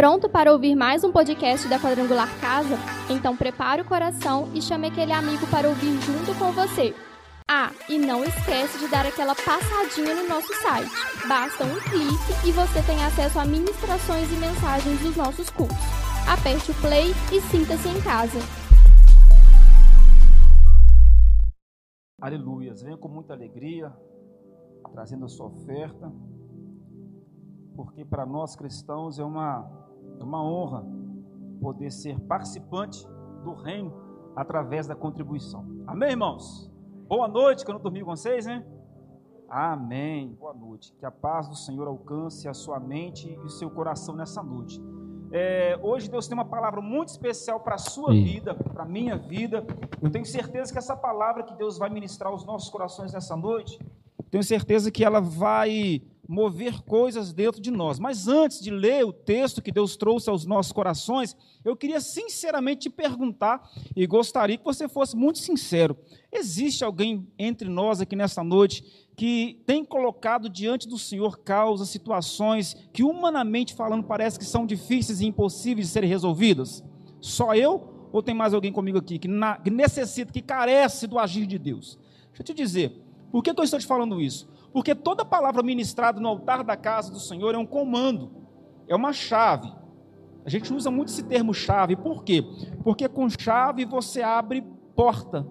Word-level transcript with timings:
Pronto 0.00 0.30
para 0.30 0.50
ouvir 0.50 0.74
mais 0.74 1.04
um 1.04 1.12
podcast 1.12 1.68
da 1.68 1.78
Quadrangular 1.78 2.26
Casa? 2.40 2.74
Então 3.10 3.36
prepare 3.36 3.82
o 3.82 3.84
coração 3.84 4.48
e 4.54 4.62
chame 4.62 4.86
aquele 4.86 5.12
amigo 5.12 5.46
para 5.48 5.68
ouvir 5.68 5.92
junto 6.00 6.34
com 6.38 6.50
você. 6.52 6.94
Ah, 7.46 7.70
e 7.86 7.98
não 7.98 8.24
esquece 8.24 8.78
de 8.78 8.88
dar 8.88 9.04
aquela 9.04 9.34
passadinha 9.34 10.14
no 10.14 10.26
nosso 10.26 10.50
site. 10.62 10.90
Basta 11.28 11.64
um 11.64 11.78
clique 11.80 12.48
e 12.48 12.50
você 12.50 12.82
tem 12.86 13.04
acesso 13.04 13.38
a 13.38 13.44
ministrações 13.44 14.32
e 14.32 14.36
mensagens 14.36 15.02
dos 15.02 15.16
nossos 15.16 15.50
cursos. 15.50 15.76
Aperte 16.26 16.70
o 16.70 16.74
play 16.80 17.10
e 17.30 17.38
sinta-se 17.42 17.86
em 17.86 18.00
casa. 18.00 18.38
Aleluias. 22.22 22.80
Venha 22.80 22.96
com 22.96 23.08
muita 23.08 23.34
alegria, 23.34 23.92
trazendo 24.92 25.26
a 25.26 25.28
sua 25.28 25.48
oferta, 25.48 26.10
porque 27.76 28.02
para 28.02 28.24
nós 28.24 28.56
cristãos 28.56 29.18
é 29.18 29.24
uma, 29.24 29.79
é 30.20 30.24
uma 30.24 30.42
honra 30.44 30.84
poder 31.60 31.90
ser 31.90 32.20
participante 32.20 33.06
do 33.42 33.54
reino 33.54 33.92
através 34.36 34.86
da 34.86 34.94
contribuição. 34.94 35.66
Amém, 35.86 36.10
irmãos? 36.10 36.70
Boa 37.08 37.26
noite, 37.26 37.64
que 37.64 37.70
eu 37.70 37.74
não 37.74 37.82
dormi 37.82 38.00
com 38.00 38.14
vocês, 38.14 38.46
né? 38.46 38.64
Amém. 39.48 40.36
Boa 40.38 40.54
noite. 40.54 40.92
Que 40.98 41.06
a 41.06 41.10
paz 41.10 41.48
do 41.48 41.56
Senhor 41.56 41.88
alcance 41.88 42.46
a 42.46 42.54
sua 42.54 42.78
mente 42.78 43.28
e 43.28 43.38
o 43.38 43.48
seu 43.48 43.70
coração 43.70 44.14
nessa 44.14 44.42
noite. 44.42 44.80
É, 45.32 45.78
hoje 45.82 46.10
Deus 46.10 46.28
tem 46.28 46.36
uma 46.36 46.44
palavra 46.44 46.80
muito 46.80 47.08
especial 47.08 47.60
para 47.60 47.76
a 47.76 47.78
sua 47.78 48.12
Sim. 48.12 48.22
vida, 48.22 48.54
para 48.54 48.82
a 48.82 48.86
minha 48.86 49.16
vida. 49.16 49.64
Eu 50.02 50.10
tenho 50.10 50.26
certeza 50.26 50.70
que 50.70 50.78
essa 50.78 50.96
palavra 50.96 51.42
que 51.42 51.54
Deus 51.54 51.78
vai 51.78 51.88
ministrar 51.88 52.30
aos 52.30 52.44
nossos 52.44 52.68
corações 52.68 53.12
nessa 53.12 53.36
noite, 53.36 53.78
tenho 54.30 54.44
certeza 54.44 54.90
que 54.90 55.04
ela 55.04 55.20
vai 55.20 56.02
mover 56.30 56.80
coisas 56.82 57.32
dentro 57.32 57.60
de 57.60 57.72
nós. 57.72 57.98
Mas 57.98 58.28
antes 58.28 58.60
de 58.60 58.70
ler 58.70 59.04
o 59.04 59.12
texto 59.12 59.60
que 59.60 59.72
Deus 59.72 59.96
trouxe 59.96 60.30
aos 60.30 60.46
nossos 60.46 60.70
corações, 60.70 61.36
eu 61.64 61.76
queria 61.76 62.00
sinceramente 62.00 62.82
te 62.82 62.90
perguntar 62.90 63.68
e 63.96 64.06
gostaria 64.06 64.56
que 64.56 64.64
você 64.64 64.88
fosse 64.88 65.16
muito 65.16 65.40
sincero. 65.40 65.96
Existe 66.32 66.84
alguém 66.84 67.26
entre 67.36 67.68
nós 67.68 68.00
aqui 68.00 68.14
nessa 68.14 68.44
noite 68.44 68.84
que 69.16 69.60
tem 69.66 69.84
colocado 69.84 70.48
diante 70.48 70.86
do 70.86 70.96
Senhor 70.96 71.40
causas, 71.40 71.88
situações 71.88 72.76
que, 72.92 73.02
humanamente 73.02 73.74
falando, 73.74 74.04
parece 74.04 74.38
que 74.38 74.44
são 74.44 74.64
difíceis 74.64 75.20
e 75.20 75.26
impossíveis 75.26 75.88
de 75.88 75.92
serem 75.92 76.08
resolvidas? 76.08 76.84
Só 77.20 77.56
eu? 77.56 78.08
Ou 78.12 78.22
tem 78.22 78.36
mais 78.36 78.54
alguém 78.54 78.72
comigo 78.72 78.98
aqui 78.98 79.18
que, 79.18 79.26
na, 79.26 79.56
que 79.56 79.68
necessita, 79.68 80.32
que 80.32 80.40
carece 80.40 81.08
do 81.08 81.18
agir 81.18 81.44
de 81.44 81.58
Deus? 81.58 81.98
Deixa 82.28 82.42
eu 82.42 82.44
te 82.46 82.54
dizer, 82.54 83.02
por 83.32 83.42
que, 83.42 83.52
que 83.52 83.60
eu 83.60 83.64
estou 83.64 83.80
te 83.80 83.86
falando 83.86 84.20
isso? 84.20 84.48
Porque 84.72 84.94
toda 84.94 85.24
palavra 85.24 85.62
ministrada 85.62 86.20
no 86.20 86.28
altar 86.28 86.62
da 86.62 86.76
casa 86.76 87.10
do 87.10 87.18
Senhor 87.18 87.54
é 87.54 87.58
um 87.58 87.66
comando, 87.66 88.30
é 88.88 88.94
uma 88.94 89.12
chave. 89.12 89.72
A 90.44 90.48
gente 90.48 90.72
usa 90.72 90.90
muito 90.90 91.08
esse 91.08 91.22
termo 91.24 91.52
chave, 91.52 91.96
por 91.96 92.24
quê? 92.24 92.44
Porque 92.82 93.08
com 93.08 93.28
chave 93.28 93.84
você 93.84 94.22
abre 94.22 94.64
porta. 94.94 95.46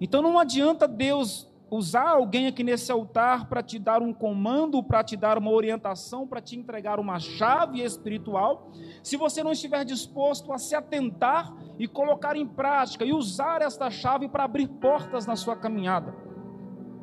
Então 0.00 0.22
não 0.22 0.38
adianta 0.38 0.88
Deus 0.88 1.52
usar 1.70 2.10
alguém 2.10 2.46
aqui 2.46 2.62
nesse 2.62 2.92
altar 2.92 3.48
para 3.48 3.62
te 3.62 3.78
dar 3.78 4.02
um 4.02 4.12
comando, 4.12 4.82
para 4.82 5.02
te 5.02 5.16
dar 5.16 5.38
uma 5.38 5.50
orientação, 5.50 6.26
para 6.26 6.40
te 6.40 6.54
entregar 6.54 7.00
uma 7.00 7.18
chave 7.18 7.80
espiritual, 7.82 8.70
se 9.02 9.16
você 9.16 9.42
não 9.42 9.52
estiver 9.52 9.82
disposto 9.82 10.52
a 10.52 10.58
se 10.58 10.74
atentar 10.74 11.50
e 11.78 11.88
colocar 11.88 12.36
em 12.36 12.46
prática 12.46 13.06
e 13.06 13.12
usar 13.14 13.62
esta 13.62 13.90
chave 13.90 14.28
para 14.28 14.44
abrir 14.44 14.68
portas 14.68 15.26
na 15.26 15.34
sua 15.34 15.56
caminhada. 15.56 16.14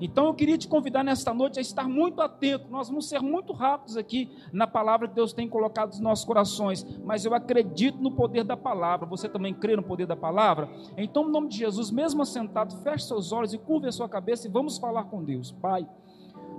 Então 0.02 0.28
eu 0.28 0.33
queria 0.33 0.58
te 0.58 0.67
convidar 0.67 1.03
nesta 1.03 1.33
noite 1.33 1.59
a 1.59 1.61
estar 1.61 1.88
muito 1.88 2.22
atento. 2.22 2.69
Nós 2.69 2.88
vamos 2.88 3.08
ser 3.08 3.22
muito 3.22 3.53
rápidos 3.53 3.97
aqui 3.97 4.30
na 4.53 4.66
palavra 4.66 5.08
que 5.08 5.16
Deus 5.16 5.33
tem 5.33 5.47
colocado 5.47 5.89
nos 5.89 6.00
nossos 6.00 6.25
corações, 6.25 6.86
mas 7.03 7.25
eu 7.25 7.33
acredito 7.33 7.97
no 7.97 8.11
poder 8.11 8.44
da 8.44 8.55
palavra. 8.55 9.05
Você 9.08 9.27
também 9.27 9.53
crê 9.53 9.75
no 9.75 9.83
poder 9.83 10.05
da 10.05 10.16
palavra? 10.16 10.70
Então, 10.98 11.23
no 11.23 11.30
nome 11.30 11.49
de 11.49 11.58
Jesus, 11.58 11.92
mesmo 11.92 12.21
assentado, 12.21 12.76
feche 12.77 13.05
seus 13.05 13.32
olhos 13.32 13.54
e 13.54 13.58
curve 13.58 13.87
a 13.87 13.92
sua 13.92 14.08
cabeça 14.08 14.48
e 14.48 14.52
vamos 14.52 14.77
falar 14.77 15.05
com 15.05 15.23
Deus. 15.23 15.52
Pai, 15.52 15.87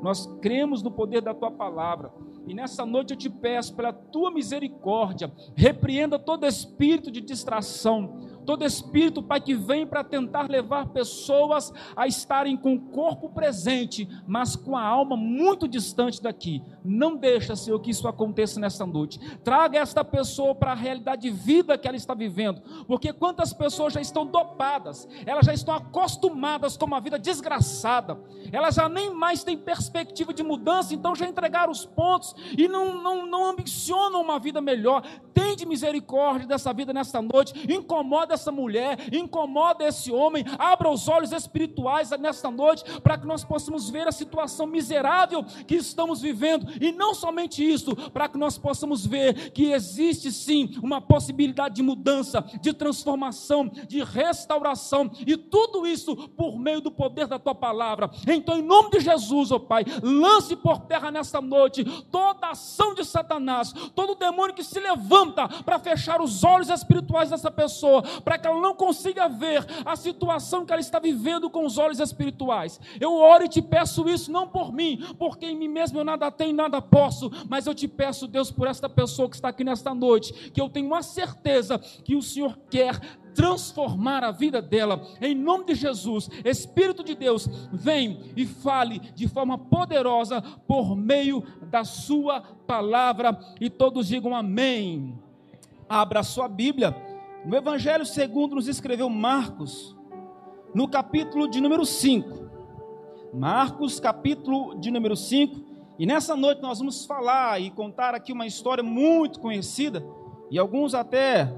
nós 0.03 0.27
cremos 0.41 0.83
no 0.83 0.91
poder 0.91 1.21
da 1.21 1.35
tua 1.35 1.51
palavra. 1.51 2.13
E 2.47 2.55
nessa 2.55 2.87
noite 2.87 3.13
eu 3.13 3.17
te 3.17 3.29
peço, 3.29 3.75
pela 3.75 3.93
tua 3.93 4.31
misericórdia, 4.31 5.31
repreenda 5.55 6.19
todo 6.19 6.47
espírito 6.47 7.11
de 7.11 7.21
distração, 7.21 8.40
todo 8.51 8.65
espírito, 8.65 9.23
Pai, 9.23 9.41
que 9.41 9.55
vem 9.55 9.87
para 9.87 10.03
tentar 10.03 10.51
levar 10.51 10.89
pessoas 10.89 11.73
a 11.95 12.09
estarem 12.09 12.57
com 12.57 12.75
o 12.75 12.81
corpo 12.81 13.29
presente, 13.29 14.09
mas 14.27 14.57
com 14.57 14.77
a 14.77 14.83
alma 14.83 15.17
muito 15.17 15.69
distante 15.69 16.21
daqui. 16.21 16.61
Não 16.85 17.15
deixa, 17.15 17.55
Senhor, 17.55 17.79
que 17.79 17.93
isso 17.93 18.09
aconteça 18.09 18.59
nessa 18.59 18.85
noite. 18.85 19.21
Traga 19.45 19.79
esta 19.79 20.05
pessoa 20.05 20.53
para 20.53 20.73
a 20.73 20.75
realidade 20.75 21.23
de 21.23 21.31
vida 21.31 21.79
que 21.79 21.87
ela 21.87 21.97
está 21.97 22.13
vivendo, 22.13 22.61
porque 22.89 23.13
quantas 23.13 23.53
pessoas 23.53 23.93
já 23.93 24.01
estão 24.01 24.27
dopadas, 24.27 25.07
elas 25.25 25.47
já 25.47 25.55
estão 25.55 25.73
acostumadas 25.73 26.77
com 26.77 26.87
uma 26.87 27.01
vida 27.01 27.21
desgraçada, 27.21 28.19
elas 28.51 28.75
já 28.75 28.89
nem 28.89 29.15
mais 29.15 29.45
têm 29.45 29.57
perspectiva 29.57 30.35
de 30.35 30.43
mudança, 30.43 30.93
então 30.93 31.15
já 31.15 31.29
entregaram 31.29 31.71
os 31.71 31.87
pontos 31.87 32.35
e 32.59 32.67
não, 32.67 33.01
não, 33.01 33.27
não 33.27 33.45
ambicionam 33.45 34.21
uma 34.21 34.41
vida 34.41 34.61
melhor. 34.61 35.03
Tende 35.33 35.65
misericórdia 35.65 36.49
dessa 36.49 36.73
vida 36.73 36.93
nesta 36.93 37.23
noite, 37.23 37.73
incomoda 37.73 38.40
essa 38.41 38.51
mulher, 38.51 38.99
incomoda 39.13 39.85
esse 39.85 40.11
homem, 40.11 40.45
abra 40.59 40.89
os 40.89 41.07
olhos 41.09 41.33
espirituais 41.33 42.11
nesta 42.19 42.51
noite, 42.51 42.85
para 43.01 43.19
que 43.19 43.27
nós 43.27 43.45
possamos 43.45 43.91
ver 43.91 44.09
a 44.09 44.13
situação 44.13 44.67
miserável 44.67 45.45
que 45.67 45.77
estamos 45.77 46.21
vivendo, 46.21 46.67
e 46.81 46.91
não 46.91 47.15
somente 47.15 47.63
isso, 47.63 47.95
para 48.11 48.29
que 48.29 48.39
nós 48.39 48.57
possamos 48.57 49.05
ver 49.05 49.51
que 49.53 49.73
existe 49.73 50.33
sim 50.33 50.79
uma 50.83 51.01
possibilidade 51.01 51.77
de 51.77 51.83
mudança, 51.83 52.43
de 52.61 52.73
transformação, 52.73 53.69
de 53.69 54.03
restauração, 54.03 55.11
e 55.27 55.37
tudo 55.37 55.87
isso 55.87 56.17
por 56.31 56.59
meio 56.59 56.81
do 56.81 56.91
poder 56.91 57.27
da 57.27 57.39
tua 57.39 57.55
palavra. 57.55 58.11
Então, 58.27 58.57
em 58.57 58.63
nome 58.63 58.91
de 58.91 59.01
Jesus, 59.01 59.51
ó 59.51 59.57
oh 59.57 59.61
Pai, 59.61 59.85
lance 60.03 60.57
por 60.57 60.79
terra 60.79 61.11
nesta 61.11 61.41
noite 61.41 61.85
toda 62.11 62.47
a 62.47 62.51
ação 62.51 62.95
de 62.95 63.05
Satanás, 63.05 63.73
todo 63.95 64.15
demônio 64.15 64.55
que 64.55 64.65
se 64.65 64.81
levanta 64.81 65.49
para 65.49 65.79
fechar 65.79 66.21
os 66.21 66.43
olhos 66.43 66.71
espirituais 66.71 67.31
dessa 67.31 67.51
pessoa, 67.51 68.03
para 68.31 68.39
que 68.39 68.47
ela 68.47 68.61
não 68.61 68.77
consiga 68.77 69.29
ver 69.29 69.67
a 69.85 69.97
situação 69.97 70.65
que 70.65 70.73
ela 70.73 70.81
está 70.81 71.01
vivendo 71.01 71.51
com 71.51 71.67
os 71.67 71.79
olhos 71.79 71.99
espirituais. 71.99 72.81
Eu 73.01 73.13
oro 73.17 73.43
e 73.43 73.49
te 73.49 73.61
peço 73.61 74.09
isso 74.09 74.31
não 74.31 74.47
por 74.47 74.73
mim, 74.73 75.05
porque 75.19 75.47
em 75.47 75.57
mim 75.57 75.67
mesmo 75.67 75.99
eu 75.99 76.05
nada 76.05 76.31
tenho, 76.31 76.55
nada 76.55 76.81
posso, 76.81 77.29
mas 77.49 77.67
eu 77.67 77.75
te 77.75 77.89
peço, 77.89 78.29
Deus, 78.29 78.53
por 78.53 78.69
esta 78.69 78.89
pessoa 78.89 79.29
que 79.29 79.35
está 79.35 79.49
aqui 79.49 79.65
nesta 79.65 79.93
noite, 79.93 80.33
que 80.53 80.61
eu 80.61 80.69
tenho 80.69 80.87
uma 80.87 81.03
certeza 81.03 81.77
que 82.05 82.15
o 82.15 82.23
Senhor 82.23 82.57
quer 82.71 83.01
transformar 83.35 84.23
a 84.23 84.31
vida 84.31 84.63
dela, 84.63 85.05
em 85.21 85.35
nome 85.35 85.65
de 85.65 85.75
Jesus. 85.75 86.31
Espírito 86.45 87.03
de 87.03 87.17
Deus, 87.17 87.49
vem 87.73 88.31
e 88.37 88.47
fale 88.47 89.01
de 89.01 89.27
forma 89.27 89.59
poderosa 89.59 90.41
por 90.69 90.95
meio 90.95 91.43
da 91.63 91.83
Sua 91.83 92.41
palavra, 92.41 93.37
e 93.61 93.69
todos 93.69 94.07
digam 94.07 94.37
amém. 94.37 95.19
Abra 95.89 96.21
a 96.21 96.23
sua 96.23 96.47
Bíblia 96.47 97.10
no 97.45 97.57
Evangelho 97.57 98.05
segundo 98.05 98.55
nos 98.55 98.69
escreveu 98.69 99.09
Marcos, 99.09 99.97
no 100.75 100.89
capítulo 100.89 101.49
de 101.49 101.61
número 101.61 101.87
5. 101.87 102.51
Marcos, 103.33 103.99
capítulo 103.99 104.79
de 104.79 104.91
número 104.91 105.17
5. 105.17 105.71
E 105.99 106.07
nessa 106.07 106.37
noite 106.37 106.61
nós 106.61 106.79
vamos 106.79 107.05
falar 107.05 107.61
e 107.61 107.71
contar 107.71 108.15
aqui 108.15 108.33
uma 108.33 108.47
história 108.47 108.83
muito 108.83 109.41
conhecida, 109.41 110.05
e 110.51 110.59
alguns 110.59 110.95
até 110.95 111.53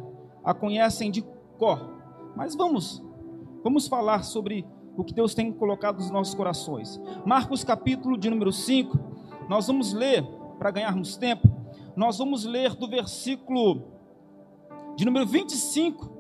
a 0.44 0.54
conhecem 0.54 1.10
de 1.10 1.22
cor. 1.59 2.00
Mas 2.37 2.54
vamos, 2.54 3.03
vamos 3.62 3.88
falar 3.88 4.22
sobre 4.22 4.66
o 4.97 5.04
que 5.04 5.14
Deus 5.14 5.34
tem 5.34 5.53
colocado 5.53 5.97
nos 5.97 6.10
nossos 6.10 6.34
corações. 6.34 7.00
Marcos, 7.25 7.64
capítulo 7.64 8.16
de 8.16 8.31
número 8.31 8.53
5. 8.53 8.99
Nós 9.49 9.66
vamos 9.66 9.93
ler, 9.93 10.25
para 10.58 10.70
ganharmos 10.70 11.17
tempo, 11.17 11.49
nós 11.96 12.19
vamos 12.19 12.44
ler 12.44 12.75
do 12.75 12.88
versículo 12.88 13.92
de 14.97 15.05
número 15.05 15.27
25 15.27 16.11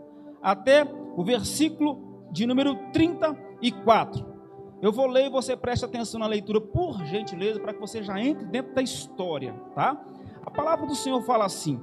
até 0.42 0.84
o 1.16 1.22
versículo 1.22 2.26
de 2.30 2.46
número 2.46 2.76
34. 2.92 4.32
Eu 4.80 4.90
vou 4.90 5.06
ler 5.06 5.26
e 5.26 5.30
você 5.30 5.56
preste 5.56 5.84
atenção 5.84 6.18
na 6.18 6.26
leitura, 6.26 6.60
por 6.60 7.04
gentileza, 7.04 7.60
para 7.60 7.72
que 7.72 7.80
você 7.80 8.02
já 8.02 8.20
entre 8.20 8.44
dentro 8.46 8.74
da 8.74 8.82
história, 8.82 9.54
tá? 9.74 10.02
A 10.44 10.50
palavra 10.50 10.86
do 10.86 10.94
Senhor 10.94 11.22
fala 11.22 11.44
assim: 11.44 11.80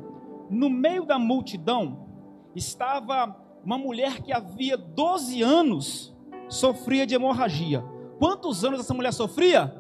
No 0.50 0.70
meio 0.70 1.06
da 1.06 1.18
multidão 1.18 2.08
estava 2.56 3.36
uma 3.64 3.78
mulher 3.78 4.22
que 4.22 4.34
havia 4.34 4.78
12 4.78 5.42
anos 5.42 6.14
sofria 6.50 7.06
de 7.06 7.16
hemorragia. 7.16 7.84
Quantos 8.18 8.66
anos 8.66 8.82
essa 8.82 8.94
mulher 8.94 9.14
sofria? 9.14 9.74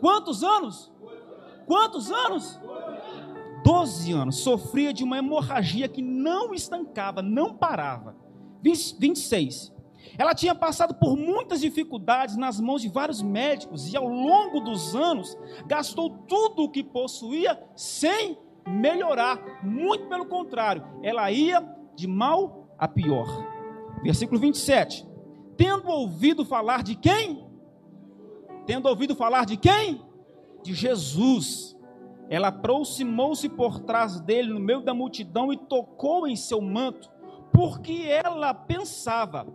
Quantos 0.00 0.42
anos? 0.42 0.90
Quantos 1.66 2.10
anos? 2.10 2.58
12 3.64 4.12
anos, 4.12 4.36
sofria 4.36 4.92
de 4.92 5.04
uma 5.04 5.18
hemorragia 5.18 5.88
que 5.88 6.02
não 6.02 6.54
estancava, 6.54 7.22
não 7.22 7.54
parava. 7.54 8.16
26. 8.62 9.72
Ela 10.18 10.34
tinha 10.34 10.54
passado 10.54 10.94
por 10.94 11.16
muitas 11.16 11.60
dificuldades 11.60 12.36
nas 12.36 12.60
mãos 12.60 12.82
de 12.82 12.88
vários 12.88 13.22
médicos 13.22 13.92
e 13.92 13.96
ao 13.96 14.08
longo 14.08 14.60
dos 14.60 14.94
anos 14.94 15.36
gastou 15.66 16.10
tudo 16.26 16.64
o 16.64 16.70
que 16.70 16.82
possuía 16.82 17.62
sem 17.76 18.38
melhorar, 18.66 19.62
muito 19.62 20.08
pelo 20.08 20.26
contrário, 20.26 20.84
ela 21.02 21.30
ia 21.30 21.60
de 21.94 22.06
mal 22.06 22.74
a 22.78 22.86
pior. 22.86 23.26
Versículo 24.02 24.40
27. 24.40 25.06
Tendo 25.56 25.88
ouvido 25.88 26.44
falar 26.44 26.82
de 26.82 26.94
quem? 26.94 27.46
Tendo 28.66 28.88
ouvido 28.88 29.14
falar 29.14 29.44
de 29.44 29.56
quem? 29.56 30.02
De 30.62 30.72
Jesus. 30.74 31.76
Ela 32.30 32.48
aproximou-se 32.48 33.48
por 33.48 33.80
trás 33.80 34.20
dele 34.20 34.54
no 34.54 34.60
meio 34.60 34.80
da 34.82 34.94
multidão 34.94 35.52
e 35.52 35.56
tocou 35.56 36.28
em 36.28 36.36
seu 36.36 36.60
manto, 36.60 37.10
porque 37.52 38.06
ela 38.08 38.54
pensava: 38.54 39.48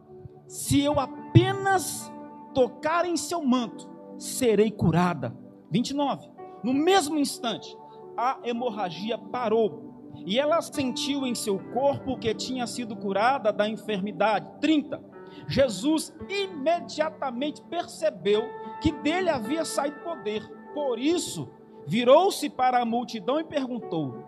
se 0.45 0.81
eu 0.81 0.99
apenas 0.99 2.11
tocar 2.53 3.05
em 3.05 3.15
seu 3.15 3.41
manto, 3.41 3.89
serei 4.17 4.69
curada. 4.69 5.33
29. 5.71 6.29
No 6.63 6.73
mesmo 6.73 7.17
instante, 7.17 7.75
a 8.17 8.39
hemorragia 8.43 9.17
parou 9.17 10.11
e 10.25 10.39
ela 10.39 10.61
sentiu 10.61 11.25
em 11.25 11.35
seu 11.35 11.59
corpo 11.73 12.17
que 12.17 12.33
tinha 12.33 12.67
sido 12.67 12.95
curada 12.95 13.53
da 13.53 13.69
enfermidade. 13.69 14.51
30. 14.59 15.01
Jesus 15.47 16.13
imediatamente 16.29 17.61
percebeu 17.63 18.43
que 18.81 18.91
dele 18.91 19.29
havia 19.29 19.63
saído 19.63 19.99
poder. 19.99 20.45
Por 20.73 20.99
isso, 20.99 21.49
virou-se 21.87 22.49
para 22.49 22.81
a 22.81 22.85
multidão 22.85 23.39
e 23.39 23.43
perguntou: 23.43 24.23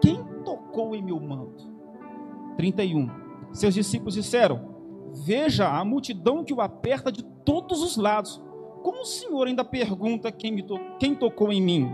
Quem 0.00 0.22
tocou 0.44 0.94
em 0.94 1.02
meu 1.02 1.20
manto? 1.20 1.72
31. 2.56 3.10
Seus 3.52 3.74
discípulos 3.74 4.14
disseram: 4.14 4.74
Veja 5.24 5.68
a 5.68 5.84
multidão 5.84 6.44
que 6.44 6.52
o 6.52 6.60
aperta 6.60 7.10
de 7.10 7.22
todos 7.44 7.82
os 7.82 7.96
lados. 7.96 8.42
Como 8.82 9.02
o 9.02 9.06
Senhor 9.06 9.46
ainda 9.46 9.64
pergunta 9.64 10.30
quem, 10.30 10.62
to 10.62 10.78
quem 10.98 11.14
tocou 11.14 11.52
em 11.52 11.62
mim? 11.62 11.90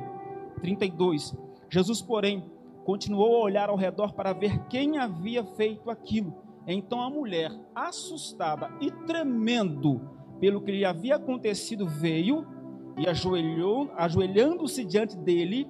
32. 0.60 1.36
Jesus, 1.68 2.02
porém, 2.02 2.44
continuou 2.84 3.36
a 3.36 3.44
olhar 3.44 3.68
ao 3.68 3.76
redor 3.76 4.12
para 4.12 4.32
ver 4.32 4.66
quem 4.66 4.98
havia 4.98 5.44
feito 5.44 5.90
aquilo. 5.90 6.34
Então 6.66 7.00
a 7.00 7.10
mulher, 7.10 7.52
assustada 7.74 8.70
e 8.80 8.90
tremendo 8.90 10.00
pelo 10.40 10.60
que 10.60 10.72
lhe 10.72 10.84
havia 10.84 11.16
acontecido, 11.16 11.86
veio 11.86 12.46
e 13.00 13.08
ajoelhou, 13.08 13.90
ajoelhando-se 13.96 14.84
diante 14.84 15.16
dele, 15.16 15.66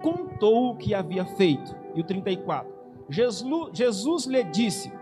contou 0.00 0.70
o 0.70 0.76
que 0.76 0.94
havia 0.94 1.26
feito. 1.26 1.74
E 1.92 2.00
o 2.00 2.04
34. 2.04 2.72
Jesus, 3.10 3.70
Jesus 3.76 4.26
lhe 4.26 4.44
disse: 4.44 4.92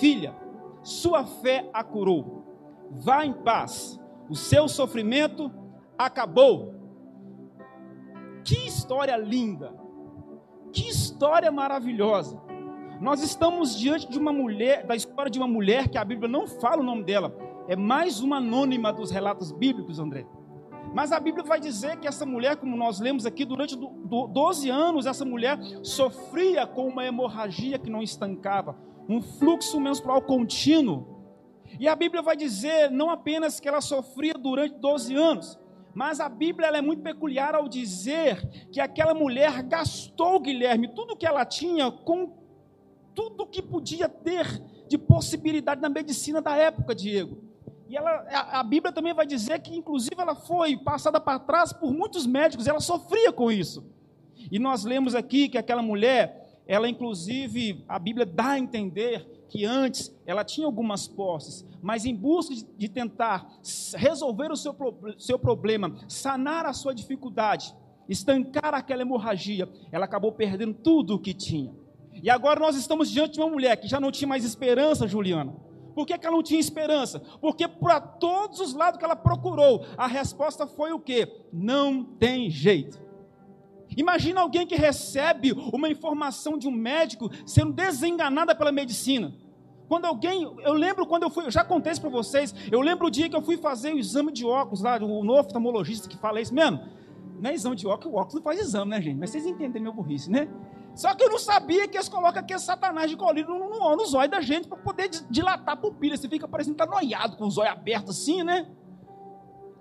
Filha, 0.00 0.34
sua 0.82 1.26
fé 1.26 1.68
a 1.70 1.84
curou. 1.84 2.46
Vá 2.90 3.26
em 3.26 3.34
paz, 3.34 4.00
o 4.30 4.34
seu 4.34 4.66
sofrimento 4.68 5.52
acabou. 5.98 6.74
Que 8.42 8.66
história 8.66 9.14
linda! 9.18 9.74
Que 10.72 10.88
história 10.88 11.52
maravilhosa! 11.52 12.40
Nós 13.02 13.22
estamos 13.22 13.78
diante 13.78 14.08
de 14.08 14.18
uma 14.18 14.32
mulher, 14.32 14.86
da 14.86 14.96
história 14.96 15.30
de 15.30 15.38
uma 15.38 15.46
mulher 15.46 15.88
que 15.88 15.98
a 15.98 16.04
Bíblia 16.04 16.26
não 16.28 16.46
fala 16.46 16.80
o 16.80 16.84
nome 16.84 17.04
dela, 17.04 17.36
é 17.68 17.76
mais 17.76 18.20
uma 18.20 18.38
anônima 18.38 18.90
dos 18.90 19.10
relatos 19.10 19.52
bíblicos, 19.52 19.98
André. 19.98 20.26
Mas 20.94 21.12
a 21.12 21.20
Bíblia 21.20 21.44
vai 21.44 21.60
dizer 21.60 21.98
que 21.98 22.08
essa 22.08 22.24
mulher, 22.24 22.56
como 22.56 22.76
nós 22.76 22.98
lemos 22.98 23.26
aqui, 23.26 23.44
durante 23.44 23.76
12 23.76 24.70
anos, 24.70 25.06
essa 25.06 25.24
mulher 25.24 25.58
sofria 25.82 26.66
com 26.66 26.88
uma 26.88 27.04
hemorragia 27.04 27.78
que 27.78 27.90
não 27.90 28.02
estancava, 28.02 28.76
um 29.08 29.20
fluxo 29.20 29.80
menstrual 29.80 30.22
contínuo. 30.22 31.18
E 31.78 31.86
a 31.86 31.94
Bíblia 31.94 32.22
vai 32.22 32.36
dizer 32.36 32.90
não 32.90 33.10
apenas 33.10 33.60
que 33.60 33.68
ela 33.68 33.80
sofria 33.80 34.34
durante 34.34 34.74
12 34.76 35.14
anos, 35.14 35.58
mas 35.94 36.20
a 36.20 36.28
Bíblia 36.28 36.68
é 36.68 36.80
muito 36.80 37.02
peculiar 37.02 37.54
ao 37.54 37.68
dizer 37.68 38.48
que 38.70 38.80
aquela 38.80 39.14
mulher 39.14 39.62
gastou, 39.62 40.40
Guilherme, 40.40 40.88
tudo 40.94 41.16
que 41.16 41.26
ela 41.26 41.44
tinha 41.44 41.90
com 41.90 42.38
tudo 43.14 43.46
que 43.46 43.60
podia 43.60 44.08
ter 44.08 44.46
de 44.86 44.96
possibilidade 44.96 45.80
na 45.80 45.88
medicina 45.88 46.40
da 46.40 46.56
época, 46.56 46.94
Diego. 46.94 47.47
E 47.88 47.96
ela, 47.96 48.26
a, 48.30 48.62
Bíblia 48.62 48.92
também 48.92 49.14
vai 49.14 49.26
dizer 49.26 49.58
que, 49.60 49.74
inclusive, 49.74 50.16
ela 50.18 50.34
foi 50.34 50.76
passada 50.76 51.18
para 51.18 51.38
trás 51.38 51.72
por 51.72 51.90
muitos 51.92 52.26
médicos, 52.26 52.66
ela 52.66 52.80
sofria 52.80 53.32
com 53.32 53.50
isso. 53.50 53.82
E 54.50 54.58
nós 54.58 54.84
lemos 54.84 55.14
aqui 55.14 55.48
que 55.48 55.56
aquela 55.56 55.82
mulher, 55.82 56.60
ela 56.66 56.86
inclusive, 56.86 57.82
a 57.88 57.98
Bíblia 57.98 58.26
dá 58.26 58.50
a 58.50 58.58
entender 58.58 59.46
que 59.48 59.64
antes 59.64 60.14
ela 60.26 60.44
tinha 60.44 60.66
algumas 60.66 61.08
posses, 61.08 61.64
mas 61.80 62.04
em 62.04 62.14
busca 62.14 62.54
de, 62.54 62.62
de 62.76 62.88
tentar 62.88 63.48
resolver 63.94 64.52
o 64.52 64.56
seu, 64.56 64.76
seu 65.18 65.38
problema, 65.38 65.96
sanar 66.06 66.66
a 66.66 66.74
sua 66.74 66.94
dificuldade, 66.94 67.74
estancar 68.06 68.74
aquela 68.74 69.00
hemorragia, 69.00 69.66
ela 69.90 70.04
acabou 70.04 70.32
perdendo 70.32 70.74
tudo 70.74 71.14
o 71.14 71.18
que 71.18 71.32
tinha. 71.32 71.72
E 72.22 72.28
agora 72.28 72.60
nós 72.60 72.76
estamos 72.76 73.10
diante 73.10 73.34
de 73.34 73.40
uma 73.40 73.48
mulher 73.48 73.76
que 73.76 73.88
já 73.88 73.98
não 73.98 74.10
tinha 74.10 74.28
mais 74.28 74.44
esperança, 74.44 75.06
Juliana. 75.06 75.54
Por 75.98 76.06
que, 76.06 76.16
que 76.16 76.24
ela 76.24 76.36
não 76.36 76.44
tinha 76.44 76.60
esperança? 76.60 77.20
Porque 77.40 77.66
para 77.66 78.00
todos 78.00 78.60
os 78.60 78.72
lados 78.72 79.00
que 79.00 79.04
ela 79.04 79.16
procurou, 79.16 79.84
a 79.96 80.06
resposta 80.06 80.64
foi 80.64 80.92
o 80.92 81.00
quê? 81.00 81.42
Não 81.52 82.04
tem 82.04 82.48
jeito. 82.48 83.02
Imagina 83.96 84.40
alguém 84.42 84.64
que 84.64 84.76
recebe 84.76 85.50
uma 85.72 85.88
informação 85.88 86.56
de 86.56 86.68
um 86.68 86.70
médico 86.70 87.28
sendo 87.44 87.72
desenganada 87.72 88.54
pela 88.54 88.70
medicina. 88.70 89.34
Quando 89.88 90.04
alguém, 90.04 90.44
eu 90.62 90.72
lembro 90.72 91.04
quando 91.04 91.24
eu 91.24 91.30
fui, 91.30 91.46
eu 91.46 91.50
já 91.50 91.64
contei 91.64 91.90
isso 91.90 92.00
para 92.00 92.10
vocês, 92.10 92.54
eu 92.70 92.80
lembro 92.80 93.08
o 93.08 93.10
dia 93.10 93.28
que 93.28 93.34
eu 93.34 93.42
fui 93.42 93.56
fazer 93.56 93.92
o 93.92 93.98
exame 93.98 94.30
de 94.30 94.46
óculos 94.46 94.82
lá, 94.82 94.98
o 94.98 95.24
novo 95.24 95.40
oftalmologista 95.40 96.08
que 96.08 96.16
fala 96.16 96.40
isso 96.40 96.54
mesmo. 96.54 96.78
Não 97.40 97.50
é 97.50 97.54
exame 97.54 97.74
de 97.74 97.88
óculos, 97.88 98.14
o 98.14 98.16
óculos 98.18 98.34
não 98.34 98.42
faz 98.42 98.60
exame, 98.60 98.92
né, 98.92 99.02
gente? 99.02 99.18
Mas 99.18 99.30
vocês 99.30 99.44
entendem 99.44 99.82
meu 99.82 99.92
burrice, 99.92 100.30
né? 100.30 100.46
Só 100.98 101.14
que 101.14 101.22
eu 101.22 101.30
não 101.30 101.38
sabia 101.38 101.86
que 101.86 101.96
eles 101.96 102.08
colocam 102.08 102.40
aqui 102.40 102.58
satanás 102.58 103.08
de 103.08 103.16
colírio 103.16 103.56
no, 103.56 103.70
no, 103.70 103.96
no 103.96 104.04
zóio 104.04 104.28
da 104.28 104.40
gente 104.40 104.66
para 104.66 104.76
poder 104.78 105.08
dilatar 105.30 105.74
a 105.74 105.76
pupila. 105.76 106.16
Você 106.16 106.28
fica 106.28 106.48
parecendo 106.48 106.76
que 106.76 106.84
tá 106.84 106.90
noiado 106.90 107.36
com 107.36 107.44
o 107.44 107.50
zóio 107.52 107.70
aberto 107.70 108.10
assim, 108.10 108.42
né? 108.42 108.66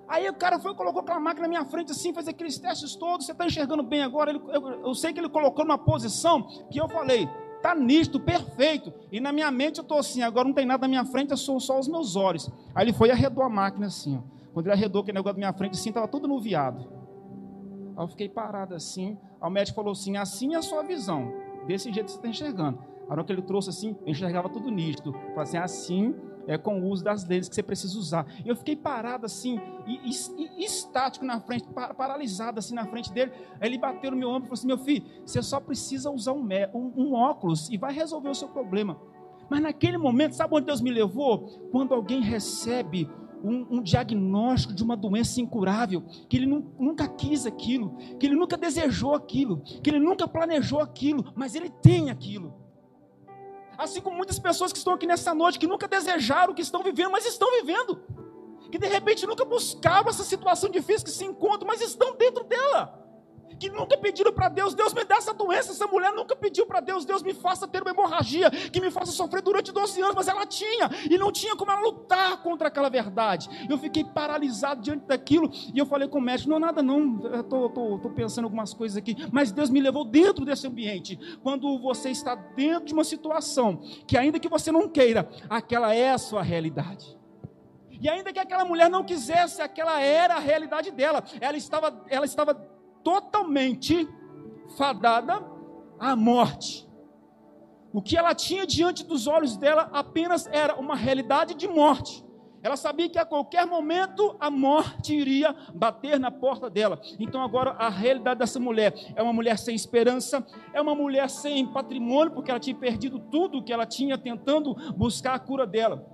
Aí 0.08 0.30
o 0.30 0.34
cara 0.36 0.60
foi 0.60 0.76
colocou 0.76 1.02
aquela 1.02 1.20
máquina 1.20 1.48
na 1.48 1.50
minha 1.50 1.66
frente 1.66 1.92
assim, 1.92 2.14
fez 2.14 2.28
aqueles 2.28 2.60
testes 2.60 2.96
todos. 2.96 3.26
Você 3.26 3.32
está 3.32 3.48
enxergando 3.48 3.82
bem 3.82 4.04
agora? 4.04 4.30
Ele, 4.30 4.40
eu, 4.50 4.70
eu, 4.86 4.94
sei 4.94 5.12
que 5.12 5.20
ele 5.20 5.28
colocou 5.28 5.66
numa 5.66 5.80
posição 5.80 6.44
que 6.70 6.80
eu 6.80 6.88
falei, 6.88 7.28
tá 7.64 7.74
nisto, 7.74 8.20
perfeito. 8.20 8.94
E 9.12 9.20
na 9.20 9.32
minha 9.32 9.50
mente 9.50 9.80
eu 9.80 9.82
estou 9.82 9.98
assim, 9.98 10.22
agora 10.22 10.48
não 10.48 10.54
tem 10.54 10.68
nada 10.68 10.82
na 10.84 10.88
minha 10.88 11.06
frente, 11.06 11.36
são 11.36 11.60
só 11.60 11.80
os 11.80 11.88
meus 11.88 12.16
olhos. 12.16 12.48
Aí 12.76 12.86
ele 12.86 12.94
foi 12.94 13.08
e 13.08 13.12
arredou 13.12 13.44
a 13.44 13.50
máquina 13.50 13.88
assim. 13.88 14.18
Ó. 14.18 14.54
Quando 14.54 14.68
ele 14.68 14.74
arredou 14.74 15.02
aquele 15.02 15.18
negócio 15.18 15.34
da 15.34 15.40
minha 15.40 15.54
frente 15.54 15.72
assim, 15.72 15.90
estava 15.90 16.08
tudo 16.08 16.28
nuviado. 16.28 16.97
Aí 17.98 18.04
eu 18.04 18.08
fiquei 18.08 18.30
parado 18.30 18.76
assim. 18.76 19.18
Aí 19.42 19.50
o 19.50 19.52
médico 19.52 19.76
falou 19.76 19.92
assim: 19.92 20.16
assim 20.18 20.54
é 20.54 20.58
a 20.58 20.62
sua 20.62 20.84
visão. 20.84 21.34
Desse 21.66 21.92
jeito 21.92 22.12
você 22.12 22.18
está 22.18 22.28
enxergando. 22.28 22.80
A 23.10 23.14
hora 23.14 23.24
que 23.24 23.32
ele 23.32 23.42
trouxe 23.42 23.70
assim, 23.70 23.96
eu 24.02 24.12
enxergava 24.12 24.50
tudo 24.50 24.70
nítido. 24.70 25.14
Falei 25.14 25.42
assim, 25.44 25.58
assim 25.58 26.16
é 26.48 26.58
com 26.58 26.80
o 26.80 26.90
uso 26.90 27.04
das 27.04 27.28
lentes 27.28 27.50
que 27.50 27.56
você 27.56 27.62
precisa 27.62 27.98
usar. 27.98 28.26
E 28.44 28.48
eu 28.48 28.56
fiquei 28.56 28.76
parado 28.76 29.26
assim, 29.26 29.60
e, 29.86 30.10
e, 30.10 30.62
e 30.62 30.66
estático 30.66 31.26
na 31.26 31.42
frente, 31.42 31.68
paralisado 31.98 32.58
assim 32.60 32.74
na 32.74 32.86
frente 32.86 33.12
dele. 33.12 33.34
Aí 33.60 33.68
ele 33.70 33.78
bateu 33.78 34.12
no 34.12 34.18
meu 34.18 34.30
ombro 34.30 34.46
e 34.46 34.48
falou 34.48 34.54
assim: 34.54 34.68
meu 34.68 34.78
filho, 34.78 35.06
você 35.26 35.42
só 35.44 35.60
precisa 35.60 36.10
usar 36.10 36.32
um, 36.32 36.48
um, 36.74 36.94
um 36.96 37.14
óculos 37.14 37.70
e 37.70 37.78
vai 37.78 37.94
resolver 37.94 38.30
o 38.30 38.36
seu 38.36 38.48
problema. 38.48 38.98
Mas 39.50 39.62
naquele 39.62 39.98
momento, 39.98 40.34
sabe 40.34 40.56
onde 40.56 40.66
Deus 40.66 40.82
me 40.82 40.92
levou? 40.92 41.70
Quando 41.72 41.94
alguém 41.94 42.22
recebe 42.22 43.10
um, 43.44 43.78
um, 43.78 43.82
diagnóstico 43.82 44.74
de 44.74 44.84
uma 44.84 44.96
doença 44.96 45.40
incurável, 45.42 46.04
que 46.30 46.38
ele 46.38 46.46
nunca 46.46 47.08
quis 47.08 47.46
aquilo, 47.46 47.96
que 48.20 48.26
ele 48.26 48.36
nunca 48.36 48.58
desejou 48.58 49.14
aquilo, 49.14 49.62
que 49.62 49.90
ele 49.90 50.00
nunca 50.00 50.28
planejou 50.28 50.80
aquilo, 50.80 51.32
mas 51.36 51.56
ele 51.56 51.70
tem 51.70 52.10
aquilo. 52.10 52.54
Assim 53.78 54.02
como 54.02 54.18
muitas 54.18 54.40
pessoas 54.40 54.72
que 54.72 54.78
estão 54.78 54.94
aqui 54.94 55.06
nessa 55.06 55.34
noite, 55.34 55.60
que 55.60 55.68
nunca 55.68 55.88
desejaram 55.88 56.52
o 56.52 56.56
que 56.56 56.62
estão 56.62 56.82
vivendo, 56.82 57.12
mas 57.12 57.26
estão 57.26 57.50
vivendo. 57.62 58.02
Que 58.72 58.78
de 58.78 58.88
repente 58.88 59.26
nunca 59.26 59.46
buscavam 59.46 60.10
essa 60.10 60.24
situação 60.24 60.70
difícil 60.70 61.06
que 61.06 61.12
se 61.12 61.24
encontram, 61.24 61.68
mas 61.68 61.82
estão 61.82 62.16
dentro 62.18 62.44
dela 62.44 63.07
que 63.60 63.70
nunca 63.70 63.98
pediram 63.98 64.32
para 64.32 64.50
Deus, 64.50 64.74
Deus 64.74 64.94
me 64.94 65.04
dá 65.04 65.16
essa 65.18 65.34
doença. 65.34 65.72
Essa 65.72 65.88
mulher 65.88 66.14
nunca 66.14 66.36
pediu 66.36 66.66
para 66.66 66.80
Deus, 66.80 67.06
Deus 67.06 67.24
me 67.24 67.34
faça 67.34 67.68
ter 67.68 67.82
uma 67.82 67.92
hemorragia, 67.92 68.50
que 68.50 68.80
me 68.80 68.92
faça 68.92 69.12
sofrer 69.12 69.42
durante 69.42 69.72
12 69.72 70.02
anos, 70.02 70.16
mas 70.16 70.28
ela 70.28 70.46
tinha, 70.46 70.90
e 71.10 71.18
não 71.18 71.32
tinha 71.32 71.56
como 71.56 71.72
ela 71.72 71.82
lutar 71.82 72.42
contra 72.44 72.68
aquela 72.68 72.90
verdade. 72.90 73.50
Eu 73.70 73.78
fiquei 73.78 74.04
paralisado 74.04 74.82
diante 74.82 75.06
daquilo, 75.06 75.50
e 75.74 75.78
eu 75.78 75.86
falei 75.86 76.08
com 76.08 76.20
o 76.20 76.22
médico: 76.22 76.50
não, 76.50 76.60
nada 76.60 76.82
não, 76.82 77.20
estou 77.40 78.12
pensando 78.16 78.46
algumas 78.46 78.74
coisas 78.74 78.98
aqui, 78.98 79.16
mas 79.32 79.52
Deus 79.52 79.70
me 79.70 79.82
levou 79.82 80.06
dentro 80.06 80.46
desse 80.46 80.68
ambiente. 80.68 81.18
Quando 81.42 81.80
você 81.80 82.10
está 82.10 82.36
dentro 82.36 82.86
de 82.86 82.94
uma 82.94 83.04
situação, 83.04 83.78
que 84.08 84.18
ainda 84.18 84.40
que 84.40 84.50
você 84.50 84.72
não 84.72 84.88
queira, 84.88 85.30
aquela 85.50 85.94
é 85.94 86.12
a 86.12 86.18
sua 86.18 86.42
realidade. 86.42 87.18
E 88.00 88.08
ainda 88.08 88.32
que 88.32 88.40
aquela 88.40 88.64
mulher 88.64 88.90
não 88.90 89.04
quisesse, 89.04 89.62
aquela 89.62 90.00
era 90.00 90.36
a 90.36 90.40
realidade 90.40 90.92
dela. 90.92 91.24
Ela 91.42 91.58
estava, 91.58 92.06
ela 92.10 92.26
estava 92.26 92.54
totalmente 93.08 94.06
fadada 94.78 95.42
à 95.98 96.14
morte. 96.14 96.86
O 97.94 98.02
que 98.02 98.18
ela 98.18 98.36
tinha 98.36 98.68
diante 98.68 99.06
dos 99.06 99.28
olhos 99.28 99.56
dela 99.56 99.90
apenas 99.94 100.46
era 100.48 100.76
uma 100.76 100.94
realidade 100.94 101.54
de 101.54 101.70
morte. 101.70 102.22
Ela 102.62 102.76
sabia 102.76 103.08
que 103.08 103.18
a 103.18 103.24
qualquer 103.24 103.66
momento 103.66 104.36
a 104.42 104.52
morte 104.52 105.16
iria 105.16 105.56
bater 105.74 106.20
na 106.20 106.30
porta 106.30 106.70
dela. 106.70 107.00
Então 107.18 107.42
agora 107.42 107.72
a 107.80 107.88
realidade 107.88 108.40
dessa 108.40 108.60
mulher 108.60 108.94
é 109.16 109.24
uma 109.24 109.32
mulher 109.32 109.58
sem 109.58 109.74
esperança, 109.74 110.46
é 110.74 110.82
uma 110.82 110.94
mulher 110.94 111.30
sem 111.30 111.66
patrimônio, 111.66 112.34
porque 112.34 112.52
ela 112.52 112.60
tinha 112.60 112.76
perdido 112.76 113.20
tudo 113.20 113.64
que 113.64 113.72
ela 113.72 113.86
tinha 113.86 114.18
tentando 114.18 114.76
buscar 114.98 115.34
a 115.34 115.40
cura 115.40 115.66
dela. 115.66 116.06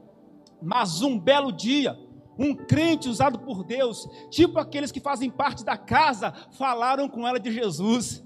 Mas 0.62 1.02
um 1.02 1.18
belo 1.18 1.52
dia, 1.52 1.98
um 2.38 2.56
crente 2.56 3.10
usado 3.10 3.40
por 3.40 3.64
Deus, 3.64 4.08
tipo 4.30 4.60
aqueles 4.60 4.92
que 4.92 5.00
fazem 5.00 5.30
parte 5.30 5.64
da 5.64 5.78
casa, 5.78 6.34
falaram 6.58 7.08
com 7.08 7.28
ela 7.28 7.40
de 7.40 7.52
Jesus. 7.52 8.24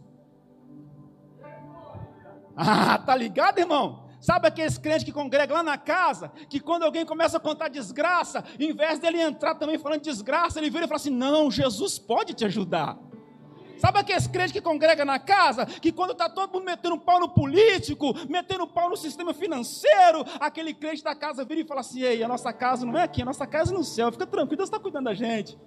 Ah, 2.56 2.98
tá 2.98 3.16
ligado, 3.16 3.60
irmão? 3.60 4.08
Sabe 4.20 4.48
aqueles 4.48 4.78
crentes 4.78 5.04
que 5.04 5.12
congregam 5.12 5.58
lá 5.58 5.64
na 5.64 5.78
casa, 5.78 6.30
que 6.50 6.60
quando 6.60 6.84
alguém 6.84 7.06
começa 7.06 7.38
a 7.38 7.40
contar 7.40 7.68
desgraça, 7.68 8.44
em 8.60 8.74
vez 8.74 9.00
dele 9.00 9.22
entrar 9.22 9.56
também 9.56 9.78
falando 9.78 10.02
desgraça, 10.02 10.60
ele 10.60 10.70
vira 10.70 10.86
e 10.86 10.88
fala 10.88 10.98
assim: 10.98 11.12
Não, 11.12 11.52
Jesus 11.52 12.00
pode 12.00 12.34
te 12.34 12.44
ajudar. 12.44 12.98
Sabe 13.78 14.00
aqueles 14.00 14.28
crentes 14.28 14.52
que 14.52 14.62
congregam 14.62 15.06
na 15.06 15.20
casa, 15.20 15.66
que 15.66 15.92
quando 15.92 16.12
está 16.12 16.30
todo 16.30 16.54
mundo 16.54 16.66
metendo 16.66 16.98
pau 16.98 17.20
no 17.20 17.30
político, 17.30 18.14
metendo 18.30 18.68
pau 18.68 18.90
no 18.90 18.98
sistema 18.98 19.34
financeiro, 19.34 20.26
aquele 20.40 20.74
crente 20.74 21.04
da 21.04 21.16
casa 21.16 21.46
vira 21.46 21.62
e 21.62 21.66
fala 21.66 21.82
assim: 21.82 22.02
Ei, 22.02 22.24
a 22.24 22.28
nossa 22.28 22.52
casa 22.52 22.86
não 22.86 22.98
é 22.98 23.04
aqui, 23.04 23.22
a 23.22 23.26
nossa 23.26 23.46
casa 23.46 23.74
é 23.74 23.78
no 23.78 23.84
céu, 23.84 24.12
fica 24.12 24.26
tranquilo, 24.26 24.58
Deus 24.58 24.70
está 24.70 24.80
cuidando 24.80 25.06
da 25.06 25.14
gente. 25.14 25.58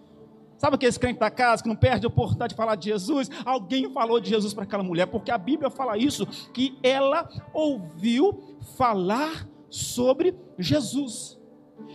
Sabe 0.60 0.74
aqueles 0.74 0.98
crentes 0.98 1.18
da 1.18 1.30
casa 1.30 1.62
que 1.62 1.68
não 1.70 1.74
perde 1.74 2.04
a 2.04 2.08
oportunidade 2.08 2.50
de 2.50 2.56
falar 2.56 2.74
de 2.74 2.90
Jesus? 2.90 3.30
Alguém 3.46 3.90
falou 3.94 4.20
de 4.20 4.28
Jesus 4.28 4.52
para 4.52 4.64
aquela 4.64 4.82
mulher, 4.82 5.06
porque 5.06 5.30
a 5.30 5.38
Bíblia 5.38 5.70
fala 5.70 5.96
isso, 5.96 6.26
que 6.52 6.78
ela 6.82 7.26
ouviu 7.54 8.58
falar 8.76 9.48
sobre 9.70 10.34
Jesus. 10.58 11.39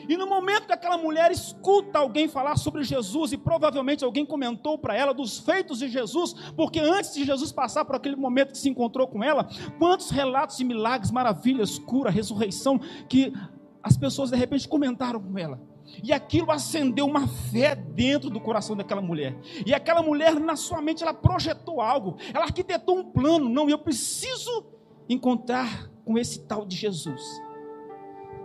E 0.07 0.17
no 0.17 0.27
momento 0.27 0.67
que 0.67 0.73
aquela 0.73 0.97
mulher 0.97 1.31
escuta 1.31 1.99
alguém 1.99 2.27
falar 2.27 2.57
sobre 2.57 2.83
Jesus, 2.83 3.31
e 3.31 3.37
provavelmente 3.37 4.03
alguém 4.03 4.25
comentou 4.25 4.77
para 4.77 4.95
ela 4.95 5.13
dos 5.13 5.39
feitos 5.39 5.79
de 5.79 5.87
Jesus, 5.87 6.33
porque 6.55 6.79
antes 6.79 7.13
de 7.13 7.23
Jesus 7.23 7.51
passar 7.51 7.85
por 7.85 7.95
aquele 7.95 8.15
momento 8.15 8.51
que 8.51 8.57
se 8.57 8.69
encontrou 8.69 9.07
com 9.07 9.23
ela, 9.23 9.47
quantos 9.79 10.09
relatos 10.09 10.57
de 10.57 10.63
milagres, 10.63 11.11
maravilhas, 11.11 11.79
cura, 11.79 12.09
ressurreição, 12.09 12.79
que 13.09 13.33
as 13.81 13.97
pessoas 13.97 14.31
de 14.31 14.35
repente 14.35 14.67
comentaram 14.67 15.21
com 15.21 15.37
ela. 15.37 15.61
E 16.03 16.11
aquilo 16.11 16.51
acendeu 16.51 17.05
uma 17.05 17.27
fé 17.27 17.75
dentro 17.75 18.29
do 18.29 18.39
coração 18.39 18.75
daquela 18.75 19.01
mulher. 19.01 19.37
E 19.65 19.73
aquela 19.73 20.01
mulher, 20.01 20.39
na 20.39 20.55
sua 20.55 20.81
mente, 20.81 21.03
ela 21.03 21.13
projetou 21.13 21.79
algo, 21.79 22.17
ela 22.33 22.45
arquitetou 22.45 22.97
um 22.97 23.03
plano. 23.03 23.47
Não, 23.47 23.69
eu 23.69 23.77
preciso 23.77 24.65
encontrar 25.07 25.89
com 26.03 26.17
esse 26.17 26.45
tal 26.47 26.65
de 26.65 26.75
Jesus. 26.75 27.21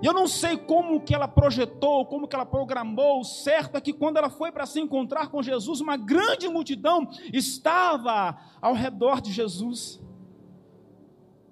E 0.03 0.07
eu 0.07 0.15
não 0.15 0.27
sei 0.27 0.57
como 0.57 1.01
que 1.01 1.15
ela 1.15 1.29
projetou, 1.29 2.07
como 2.07 2.27
que 2.27 2.35
ela 2.35 2.47
programou, 2.47 3.23
certo 3.23 3.77
é 3.77 3.81
que 3.81 3.93
quando 3.93 4.17
ela 4.17 4.31
foi 4.31 4.51
para 4.51 4.65
se 4.65 4.81
encontrar 4.81 5.29
com 5.29 5.43
Jesus, 5.43 5.81
uma 5.81 5.97
grande 5.97 6.49
multidão 6.49 7.09
estava 7.33 8.39
ao 8.63 8.73
redor 8.73 9.21
de 9.21 9.31
Jesus. 9.31 10.01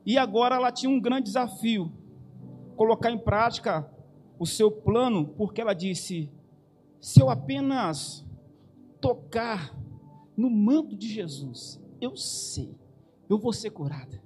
E 0.07 0.17
agora 0.17 0.57
ela 0.57 0.73
tinha 0.73 0.90
um 0.90 1.00
grande 1.00 1.25
desafio: 1.25 1.93
colocar 2.75 3.11
em 3.11 3.19
prática 3.19 3.90
o 4.38 4.47
seu 4.47 4.71
plano, 4.71 5.28
porque 5.37 5.61
ela 5.61 5.75
disse: 5.75 6.31
se 6.99 7.21
eu 7.21 7.28
apenas 7.28 8.25
tocar 9.00 9.76
no 10.35 10.49
manto 10.49 10.97
de 10.97 11.09
Jesus, 11.09 11.78
eu 12.00 12.17
sei, 12.17 12.75
eu 13.28 13.38
vou 13.38 13.52
ser 13.52 13.71
curada. 13.71 14.23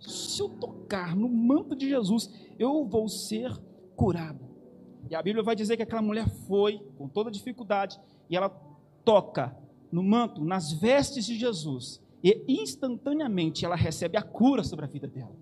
Se 0.00 0.40
eu 0.40 0.48
tocar 0.48 1.16
no 1.16 1.28
manto 1.28 1.74
de 1.74 1.88
Jesus, 1.88 2.30
eu 2.58 2.84
vou 2.84 3.08
ser 3.08 3.52
curada. 3.94 4.46
E 5.08 5.14
a 5.14 5.22
Bíblia 5.22 5.42
vai 5.42 5.54
dizer 5.54 5.76
que 5.76 5.82
aquela 5.82 6.02
mulher 6.02 6.28
foi, 6.28 6.80
com 6.98 7.08
toda 7.08 7.30
dificuldade, 7.30 7.98
e 8.28 8.36
ela 8.36 8.48
toca 9.04 9.56
no 9.90 10.02
manto, 10.02 10.44
nas 10.44 10.72
vestes 10.72 11.24
de 11.24 11.36
Jesus, 11.36 12.02
e 12.22 12.44
instantaneamente 12.48 13.64
ela 13.64 13.76
recebe 13.76 14.16
a 14.16 14.22
cura 14.22 14.64
sobre 14.64 14.84
a 14.84 14.88
vida 14.88 15.06
dela. 15.06 15.34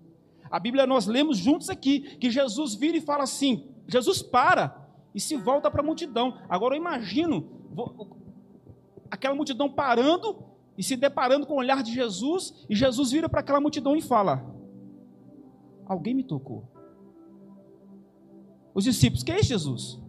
A 0.51 0.59
Bíblia 0.59 0.85
nós 0.85 1.07
lemos 1.07 1.37
juntos 1.37 1.69
aqui 1.69 2.17
que 2.17 2.29
Jesus 2.29 2.75
vira 2.75 2.97
e 2.97 3.01
fala 3.01 3.23
assim: 3.23 3.67
Jesus 3.87 4.21
para 4.21 4.87
e 5.13 5.19
se 5.19 5.35
volta 5.35 5.71
para 5.71 5.81
a 5.81 5.85
multidão. 5.85 6.37
Agora 6.47 6.75
eu 6.75 6.79
imagino 6.79 7.49
aquela 9.09 9.33
multidão 9.33 9.69
parando 9.71 10.43
e 10.77 10.83
se 10.83 10.95
deparando 10.95 11.47
com 11.47 11.53
o 11.53 11.57
olhar 11.57 11.81
de 11.81 11.93
Jesus, 11.93 12.65
e 12.69 12.75
Jesus 12.75 13.11
vira 13.11 13.27
para 13.27 13.39
aquela 13.39 13.59
multidão 13.59 13.95
e 13.95 14.01
fala: 14.01 14.45
Alguém 15.85 16.13
me 16.13 16.23
tocou. 16.23 16.74
Os 18.75 18.83
discípulos, 18.83 19.23
quem 19.23 19.35
é 19.35 19.41
Jesus? 19.41 19.99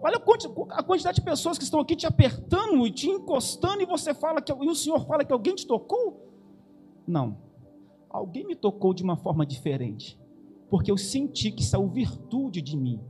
Olha 0.00 0.22
a 0.70 0.82
quantidade 0.84 1.16
de 1.16 1.24
pessoas 1.24 1.58
que 1.58 1.64
estão 1.64 1.80
aqui 1.80 1.96
te 1.96 2.06
apertando 2.06 2.86
e 2.86 2.92
te 2.92 3.08
encostando, 3.08 3.82
e 3.82 3.86
você 3.86 4.14
fala 4.14 4.40
que 4.40 4.52
e 4.52 4.68
o 4.68 4.74
Senhor 4.76 5.04
fala 5.06 5.24
que 5.24 5.32
alguém 5.32 5.56
te 5.56 5.66
tocou? 5.66 6.30
Não 7.04 7.48
alguém 8.10 8.46
me 8.46 8.54
tocou 8.54 8.94
de 8.94 9.02
uma 9.02 9.16
forma 9.16 9.44
diferente, 9.44 10.18
porque 10.70 10.90
eu 10.90 10.96
senti 10.96 11.50
que 11.50 11.64
saiu 11.64 11.88
virtude 11.88 12.60
de 12.60 12.76
mim. 12.76 13.00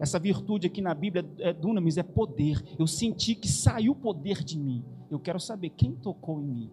Essa 0.00 0.18
virtude 0.18 0.66
aqui 0.66 0.80
na 0.80 0.94
Bíblia 0.94 1.28
é 1.38 1.52
dunamis, 1.52 1.96
é 1.96 2.02
poder. 2.04 2.62
Eu 2.78 2.86
senti 2.86 3.34
que 3.34 3.48
saiu 3.48 3.94
poder 3.96 4.44
de 4.44 4.56
mim. 4.56 4.84
Eu 5.10 5.18
quero 5.18 5.40
saber 5.40 5.70
quem 5.70 5.92
tocou 5.92 6.40
em 6.40 6.46
mim. 6.46 6.70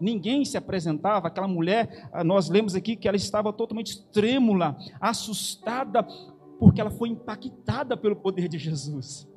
Ninguém 0.00 0.44
se 0.44 0.56
apresentava, 0.56 1.28
aquela 1.28 1.46
mulher, 1.46 2.08
ah, 2.12 2.24
nós 2.24 2.48
lemos 2.48 2.74
aqui 2.74 2.96
que 2.96 3.06
ela 3.06 3.16
estava 3.16 3.52
totalmente 3.52 4.02
trêmula, 4.06 4.76
assustada, 4.98 6.04
porque 6.60 6.80
ela 6.80 6.90
foi 6.90 7.08
impactada 7.08 7.96
pelo 7.96 8.14
poder 8.14 8.46
de 8.46 8.58
Jesus. 8.58 9.28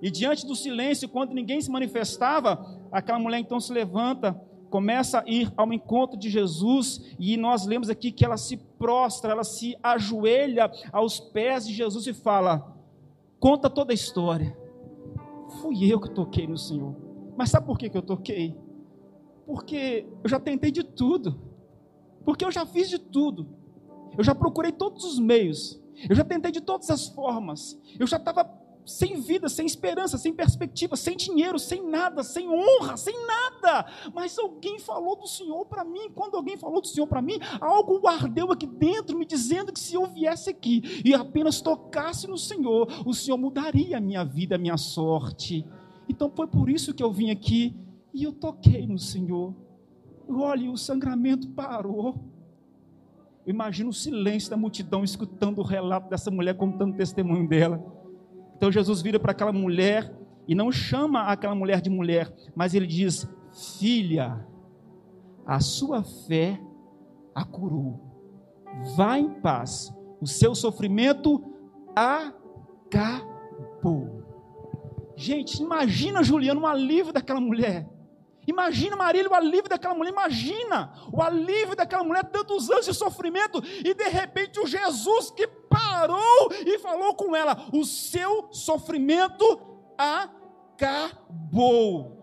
E 0.00 0.10
diante 0.10 0.46
do 0.46 0.56
silêncio, 0.56 1.08
quando 1.08 1.34
ninguém 1.34 1.60
se 1.60 1.70
manifestava, 1.70 2.80
aquela 2.90 3.18
mulher 3.18 3.38
então 3.38 3.60
se 3.60 3.72
levanta 3.72 4.40
começa 4.70 5.20
a 5.20 5.24
ir 5.26 5.52
ao 5.56 5.72
encontro 5.72 6.18
de 6.18 6.28
Jesus, 6.28 7.00
e 7.18 7.36
nós 7.36 7.66
lemos 7.66 7.88
aqui 7.88 8.12
que 8.12 8.24
ela 8.24 8.36
se 8.36 8.56
prostra, 8.56 9.32
ela 9.32 9.44
se 9.44 9.76
ajoelha 9.82 10.70
aos 10.92 11.18
pés 11.18 11.66
de 11.66 11.72
Jesus 11.72 12.06
e 12.06 12.12
fala: 12.12 12.76
conta 13.38 13.70
toda 13.70 13.92
a 13.92 13.94
história. 13.94 14.56
Fui 15.62 15.90
eu 15.90 16.00
que 16.00 16.10
toquei 16.10 16.46
no 16.46 16.58
Senhor. 16.58 16.94
Mas 17.36 17.50
sabe 17.50 17.66
por 17.66 17.78
que, 17.78 17.90
eu 17.92 18.02
toquei? 18.02 18.56
Porque 19.46 20.06
eu 20.22 20.28
já 20.28 20.40
tentei 20.40 20.70
de 20.70 20.82
tudo. 20.82 21.40
Porque 22.24 22.44
eu 22.44 22.50
já 22.50 22.66
fiz 22.66 22.90
de 22.90 22.98
tudo. 22.98 23.46
Eu 24.18 24.24
já 24.24 24.34
procurei 24.34 24.72
todos 24.72 25.04
os 25.04 25.18
meios. 25.18 25.80
Eu 26.08 26.14
já 26.14 26.24
tentei 26.24 26.50
de 26.50 26.60
todas 26.60 26.90
as 26.90 27.08
formas. 27.08 27.78
Eu 27.98 28.06
já 28.06 28.16
estava 28.16 28.44
sem 28.86 29.20
vida, 29.20 29.48
sem 29.48 29.66
esperança, 29.66 30.16
sem 30.16 30.32
perspectiva, 30.32 30.96
sem 30.96 31.16
dinheiro, 31.16 31.58
sem 31.58 31.84
nada, 31.84 32.22
sem 32.22 32.48
honra, 32.48 32.96
sem 32.96 33.14
nada. 33.26 33.84
Mas 34.14 34.38
alguém 34.38 34.78
falou 34.78 35.16
do 35.16 35.26
Senhor 35.26 35.66
para 35.66 35.84
mim. 35.84 36.08
Quando 36.14 36.36
alguém 36.36 36.56
falou 36.56 36.80
do 36.80 36.86
Senhor 36.86 37.06
para 37.06 37.20
mim, 37.20 37.38
algo 37.60 38.06
ardeu 38.06 38.52
aqui 38.52 38.66
dentro, 38.66 39.18
me 39.18 39.26
dizendo 39.26 39.72
que 39.72 39.80
se 39.80 39.94
eu 39.94 40.06
viesse 40.06 40.48
aqui 40.48 41.02
e 41.04 41.12
apenas 41.12 41.60
tocasse 41.60 42.28
no 42.28 42.38
Senhor, 42.38 42.88
o 43.04 43.12
Senhor 43.12 43.36
mudaria 43.36 43.98
a 43.98 44.00
minha 44.00 44.24
vida, 44.24 44.54
a 44.54 44.58
minha 44.58 44.76
sorte. 44.76 45.66
Então 46.08 46.30
foi 46.30 46.46
por 46.46 46.70
isso 46.70 46.94
que 46.94 47.02
eu 47.02 47.10
vim 47.10 47.30
aqui 47.30 47.74
e 48.14 48.22
eu 48.22 48.32
toquei 48.32 48.86
no 48.86 48.98
Senhor. 48.98 49.52
Olhe, 50.28 50.68
o 50.68 50.76
sangramento 50.76 51.48
parou. 51.48 52.35
Eu 53.46 53.54
imagino 53.54 53.90
o 53.90 53.92
silêncio 53.92 54.50
da 54.50 54.56
multidão 54.56 55.04
escutando 55.04 55.60
o 55.60 55.62
relato 55.62 56.10
dessa 56.10 56.32
mulher 56.32 56.56
contando 56.56 56.94
o 56.94 56.96
testemunho 56.96 57.48
dela. 57.48 57.80
Então 58.56 58.72
Jesus 58.72 59.00
vira 59.00 59.20
para 59.20 59.30
aquela 59.30 59.52
mulher 59.52 60.12
e 60.48 60.54
não 60.54 60.72
chama 60.72 61.22
aquela 61.22 61.54
mulher 61.54 61.80
de 61.80 61.88
mulher, 61.88 62.34
mas 62.56 62.74
ele 62.74 62.88
diz: 62.88 63.28
Filha, 63.78 64.44
a 65.46 65.60
sua 65.60 66.02
fé 66.02 66.60
a 67.32 67.44
curou. 67.44 68.00
Vá 68.96 69.16
em 69.16 69.30
paz, 69.40 69.94
o 70.20 70.26
seu 70.26 70.52
sofrimento 70.54 71.44
acabou. 71.94 73.06
Gente, 75.14 75.62
imagina 75.62 76.22
Juliano, 76.22 76.62
um 76.62 76.66
alívio 76.66 77.12
daquela 77.12 77.40
mulher. 77.40 77.88
Imagina, 78.46 78.96
Marília, 78.96 79.30
o 79.30 79.34
alívio 79.34 79.68
daquela 79.68 79.94
mulher. 79.94 80.12
Imagina 80.12 80.92
o 81.12 81.22
alívio 81.22 81.74
daquela 81.74 82.04
mulher, 82.04 82.24
tantos 82.24 82.70
anos 82.70 82.86
de 82.86 82.94
sofrimento, 82.94 83.62
e 83.84 83.92
de 83.92 84.08
repente 84.08 84.60
o 84.60 84.66
Jesus 84.66 85.30
que 85.30 85.46
parou 85.46 86.52
e 86.64 86.78
falou 86.78 87.14
com 87.14 87.34
ela: 87.34 87.68
o 87.72 87.84
seu 87.84 88.48
sofrimento 88.52 89.44
acabou. 90.76 92.15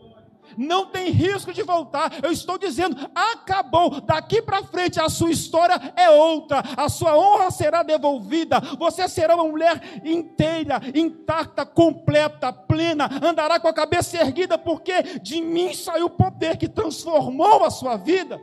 Não 0.58 0.86
tem 0.86 1.10
risco 1.10 1.54
de 1.54 1.64
voltar. 1.64 2.12
Eu 2.24 2.32
estou 2.32 2.58
dizendo, 2.58 2.96
acabou. 3.14 4.02
Daqui 4.02 4.42
para 4.42 4.64
frente 4.64 5.00
a 5.00 5.10
sua 5.10 5.32
história 5.32 5.94
é 5.96 6.10
outra. 6.10 6.64
A 6.78 6.90
sua 6.90 7.18
honra 7.18 7.52
será 7.52 7.84
devolvida. 7.84 8.60
Você 8.78 9.08
será 9.08 9.36
uma 9.36 9.46
mulher 9.46 10.02
inteira, 10.04 10.82
intacta, 10.94 11.66
completa, 11.66 12.52
plena. 12.52 13.10
Andará 13.22 13.60
com 13.60 13.68
a 13.68 13.74
cabeça 13.74 14.18
erguida, 14.18 14.58
porque 14.58 15.20
de 15.22 15.42
mim 15.42 15.74
saiu 15.74 16.06
o 16.06 16.10
poder 16.10 16.58
que 16.58 16.68
transformou 16.68 17.64
a 17.64 17.70
sua 17.70 17.98
vida. 17.98 18.42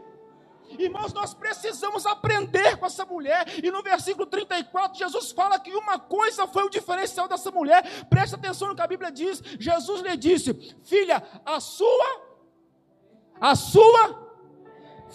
Irmãos, 0.80 1.12
nós 1.12 1.34
precisamos 1.34 2.06
aprender 2.06 2.78
com 2.78 2.86
essa 2.86 3.04
mulher. 3.04 3.46
E 3.62 3.70
no 3.70 3.82
versículo 3.82 4.24
34, 4.26 4.98
Jesus 4.98 5.30
fala 5.30 5.58
que 5.58 5.74
uma 5.74 5.98
coisa 5.98 6.46
foi 6.46 6.64
o 6.64 6.70
diferencial 6.70 7.28
dessa 7.28 7.50
mulher. 7.50 8.06
Preste 8.06 8.34
atenção 8.34 8.68
no 8.68 8.74
que 8.74 8.80
a 8.80 8.86
Bíblia 8.86 9.12
diz. 9.12 9.42
Jesus 9.58 10.00
lhe 10.00 10.16
disse: 10.16 10.54
Filha, 10.82 11.22
a 11.44 11.60
sua, 11.60 12.22
a 13.38 13.54
sua, 13.54 14.32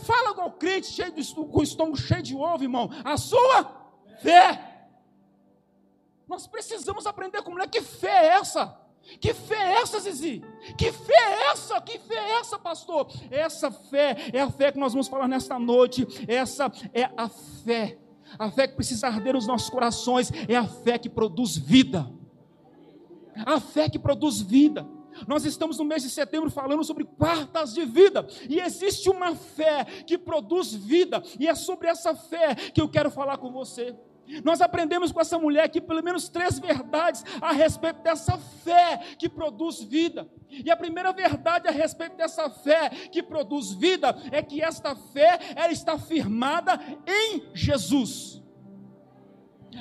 fala 0.06 0.32
igual 0.32 0.52
crente, 0.52 0.88
cheio 0.88 1.12
de, 1.12 1.34
com 1.34 1.60
o 1.60 1.64
estômago 1.64 1.98
cheio 1.98 2.22
de 2.22 2.36
ovo, 2.36 2.64
irmão. 2.64 2.90
A 3.04 3.18
sua 3.18 3.92
fé. 4.22 4.90
Nós 6.28 6.46
precisamos 6.46 7.08
aprender 7.08 7.42
como 7.42 7.60
é 7.62 7.68
que 7.68 7.82
fé 7.82 8.26
é 8.26 8.28
essa. 8.38 8.85
Que 9.20 9.34
fé 9.34 9.56
é 9.56 9.82
essa, 9.82 10.00
Zizi? 10.00 10.44
Que 10.78 10.92
fé 10.92 11.14
é 11.14 11.52
essa? 11.52 11.80
Que 11.82 12.00
fé 12.00 12.16
é 12.16 12.40
essa, 12.40 12.58
pastor? 12.58 13.08
Essa 13.30 13.72
fé 13.72 14.18
é 14.34 14.42
a 14.42 14.50
fé 14.50 14.72
que 14.72 14.80
nós 14.80 14.94
vamos 14.94 15.08
falar 15.08 15.28
nesta 15.28 15.60
noite. 15.60 16.06
Essa 16.28 16.72
é 16.94 17.10
a 17.16 17.30
fé. 17.30 17.98
A 18.38 18.50
fé 18.52 18.68
que 18.68 18.76
precisa 18.76 19.08
arder 19.08 19.34
nos 19.34 19.48
nossos 19.48 19.70
corações 19.70 20.32
é 20.48 20.56
a 20.56 20.66
fé 20.66 20.98
que 20.98 21.10
produz 21.10 21.56
vida. 21.56 22.12
A 23.46 23.60
fé 23.60 23.90
que 23.90 24.00
produz 24.00 24.42
vida. 24.42 24.88
Nós 25.28 25.46
estamos 25.46 25.78
no 25.78 25.86
mês 25.86 26.04
de 26.04 26.10
setembro 26.10 26.50
falando 26.50 26.84
sobre 26.84 27.06
quartas 27.06 27.74
de 27.74 27.86
vida, 27.86 28.28
e 28.50 28.60
existe 28.60 29.10
uma 29.10 29.34
fé 29.34 29.86
que 30.06 30.18
produz 30.18 30.74
vida, 30.74 31.24
e 31.40 31.48
é 31.48 31.56
sobre 31.56 31.88
essa 31.88 32.14
fé 32.14 32.54
que 32.56 32.82
eu 32.82 32.90
quero 32.90 33.10
falar 33.10 33.38
com 33.38 33.50
você. 33.50 33.96
Nós 34.44 34.62
aprendemos 34.62 35.12
com 35.12 35.22
essa 35.22 35.38
mulher 35.38 35.66
aqui 35.66 35.80
pelo 35.80 36.04
menos 36.04 36.30
três 36.30 36.60
verdades 36.60 37.24
a 37.42 37.52
respeito 37.52 38.02
dessa 38.02 38.38
fé 38.38 38.98
que 39.18 39.30
produz 39.30 39.82
vida. 39.82 40.28
E 40.50 40.72
a 40.72 40.78
primeira 40.78 41.12
verdade 41.12 41.68
a 41.68 41.72
respeito 41.72 42.16
dessa 42.16 42.50
fé 42.50 42.90
que 42.90 43.22
produz 43.22 43.72
vida 43.74 44.16
é 44.32 44.42
que 44.42 44.62
esta 44.62 44.96
fé 44.96 45.40
ela 45.56 45.72
está 45.72 45.98
firmada 45.98 46.80
em 47.08 47.44
Jesus. 47.54 48.44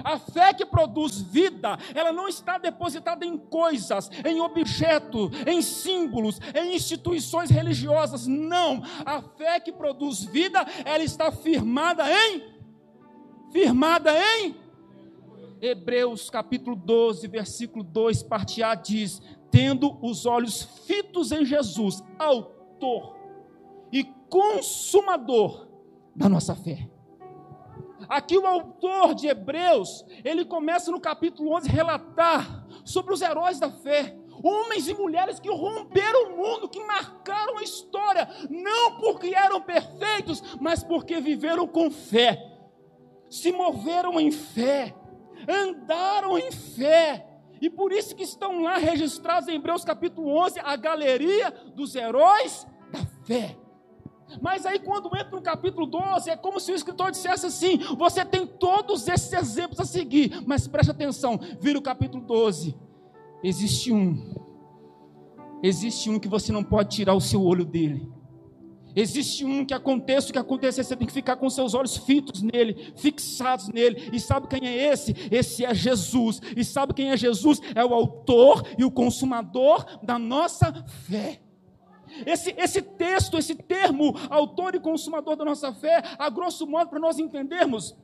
A 0.03 0.19
fé 0.19 0.53
que 0.53 0.67
produz 0.67 1.21
vida, 1.21 1.79
ela 1.95 2.13
não 2.13 2.27
está 2.27 2.59
depositada 2.59 3.25
em 3.25 3.37
coisas, 3.37 4.11
em 4.25 4.41
objetos, 4.41 5.31
em 5.47 5.63
símbolos, 5.63 6.41
em 6.55 6.75
instituições 6.75 7.51
religiosas. 7.51 8.27
Não. 8.27 8.83
A 9.05 9.23
fé 9.23 9.61
que 9.61 9.73
produz 9.73 10.25
vida, 10.25 10.67
ela 10.85 11.05
está 11.05 11.31
firmada 11.31 12.05
em 12.11 12.54
firmada 13.55 14.11
em 14.19 14.57
Hebreus 15.61 16.29
capítulo 16.29 16.75
12, 16.75 17.29
versículo 17.29 17.85
2, 17.85 18.25
parte 18.25 18.65
A 18.65 18.75
diz: 18.75 19.23
tendo 19.49 19.97
os 20.03 20.27
olhos 20.27 20.65
fitos 20.85 21.31
em 21.31 21.45
Jesus, 21.45 22.03
autor 22.19 23.17
e 23.93 24.03
consumador 24.29 25.69
da 26.17 26.29
nossa 26.29 26.57
fé. 26.57 26.91
Aqui 28.09 28.37
o 28.37 28.45
autor 28.45 29.15
de 29.15 29.29
Hebreus, 29.29 30.05
ele 30.25 30.45
começa 30.45 30.91
no 30.91 31.01
capítulo 31.01 31.55
11 31.55 31.69
a 31.69 31.73
relatar 31.73 32.67
sobre 32.85 33.15
os 33.15 33.23
heróis 33.23 33.61
da 33.61 33.71
fé, 33.71 34.17
homens 34.43 34.89
e 34.89 34.95
mulheres 34.95 35.39
que 35.39 35.49
romperam 35.49 36.33
o 36.33 36.37
mundo, 36.37 36.69
que 36.69 36.85
marcaram 36.85 37.59
a 37.59 37.63
história, 37.63 38.29
não 38.51 38.99
porque 38.99 39.33
eram 39.33 39.61
perfeitos, 39.61 40.43
mas 40.61 40.83
porque 40.83 41.21
viveram 41.21 41.69
com 41.69 41.89
fé 41.89 42.51
se 43.29 43.53
moveram 43.53 44.21
em 44.21 44.31
fé, 44.31 44.95
andaram 45.49 46.39
em 46.39 46.53
fé, 46.53 47.27
e 47.61 47.71
por 47.71 47.93
isso 47.93 48.15
que 48.15 48.25
estão 48.25 48.63
lá 48.63 48.77
registrados 48.77 49.49
em 49.49 49.57
Hebreus 49.57 49.85
capítulo 49.85 50.29
11, 50.45 50.61
a 50.61 50.77
galeria 50.77 51.51
dos 51.75 51.95
heróis 51.95 52.67
da 52.93 53.05
fé. 53.25 53.57
Mas 54.41 54.67
aí, 54.67 54.79
quando 54.79 55.07
entra 55.17 55.31
no 55.31 55.43
capítulo 55.43 55.87
12, 55.87 56.31
é 56.31 56.37
como 56.37 56.59
se 56.59 56.73
o 56.73 56.75
escritor 56.75 57.11
dissesse 57.11 57.47
assim: 57.47 57.79
você 57.97 58.25
tem 58.25 58.47
todos 58.47 59.07
esses 59.07 59.33
exemplos 59.33 59.81
a 59.81 59.85
seguir, 59.85 60.43
mas 60.47 60.67
preste 60.67 60.91
atenção, 60.91 61.39
vira 61.61 61.79
o 61.79 61.83
capítulo 61.83 62.25
12. 62.25 62.77
Existe 63.43 63.93
um, 63.93 64.35
existe 65.63 66.11
um 66.11 66.19
que 66.19 66.29
você 66.29 66.53
não 66.53 66.65
pode 66.65 66.97
tirar 66.97 67.15
o 67.15 67.21
seu 67.21 67.43
olho 67.43 67.65
dele. 67.65 68.11
Existe 68.97 69.45
um 69.45 69.65
que 69.65 69.75
aconteça 69.75 70.29
o 70.29 70.33
que 70.33 70.39
acontecer, 70.39 70.85
você 70.85 70.97
tem 70.97 71.07
que 71.07 71.13
ficar 71.13 71.37
com 71.37 71.51
seus 71.51 71.75
olhos 71.75 71.97
fitos 71.97 72.43
nele, 72.43 72.93
fixados 72.97 73.69
nele. 73.69 74.11
E 74.13 74.21
sabe 74.21 74.47
quem 74.47 74.67
é 74.69 74.93
esse? 74.93 75.15
Esse 75.31 75.65
é 75.65 75.75
Jesus. 75.75 76.41
E 76.57 76.65
sabe 76.65 76.95
quem 76.95 77.11
é 77.11 77.17
Jesus? 77.17 77.61
É 77.75 77.85
o 77.85 77.93
autor 77.93 78.63
e 78.79 78.85
o 78.85 78.91
consumador 78.91 79.85
da 80.03 80.19
nossa 80.19 80.73
fé. 81.09 81.41
Esse, 82.25 82.55
esse 82.57 82.81
texto, 82.81 83.37
esse 83.37 83.55
termo, 83.55 84.15
autor 84.31 84.75
e 84.75 84.81
consumador 84.81 85.35
da 85.35 85.45
nossa 85.45 85.73
fé, 85.73 86.03
a 86.19 86.31
grosso 86.31 86.67
modo, 86.67 86.91
para 86.91 87.01
nós 87.01 87.19
entendermos, 87.19 87.97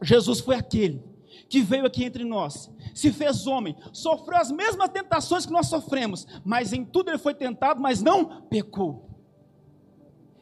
Jesus 0.00 0.40
foi 0.40 0.56
aquele 0.56 1.02
que 1.48 1.60
veio 1.60 1.84
aqui 1.84 2.04
entre 2.04 2.24
nós, 2.24 2.70
se 2.94 3.12
fez 3.12 3.46
homem, 3.46 3.76
sofreu 3.92 4.38
as 4.38 4.50
mesmas 4.50 4.88
tentações 4.88 5.44
que 5.44 5.52
nós 5.52 5.66
sofremos, 5.66 6.26
mas 6.44 6.72
em 6.72 6.84
tudo 6.84 7.10
ele 7.10 7.18
foi 7.18 7.34
tentado, 7.34 7.80
mas 7.82 8.00
não 8.00 8.42
pecou. 8.42 9.13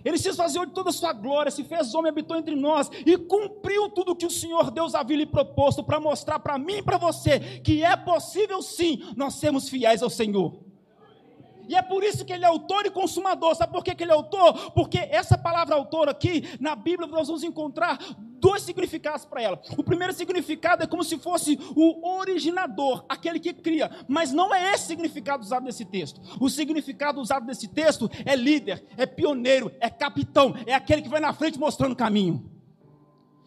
Ele 0.05 0.19
se 0.19 0.29
esvaziou 0.29 0.67
de 0.67 0.73
toda 0.73 0.91
a 0.91 0.93
sua 0.93 1.13
glória, 1.13 1.51
se 1.51 1.65
fez 1.65 1.95
homem, 1.95 2.11
habitou 2.11 2.37
entre 2.37 2.55
nós 2.55 2.91
e 3.07 3.17
cumpriu 3.17 3.89
tudo 3.89 4.17
que 4.17 4.27
o 4.27 4.31
Senhor 4.31 4.71
Deus 4.71 4.95
havia 4.95 5.17
lhe 5.17 5.27
proposto 5.27 5.83
para 5.83 6.01
mostrar 6.01 6.39
para 6.39 6.59
mim 6.59 6.79
e 6.79 6.83
para 6.83 6.99
você 6.99 7.41
que 7.61 7.83
é 7.83 7.97
possível 7.97 8.61
sim 8.63 9.03
nós 9.17 9.35
sermos 9.35 9.69
fiéis 9.69 10.03
ao 10.03 10.11
Senhor. 10.11 10.73
E 11.69 11.75
é 11.77 11.83
por 11.83 12.03
isso 12.03 12.25
que 12.25 12.33
ele 12.33 12.45
é 12.45 12.49
autor 12.49 12.87
e 12.87 12.91
consumador. 12.91 13.55
Sabe 13.55 13.73
por 13.73 13.85
que, 13.85 14.03
ele 14.03 14.11
é 14.11 14.15
autor? 14.15 14.73
Porque 14.73 14.99
essa 14.99 15.39
palavra 15.39 15.75
autor 15.75 16.09
aqui, 16.09 16.43
na 16.61 16.75
Bíblia, 16.75 17.09
nós 17.09 17.29
vamos 17.29 17.45
encontrar 17.45 17.99
dois 18.43 18.63
significados 18.63 19.25
para 19.25 19.41
ela. 19.41 19.63
O 19.79 19.85
primeiro 19.85 20.13
significado 20.13 20.83
é 20.83 20.87
como 20.87 21.05
se 21.05 21.17
fosse 21.17 21.57
o 21.77 22.19
originador, 22.19 23.05
aquele 23.09 23.39
que 23.39 23.53
cria, 23.53 23.89
mas 24.09 24.33
não 24.33 24.53
é 24.53 24.75
esse 24.75 24.89
significado 24.89 25.45
usado 25.45 25.65
nesse 25.65 25.85
texto. 25.85 26.21
O 26.41 26.51
significado 26.51 27.21
usado 27.21 27.47
nesse 27.47 27.69
texto 27.69 28.11
é 28.27 28.35
líder, 28.35 28.85
é 28.97 29.07
pioneiro, 29.07 29.71
é 29.79 29.89
capitão, 29.89 30.57
é 30.67 30.75
aquele 30.75 31.03
que 31.03 31.09
vai 31.09 31.21
na 31.21 31.33
frente 31.33 31.57
mostrando 31.57 31.93
o 31.93 31.97
caminho. 31.97 32.51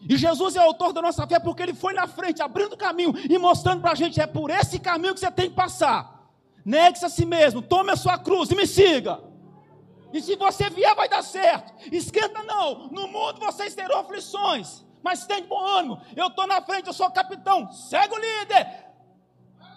E 0.08 0.16
Jesus 0.16 0.56
é 0.56 0.60
autor 0.60 0.94
da 0.94 1.02
nossa 1.02 1.26
fé 1.26 1.38
porque 1.38 1.62
ele 1.62 1.74
foi 1.74 1.92
na 1.92 2.06
frente, 2.06 2.40
abrindo 2.40 2.72
o 2.72 2.78
caminho 2.78 3.12
e 3.28 3.36
mostrando 3.38 3.82
para 3.82 3.92
a 3.92 3.94
gente: 3.94 4.18
é 4.18 4.26
por 4.26 4.50
esse 4.50 4.78
caminho 4.78 5.12
que 5.12 5.20
você 5.20 5.30
tem 5.30 5.50
que 5.50 5.56
passar. 5.56 6.30
Negue-se 6.64 7.04
a 7.04 7.08
si 7.10 7.26
mesmo, 7.26 7.60
tome 7.60 7.90
a 7.90 7.96
sua 7.96 8.16
cruz 8.16 8.50
e 8.50 8.54
me 8.54 8.66
siga. 8.66 9.20
E 10.12 10.22
se 10.22 10.36
você 10.36 10.70
vier, 10.70 10.94
vai 10.94 11.08
dar 11.08 11.22
certo. 11.22 11.74
Esquenta 11.92 12.42
não. 12.44 12.88
No 12.88 13.08
mundo 13.08 13.40
vocês 13.40 13.74
terão 13.74 14.00
aflições 14.00 14.85
mas 15.06 15.24
tem 15.24 15.40
de 15.40 15.46
bom 15.46 15.64
ânimo. 15.64 16.00
Eu 16.16 16.26
estou 16.26 16.48
na 16.48 16.60
frente, 16.60 16.88
eu 16.88 16.92
sou 16.92 17.08
capitão. 17.12 17.70
Segue 17.70 18.12
o 18.12 18.18
líder. 18.18 18.66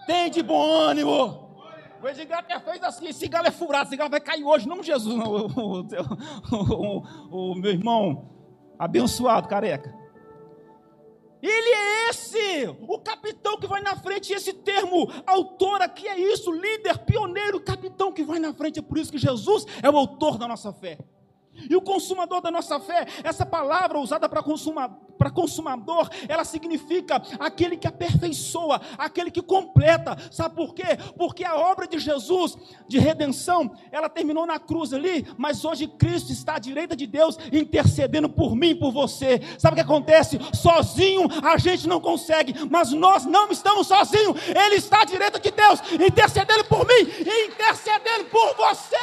Tem 0.08 0.28
de 0.32 0.42
bom 0.42 0.60
ânimo. 0.60 1.56
O 2.02 2.08
Edgar 2.08 2.40
até 2.40 2.60
fez 2.60 2.82
assim: 2.82 3.10
esse 3.10 3.28
galo 3.28 3.46
é 3.46 3.52
furado, 3.52 3.88
esse 3.88 3.96
galo 3.96 4.10
vai 4.10 4.20
cair 4.20 4.44
hoje, 4.44 4.68
não 4.68 4.82
Jesus, 4.82 5.14
não, 5.16 5.32
o, 5.32 5.82
o, 6.52 7.04
o, 7.30 7.52
o 7.52 7.56
meu 7.56 7.70
irmão 7.70 8.28
abençoado, 8.80 9.48
careca. 9.48 9.94
Ele 11.44 11.76
é 11.76 12.10
esse, 12.10 12.76
o 12.88 12.98
capitão 12.98 13.60
que 13.60 13.68
vai 13.68 13.82
na 13.82 13.96
frente. 13.96 14.34
Esse 14.34 14.52
termo, 14.52 15.12
autor 15.28 15.80
aqui 15.84 16.08
é 16.08 16.20
isso, 16.20 16.52
líder, 16.52 16.98
pioneiro, 17.06 17.62
capitão 17.62 18.12
que 18.12 18.24
vai 18.24 18.40
na 18.40 18.52
frente. 18.52 18.80
É 18.80 18.82
por 18.82 18.98
isso 18.98 19.12
que 19.12 19.20
Jesus 19.20 19.66
é 19.84 19.90
o 19.92 19.96
autor 19.96 20.40
da 20.40 20.48
nossa 20.48 20.74
fé. 20.74 20.98
E 21.70 21.76
o 21.76 21.82
consumador 21.82 22.42
da 22.42 22.52
nossa 22.52 22.80
fé, 22.80 23.08
essa 23.24 23.46
palavra 23.46 24.00
usada 24.00 24.30
para 24.30 24.44
consuma, 24.44 25.00
consumador, 25.34 26.10
ela 26.28 26.44
significa 26.44 27.22
aquele 27.40 27.76
que 27.76 27.88
aperfeiçoa, 27.88 28.82
aquele 28.98 29.32
que 29.32 29.42
completa. 29.42 30.18
Sabe 30.32 30.56
por 30.56 30.74
quê? 30.74 30.98
Porque 31.18 31.44
a 31.44 31.56
obra 31.56 31.88
de 31.88 32.00
Jesus 32.00 32.58
de 32.88 33.00
redenção, 33.00 33.72
ela 33.92 34.10
terminou 34.10 34.46
na 34.46 34.60
cruz 34.60 34.94
ali, 34.94 35.28
mas 35.38 35.66
hoje 35.66 35.88
Cristo 35.88 36.32
está 36.32 36.56
à 36.56 36.60
direita 36.60 36.96
de 36.96 37.06
Deus 37.06 37.38
intercedendo 37.52 38.30
por 38.30 38.56
mim, 38.56 38.76
por 38.76 38.92
você. 38.92 39.42
Sabe 39.58 39.74
o 39.74 39.76
que 39.76 39.82
acontece? 39.82 40.40
Sozinho 40.54 41.28
a 41.44 41.58
gente 41.58 41.88
não 41.88 42.00
consegue, 42.00 42.54
mas 42.70 42.92
nós 42.92 43.26
não 43.26 43.52
estamos 43.52 43.88
sozinhos. 43.88 44.38
Ele 44.48 44.76
está 44.76 45.02
à 45.02 45.06
direita 45.06 45.40
de 45.40 45.52
Deus 45.52 45.82
intercedendo 45.94 46.64
por 46.66 46.86
mim 46.86 47.10
e 47.26 47.48
intercedendo 47.48 48.26
por 48.26 48.56
você. 48.56 48.96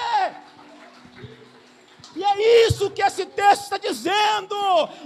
E 2.16 2.24
é 2.24 2.66
isso 2.66 2.90
que 2.90 3.02
esse 3.02 3.26
texto 3.26 3.64
está 3.64 3.76
dizendo. 3.76 4.54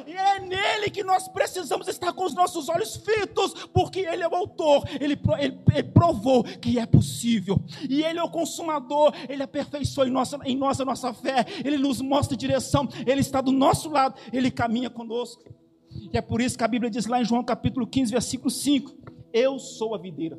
E 0.06 0.12
é 0.12 0.38
nele 0.38 0.90
que 0.90 1.02
nós 1.02 1.26
precisamos 1.26 1.88
estar 1.88 2.12
com 2.12 2.24
os 2.24 2.34
nossos 2.34 2.68
olhos 2.68 2.96
fitos, 2.96 3.52
porque 3.72 4.00
ele 4.00 4.22
é 4.22 4.28
o 4.28 4.34
autor, 4.34 4.84
ele, 5.00 5.18
ele, 5.40 5.58
ele 5.74 5.82
provou 5.82 6.44
que 6.44 6.78
é 6.78 6.86
possível. 6.86 7.58
E 7.88 8.04
ele 8.04 8.20
é 8.20 8.22
o 8.22 8.30
consumador, 8.30 9.12
ele 9.28 9.42
aperfeiçoa 9.42 10.06
em, 10.06 10.10
nossa, 10.10 10.38
em 10.44 10.56
nós 10.56 10.80
a 10.80 10.84
nossa 10.84 11.12
fé, 11.12 11.44
ele 11.64 11.78
nos 11.78 12.00
mostra 12.00 12.36
direção, 12.36 12.88
ele 13.04 13.20
está 13.20 13.40
do 13.40 13.50
nosso 13.50 13.90
lado, 13.90 14.14
ele 14.32 14.50
caminha 14.50 14.88
conosco. 14.88 15.42
E 15.90 16.16
é 16.16 16.20
por 16.20 16.40
isso 16.40 16.56
que 16.56 16.62
a 16.62 16.68
Bíblia 16.68 16.90
diz 16.90 17.06
lá 17.06 17.20
em 17.20 17.24
João 17.24 17.42
capítulo 17.42 17.86
15, 17.86 18.12
versículo 18.12 18.50
5: 18.50 18.96
Eu 19.32 19.58
sou 19.58 19.96
a 19.96 19.98
videira, 19.98 20.38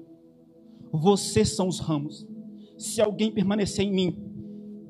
vocês 0.91 1.49
são 1.49 1.67
os 1.67 1.79
ramos. 1.79 2.25
Se 2.77 3.01
alguém 3.01 3.29
permanecer 3.29 3.85
em 3.85 3.91
mim 3.91 4.17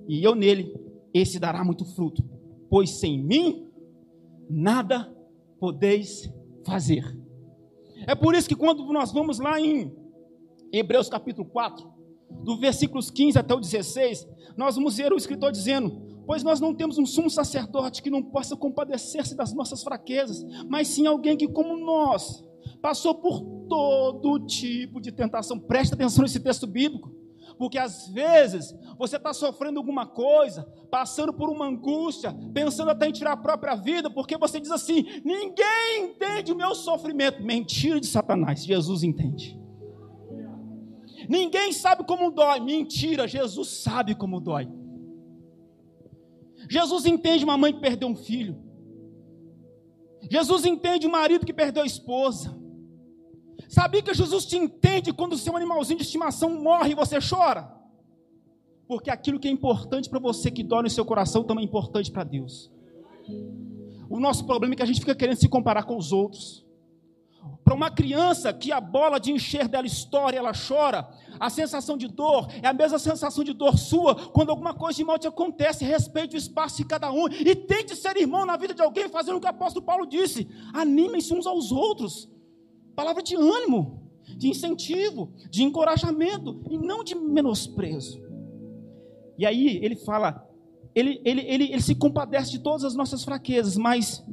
e 0.08 0.24
eu 0.24 0.36
nele, 0.36 0.74
esse 1.13 1.39
dará 1.39 1.63
muito 1.63 1.86
fruto, 1.86 2.24
pois 2.69 2.91
sem 2.91 3.21
mim 3.21 3.69
nada 4.50 5.13
podeis 5.60 6.32
fazer. 6.65 7.04
É 8.08 8.15
por 8.15 8.36
isso 8.36 8.50
que 8.50 8.56
quando 8.56 8.84
nós 8.91 9.12
vamos 9.12 9.39
lá 9.39 9.60
em 9.60 9.93
Hebreus 10.71 11.10
capítulo 11.10 11.47
4, 11.50 11.91
do 12.43 12.58
versículos 12.58 13.12
15 13.12 13.38
até 13.38 13.54
o 13.54 13.60
16, 13.60 14.28
nós 14.58 14.76
vamos 14.76 14.97
ver 14.97 15.13
o 15.13 15.17
escritor 15.17 15.52
dizendo: 15.52 16.21
Pois 16.26 16.43
nós 16.43 16.60
não 16.60 16.74
temos 16.74 16.97
um 16.97 17.06
sumo 17.06 17.30
sacerdote 17.30 18.02
que 18.02 18.10
não 18.10 18.24
possa 18.24 18.56
compadecer-se 18.56 19.36
das 19.36 19.54
nossas 19.54 19.84
fraquezas, 19.84 20.43
mas 20.67 20.88
sim 20.88 21.06
alguém 21.06 21.38
que, 21.38 21.47
como 21.47 21.78
nós, 21.78 22.43
passou 22.82 23.15
por 23.15 23.41
todo 23.67 24.39
tipo 24.45 25.00
de 25.00 25.12
tentação. 25.12 25.60
Presta 25.60 25.95
atenção 25.95 26.24
nesse 26.24 26.39
texto 26.39 26.65
bíblico, 26.65 27.12
porque 27.62 27.78
às 27.78 28.08
vezes 28.08 28.76
você 28.97 29.17
está 29.17 29.32
sofrendo 29.36 29.78
alguma 29.78 30.08
coisa, 30.08 30.63
passando 30.89 31.32
por 31.32 31.47
uma 31.47 31.67
angústia, 31.67 32.36
pensando 32.52 32.89
até 32.89 33.08
em 33.08 33.12
tirar 33.12 33.34
a 33.34 33.38
própria 33.38 33.76
vida, 33.76 34.10
porque 34.10 34.36
você 34.36 34.60
diz 34.60 34.71
assim: 34.71 35.06
ninguém 35.24 36.06
entende 36.06 36.52
o 36.52 36.56
meu 36.56 36.74
sofrimento. 36.74 37.43
Mentira 37.43 38.00
de 38.00 38.08
Satanás, 38.08 38.65
Jesus 38.65 39.04
entende. 39.04 39.62
Ninguém 41.30 41.71
sabe 41.71 42.04
como 42.04 42.32
dói. 42.32 42.60
Mentira, 42.60 43.28
Jesus 43.28 43.84
sabe 43.84 44.15
como 44.15 44.41
dói. 44.41 44.67
Jesus 46.67 47.06
entende 47.06 47.43
uma 47.43 47.60
mãe 47.60 47.74
que 47.74 47.80
perdeu 47.80 48.08
um 48.08 48.15
filho. 48.15 48.58
Jesus 50.32 50.65
entende 50.65 51.06
um 51.06 51.12
marido 51.12 51.45
que 51.45 51.54
perdeu 51.54 51.84
a 51.84 51.86
esposa. 51.86 52.60
Sabia 53.72 54.02
que 54.02 54.14
Jesus 54.14 54.46
te 54.46 54.58
entende 54.58 55.14
quando 55.14 55.32
o 55.32 55.38
seu 55.38 55.56
animalzinho 55.56 55.98
de 55.98 56.04
estimação 56.04 56.50
morre 56.62 56.92
e 56.92 56.94
você 56.94 57.20
chora? 57.22 57.74
Porque 58.86 59.10
aquilo 59.10 59.40
que 59.40 59.48
é 59.48 59.52
importante 59.52 60.10
para 60.10 60.20
você, 60.20 60.52
que 60.52 60.62
dói 60.62 60.84
no 60.84 60.90
seu 60.90 61.06
coração, 61.06 61.42
também 61.42 61.64
é 61.64 61.68
importante 61.70 62.12
para 62.12 62.26
Deus. 62.26 62.70
O 64.10 64.20
nosso 64.20 64.46
problema 64.46 64.74
é 64.74 64.76
que 64.76 64.84
a 64.84 64.86
gente 64.86 65.00
fica 65.00 65.16
querendo 65.16 65.38
se 65.38 65.48
comparar 65.48 65.84
com 65.84 65.96
os 65.96 66.12
outros. 66.12 66.66
Para 67.64 67.74
uma 67.74 67.90
criança 67.90 68.52
que 68.52 68.74
a 68.74 68.82
bola 68.82 69.18
de 69.22 69.32
encher 69.32 69.70
dela 69.70 69.88
história, 69.88 70.38
ela 70.38 70.52
chora, 70.52 71.08
a 71.40 71.50
sensação 71.50 71.96
de 71.96 72.10
dor 72.10 72.50
é 72.62 72.68
a 72.68 72.74
mesma 72.74 73.00
sensação 73.00 73.42
de 73.42 73.54
dor 73.54 73.78
sua 73.78 74.16
quando 74.32 74.50
alguma 74.50 74.74
coisa 74.74 74.98
de 74.98 75.06
mal 75.06 75.18
te 75.18 75.30
acontece. 75.30 75.86
Respeite 75.86 76.36
o 76.36 76.38
espaço 76.38 76.76
de 76.76 76.84
cada 76.84 77.10
um 77.10 77.30
e 77.30 77.56
tente 77.56 77.96
ser 77.96 78.18
irmão 78.18 78.46
na 78.46 78.58
vida 78.58 78.74
de 78.74 78.82
alguém, 78.82 79.08
fazendo 79.08 79.38
o 79.38 79.40
que 79.40 79.48
o 79.48 79.50
apóstolo 79.50 79.86
Paulo 79.86 80.06
disse: 80.06 80.50
animem-se 80.74 81.34
uns 81.34 81.48
aos 81.48 81.72
outros. 81.72 82.30
Palavra 82.96 83.24
de 83.24 83.36
ânimo, 83.36 84.02
de 84.38 84.50
incentivo, 84.50 85.34
de 85.50 85.64
encorajamento 85.64 86.62
e 86.70 86.78
não 86.78 87.04
de 87.04 87.16
menosprezo. 87.16 88.22
E 89.38 89.46
aí 89.46 89.80
ele 89.84 89.96
fala, 89.96 90.48
ele, 90.94 91.22
ele, 91.24 91.42
ele, 91.42 91.64
ele 91.72 91.82
se 91.82 91.96
compadece 91.96 92.52
de 92.52 92.60
todas 92.60 92.84
as 92.84 92.96
nossas 92.96 93.24
fraquezas, 93.24 93.78
mas 93.78 94.24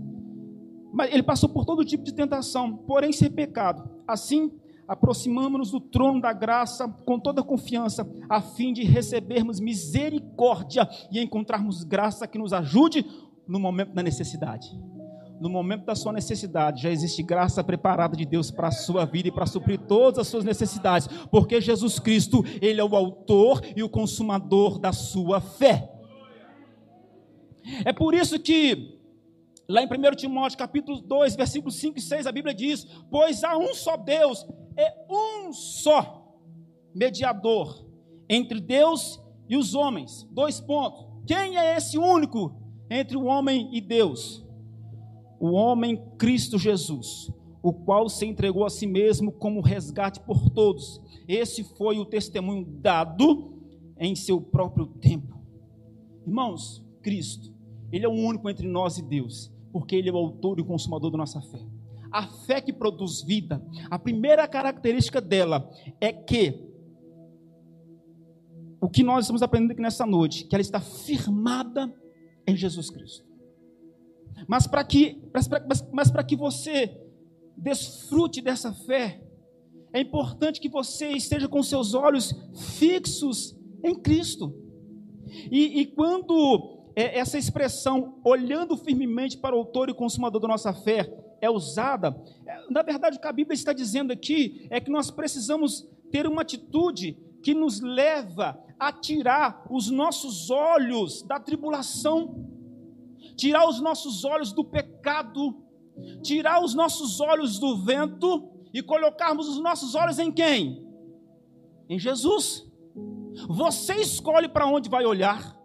mas 0.93 1.13
ele 1.13 1.23
passou 1.23 1.49
por 1.49 1.65
todo 1.65 1.85
tipo 1.85 2.03
de 2.03 2.15
tentação, 2.15 2.77
porém 2.77 3.13
sem 3.13 3.31
pecado. 3.31 3.89
Assim, 4.07 4.51
aproximamos-nos 4.87 5.71
do 5.71 5.81
trono 5.81 6.21
da 6.21 6.33
graça 6.33 6.89
com 7.05 7.21
toda 7.21 7.43
confiança, 7.43 8.11
a 8.29 8.41
fim 8.41 8.73
de 8.73 8.83
recebermos 8.83 9.61
misericórdia 9.61 10.89
e 11.13 11.21
encontrarmos 11.21 11.85
graça 11.85 12.27
que 12.27 12.39
nos 12.39 12.53
ajude 12.53 13.05
no 13.47 13.61
momento 13.61 13.93
da 13.93 14.03
necessidade. 14.03 14.69
No 15.41 15.49
momento 15.49 15.85
da 15.85 15.95
sua 15.95 16.13
necessidade, 16.13 16.83
já 16.83 16.91
existe 16.91 17.23
graça 17.23 17.63
preparada 17.63 18.17
de 18.17 18.25
Deus 18.25 18.51
para 18.51 18.69
a 18.69 18.73
sua 18.73 19.05
vida 19.05 19.29
e 19.29 19.33
para 19.33 19.47
suprir 19.47 19.79
todas 19.81 20.19
as 20.19 20.29
suas 20.29 20.45
necessidades, 20.45 21.09
porque 21.31 21.61
Jesus 21.61 21.99
Cristo, 21.99 22.45
Ele 22.61 22.81
é 22.81 22.85
o 22.85 22.97
autor 22.97 23.63
e 23.77 23.83
o 23.83 23.89
consumador 23.89 24.79
da 24.79 24.93
sua 24.93 25.41
fé. 25.41 25.91
É 27.85 27.93
por 27.93 28.15
isso 28.15 28.39
que 28.39 28.99
Lá 29.71 29.83
em 29.83 29.87
1 29.87 30.17
Timóteo 30.17 30.57
capítulo 30.57 30.99
2, 30.99 31.37
versículos 31.37 31.77
5 31.77 31.99
e 31.99 32.01
6, 32.01 32.27
a 32.27 32.33
Bíblia 32.33 32.55
diz: 32.55 32.87
Pois 33.11 33.45
há 33.45 33.55
um 33.55 33.75
só 33.75 33.99
Deus, 33.99 34.47
é 34.75 34.95
um 35.11 35.53
só 35.53 36.35
mediador 36.95 37.87
entre 38.31 38.61
Deus 38.61 39.21
e 39.47 39.59
os 39.59 39.75
homens. 39.75 40.27
Dois 40.31 40.59
pontos. 40.59 41.07
Quem 41.27 41.59
é 41.59 41.77
esse 41.77 41.99
único 41.99 42.57
entre 42.91 43.19
o 43.19 43.25
homem 43.25 43.69
e 43.71 43.81
Deus? 43.83 44.43
O 45.39 45.53
homem 45.53 46.03
Cristo 46.19 46.59
Jesus, 46.59 47.31
o 47.63 47.73
qual 47.73 48.09
se 48.09 48.27
entregou 48.27 48.65
a 48.65 48.71
si 48.71 48.87
mesmo 48.87 49.31
como 49.31 49.61
resgate 49.61 50.21
por 50.21 50.51
todos. 50.51 51.01
Esse 51.27 51.63
foi 51.63 51.99
o 51.99 52.05
testemunho 52.05 52.65
dado 52.65 53.55
em 53.99 54.15
seu 54.15 54.41
próprio 54.41 54.87
tempo. 54.87 55.39
Irmãos, 56.27 56.85
Cristo, 57.03 57.53
Ele 57.93 58.05
é 58.05 58.09
o 58.09 58.13
único 58.13 58.49
entre 58.49 58.67
nós 58.67 58.99
e 58.99 59.03
Deus 59.03 59.53
porque 59.73 59.97
Ele 59.97 60.09
é 60.09 60.13
o 60.13 60.17
autor 60.17 60.59
e 60.59 60.63
o 60.63 60.65
consumador 60.65 61.11
da 61.11 61.19
nossa 61.19 61.41
fé. 61.41 61.61
A 62.11 62.27
fé 62.27 62.61
que 62.61 62.73
produz 62.73 63.23
vida, 63.23 63.63
a 63.91 63.99
primeira 63.99 64.47
característica 64.49 65.21
dela 65.21 65.71
é 66.01 66.13
que 66.13 66.67
o 68.81 68.89
que 68.89 69.03
nós 69.03 69.25
estamos 69.25 69.43
aprendendo 69.43 69.73
aqui 69.73 69.83
nessa 69.83 70.07
noite, 70.07 70.45
que 70.45 70.55
ela 70.55 70.63
está 70.63 70.81
firmada 70.81 71.93
em 72.47 72.57
Jesus 72.57 72.89
Cristo. 72.91 73.28
Mas 74.47 74.67
para 74.67 74.85
que, 74.85 75.23
mas, 75.33 75.49
mas, 75.93 76.11
que 76.27 76.37
você 76.37 76.97
desfrute 77.57 78.41
dessa 78.41 78.73
fé, 78.73 79.21
é 79.93 80.01
importante 80.01 80.61
que 80.61 80.69
você 80.69 81.09
esteja 81.11 81.49
com 81.49 81.63
seus 81.63 81.95
olhos 81.95 82.35
fixos 82.79 83.59
em 83.83 83.95
Cristo. 83.95 84.55
E, 85.51 85.81
e 85.81 85.87
quando 85.87 86.79
é, 86.95 87.19
essa 87.19 87.39
expressão, 87.39 88.21
olhando 88.25 88.77
firmemente 88.77 89.37
para 89.37 89.55
o 89.55 89.59
autor 89.59 89.89
e 89.89 89.95
consumador 89.95 90.41
da 90.41 90.49
nossa 90.49 90.73
fé, 90.73 91.13
é 91.41 91.49
usada, 91.49 92.17
é, 92.47 92.71
na 92.71 92.83
verdade, 92.83 93.17
o 93.17 93.21
que 93.21 93.29
a 93.29 93.33
Bíblia 93.33 93.55
está 93.55 93.73
dizendo 93.73 94.13
aqui 94.13 94.67
é 94.71 94.81
que 94.81 94.91
nós 94.91 95.11
precisamos 95.11 95.89
ter 96.11 96.27
uma 96.27 96.43
atitude 96.43 97.17
que 97.43 97.55
nos 97.55 97.81
leva 97.81 98.59
a 98.79 98.93
tirar 98.93 99.67
os 99.71 99.91
nossos 99.91 100.51
olhos 100.51 101.23
da 101.23 101.39
tribulação, 101.39 102.47
tirar 103.39 103.69
os 103.69 103.81
nossos 103.81 104.25
olhos 104.25 104.53
do 104.53 104.65
pecado, 104.65 105.55
tirar 106.23 106.63
os 106.63 106.75
nossos 106.75 107.21
olhos 107.21 107.59
do 107.59 107.79
vento 107.79 108.51
e 108.75 108.83
colocarmos 108.83 109.49
os 109.49 109.63
nossos 109.63 109.95
olhos 109.95 110.19
em 110.19 110.31
quem? 110.31 110.85
Em 111.89 111.99
Jesus. 111.99 112.67
Você 113.49 113.95
escolhe 113.95 114.49
para 114.49 114.67
onde 114.67 114.91
vai 114.91 115.07
olhar. 115.07 115.57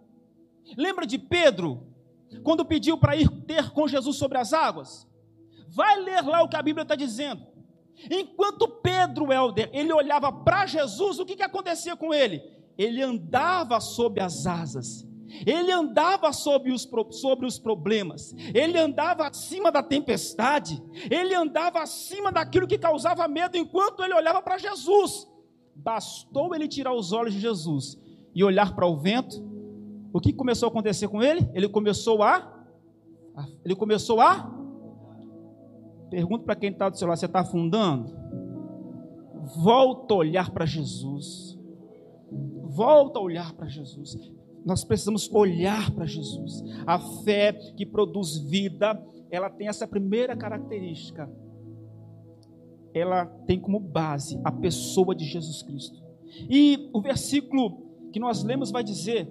Lembra 0.78 1.06
de 1.06 1.18
Pedro, 1.18 1.88
quando 2.44 2.64
pediu 2.64 2.98
para 2.98 3.16
ir 3.16 3.28
ter 3.46 3.72
com 3.72 3.88
Jesus 3.88 4.18
sobre 4.18 4.38
as 4.38 4.54
águas? 4.54 5.08
Vai 5.68 6.00
ler 6.00 6.22
lá 6.22 6.44
o 6.44 6.48
que 6.48 6.56
a 6.56 6.62
Bíblia 6.62 6.84
está 6.84 6.96
dizendo. 6.96 7.42
Enquanto 8.10 8.68
Pedro, 8.68 9.32
Helder, 9.34 9.70
ele 9.74 9.92
olhava 9.92 10.32
para 10.32 10.68
Jesus, 10.68 11.20
o 11.20 11.26
que, 11.26 11.36
que 11.36 11.44
acontecia 11.44 11.96
com 11.96 12.14
ele? 12.14 12.44
Ele 12.78 13.02
andava 13.02 13.80
sob 13.80 14.22
as 14.22 14.46
asas. 14.46 15.08
Ele 15.46 15.72
andava 15.72 16.32
sobre 16.32 16.72
os, 16.72 16.88
sobre 17.12 17.46
os 17.46 17.58
problemas, 17.58 18.36
ele 18.54 18.78
andava 18.78 19.28
acima 19.28 19.72
da 19.72 19.82
tempestade, 19.82 20.82
ele 21.10 21.34
andava 21.34 21.82
acima 21.82 22.32
daquilo 22.32 22.68
que 22.68 22.78
causava 22.78 23.28
medo 23.28 23.58
enquanto 23.58 24.04
ele 24.04 24.14
olhava 24.14 24.42
para 24.42 24.58
Jesus. 24.58 25.28
Bastou 25.76 26.54
ele 26.54 26.68
tirar 26.68 26.94
os 26.94 27.12
olhos 27.12 27.34
de 27.34 27.40
Jesus 27.40 27.98
e 28.36 28.44
olhar 28.44 28.76
para 28.76 28.86
o 28.86 28.96
vento, 28.96 29.44
o 30.14 30.20
que 30.20 30.32
começou 30.32 30.68
a 30.68 30.70
acontecer 30.70 31.08
com 31.08 31.24
ele? 31.24 31.50
Ele 31.54 31.68
começou 31.68 32.22
a. 32.22 32.54
Ele 33.66 33.76
começou 33.76 34.22
a. 34.22 34.52
Pergunta 36.10 36.46
para 36.46 36.56
quem 36.56 36.70
está 36.70 36.88
do 36.88 36.98
seu 36.98 37.08
lado: 37.08 37.20
você 37.20 37.26
está 37.26 37.40
afundando? 37.40 38.16
Volta 39.58 40.14
a 40.14 40.18
olhar 40.18 40.52
para 40.52 40.66
Jesus. 40.66 41.58
Volta 42.30 43.18
a 43.18 43.22
olhar 43.24 43.54
para 43.54 43.68
Jesus. 43.68 44.16
Nós 44.66 44.84
precisamos 44.84 45.30
olhar 45.32 45.92
para 45.92 46.06
Jesus. 46.06 46.64
A 46.86 47.00
fé 47.24 47.54
que 47.76 47.86
produz 47.86 48.38
vida, 48.38 49.02
ela 49.30 49.50
tem 49.50 49.68
essa 49.68 49.88
primeira 49.88 50.36
característica. 50.36 51.30
Ela 52.94 53.26
tem 53.48 53.60
como 53.60 53.80
base 53.80 54.40
a 54.44 54.52
pessoa 54.52 55.16
de 55.16 55.26
Jesus 55.26 55.64
Cristo. 55.64 56.02
E 56.50 56.90
o 56.94 57.02
versículo 57.02 57.84
que 58.12 58.20
nós 58.20 58.44
lemos 58.44 58.72
vai 58.72 58.84
dizer 58.84 59.28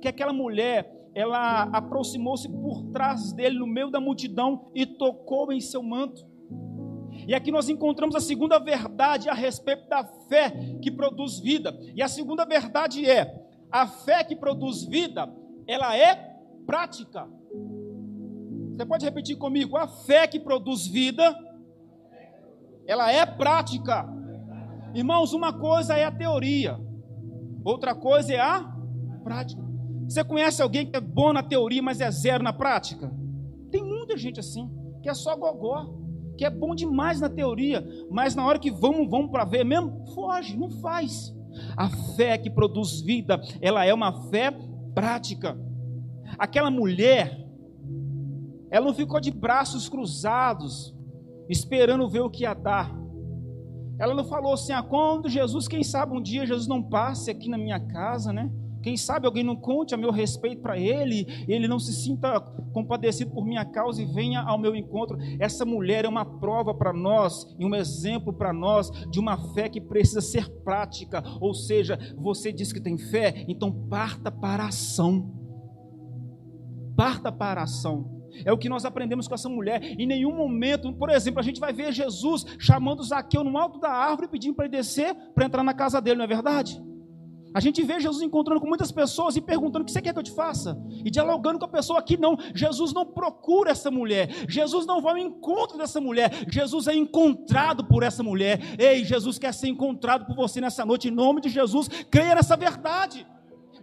que 0.00 0.08
aquela 0.08 0.32
mulher, 0.32 1.10
ela 1.14 1.64
aproximou-se 1.64 2.48
por 2.48 2.84
trás 2.92 3.32
dele 3.32 3.58
no 3.58 3.66
meio 3.66 3.90
da 3.90 4.00
multidão 4.00 4.70
e 4.74 4.86
tocou 4.86 5.52
em 5.52 5.60
seu 5.60 5.82
manto. 5.82 6.26
E 7.26 7.34
aqui 7.34 7.52
nós 7.52 7.68
encontramos 7.68 8.16
a 8.16 8.20
segunda 8.20 8.58
verdade 8.58 9.28
a 9.28 9.34
respeito 9.34 9.88
da 9.88 10.02
fé 10.28 10.50
que 10.80 10.90
produz 10.90 11.38
vida. 11.38 11.78
E 11.94 12.02
a 12.02 12.08
segunda 12.08 12.44
verdade 12.44 13.08
é: 13.08 13.51
a 13.72 13.86
fé 13.86 14.22
que 14.22 14.36
produz 14.36 14.84
vida, 14.84 15.32
ela 15.66 15.96
é 15.96 16.14
prática. 16.66 17.26
Você 18.70 18.84
pode 18.84 19.04
repetir 19.04 19.36
comigo? 19.36 19.76
A 19.76 19.88
fé 19.88 20.26
que 20.26 20.38
produz 20.38 20.86
vida, 20.86 21.34
ela 22.86 23.10
é 23.10 23.24
prática. 23.24 24.06
Irmãos, 24.94 25.32
uma 25.32 25.52
coisa 25.52 25.96
é 25.96 26.04
a 26.04 26.12
teoria, 26.12 26.78
outra 27.64 27.94
coisa 27.94 28.34
é 28.34 28.40
a 28.40 28.62
prática. 29.24 29.62
Você 30.06 30.22
conhece 30.22 30.60
alguém 30.60 30.90
que 30.90 30.96
é 30.96 31.00
bom 31.00 31.32
na 31.32 31.42
teoria, 31.42 31.82
mas 31.82 32.00
é 32.00 32.10
zero 32.10 32.44
na 32.44 32.52
prática? 32.52 33.10
Tem 33.70 33.82
muita 33.82 34.18
gente 34.18 34.38
assim, 34.38 34.70
que 35.02 35.08
é 35.08 35.14
só 35.14 35.34
gogó, 35.34 35.86
que 36.36 36.44
é 36.44 36.50
bom 36.50 36.74
demais 36.74 37.20
na 37.20 37.30
teoria, 37.30 37.82
mas 38.10 38.34
na 38.34 38.44
hora 38.44 38.58
que 38.58 38.70
vamos, 38.70 39.08
vamos 39.08 39.30
para 39.30 39.44
ver 39.44 39.64
mesmo, 39.64 40.04
foge, 40.14 40.58
não 40.58 40.70
faz. 40.70 41.34
A 41.76 41.88
fé 42.16 42.36
que 42.38 42.50
produz 42.50 43.00
vida, 43.00 43.40
ela 43.60 43.84
é 43.84 43.92
uma 43.92 44.28
fé 44.30 44.52
prática. 44.94 45.58
Aquela 46.38 46.70
mulher, 46.70 47.46
ela 48.70 48.86
não 48.86 48.94
ficou 48.94 49.20
de 49.20 49.30
braços 49.30 49.88
cruzados, 49.88 50.94
esperando 51.48 52.08
ver 52.08 52.20
o 52.20 52.30
que 52.30 52.44
ia 52.44 52.54
dar. 52.54 52.94
Ela 53.98 54.14
não 54.14 54.24
falou 54.24 54.54
assim: 54.54 54.72
ah, 54.72 54.82
quando 54.82 55.28
Jesus, 55.28 55.68
quem 55.68 55.82
sabe 55.82 56.16
um 56.16 56.22
dia 56.22 56.46
Jesus 56.46 56.66
não 56.66 56.82
passe 56.82 57.30
aqui 57.30 57.48
na 57.48 57.58
minha 57.58 57.78
casa, 57.78 58.32
né? 58.32 58.50
Quem 58.82 58.96
sabe 58.96 59.26
alguém 59.26 59.44
não 59.44 59.56
conte 59.56 59.94
a 59.94 59.98
meu 59.98 60.10
respeito 60.10 60.60
para 60.60 60.78
ele, 60.78 61.26
ele 61.46 61.68
não 61.68 61.78
se 61.78 61.92
sinta 61.92 62.40
compadecido 62.72 63.30
por 63.30 63.44
minha 63.44 63.64
causa 63.64 64.02
e 64.02 64.06
venha 64.06 64.40
ao 64.40 64.58
meu 64.58 64.74
encontro. 64.74 65.16
Essa 65.38 65.64
mulher 65.64 66.04
é 66.04 66.08
uma 66.08 66.24
prova 66.24 66.74
para 66.74 66.92
nós 66.92 67.46
e 67.58 67.64
um 67.64 67.74
exemplo 67.74 68.32
para 68.32 68.52
nós 68.52 68.90
de 69.10 69.20
uma 69.20 69.36
fé 69.54 69.68
que 69.68 69.80
precisa 69.80 70.20
ser 70.20 70.48
prática. 70.64 71.22
Ou 71.40 71.54
seja, 71.54 71.98
você 72.16 72.52
diz 72.52 72.72
que 72.72 72.80
tem 72.80 72.98
fé, 72.98 73.44
então 73.48 73.72
parta 73.88 74.30
para 74.30 74.64
a 74.64 74.68
ação. 74.68 75.32
Parta 76.96 77.30
para 77.30 77.60
a 77.60 77.64
ação. 77.64 78.22
É 78.44 78.52
o 78.52 78.58
que 78.58 78.68
nós 78.68 78.84
aprendemos 78.84 79.28
com 79.28 79.34
essa 79.34 79.48
mulher. 79.48 79.82
Em 79.82 80.06
nenhum 80.06 80.34
momento, 80.34 80.92
por 80.94 81.10
exemplo, 81.10 81.40
a 81.40 81.42
gente 81.42 81.60
vai 81.60 81.72
ver 81.72 81.92
Jesus 81.92 82.44
chamando 82.58 83.02
Zaqueu 83.02 83.44
no 83.44 83.58
alto 83.58 83.78
da 83.78 83.90
árvore, 83.90 84.28
pedindo 84.28 84.54
para 84.54 84.64
ele 84.64 84.76
descer 84.76 85.14
para 85.34 85.44
entrar 85.44 85.62
na 85.62 85.74
casa 85.74 86.00
dele, 86.00 86.16
não 86.16 86.24
é 86.24 86.28
verdade? 86.28 86.82
A 87.54 87.60
gente 87.60 87.82
vê 87.82 88.00
Jesus 88.00 88.22
encontrando 88.22 88.60
com 88.60 88.66
muitas 88.66 88.90
pessoas 88.90 89.36
e 89.36 89.40
perguntando: 89.40 89.82
o 89.82 89.84
que 89.84 89.92
você 89.92 90.00
quer 90.00 90.12
que 90.12 90.18
eu 90.18 90.22
te 90.22 90.32
faça? 90.32 90.80
E 91.04 91.10
dialogando 91.10 91.58
com 91.58 91.64
a 91.64 91.68
pessoa 91.68 91.98
aqui, 91.98 92.16
não. 92.16 92.36
Jesus 92.54 92.92
não 92.92 93.04
procura 93.04 93.70
essa 93.70 93.90
mulher. 93.90 94.28
Jesus 94.48 94.86
não 94.86 95.00
vai 95.00 95.12
ao 95.12 95.18
encontro 95.18 95.76
dessa 95.76 96.00
mulher. 96.00 96.46
Jesus 96.48 96.88
é 96.88 96.94
encontrado 96.94 97.84
por 97.84 98.02
essa 98.02 98.22
mulher. 98.22 98.60
Ei, 98.78 99.04
Jesus 99.04 99.38
quer 99.38 99.52
ser 99.52 99.68
encontrado 99.68 100.26
por 100.26 100.34
você 100.34 100.60
nessa 100.60 100.84
noite. 100.84 101.08
Em 101.08 101.10
nome 101.10 101.40
de 101.40 101.48
Jesus, 101.48 101.88
creia 102.10 102.34
nessa 102.34 102.56
verdade. 102.56 103.26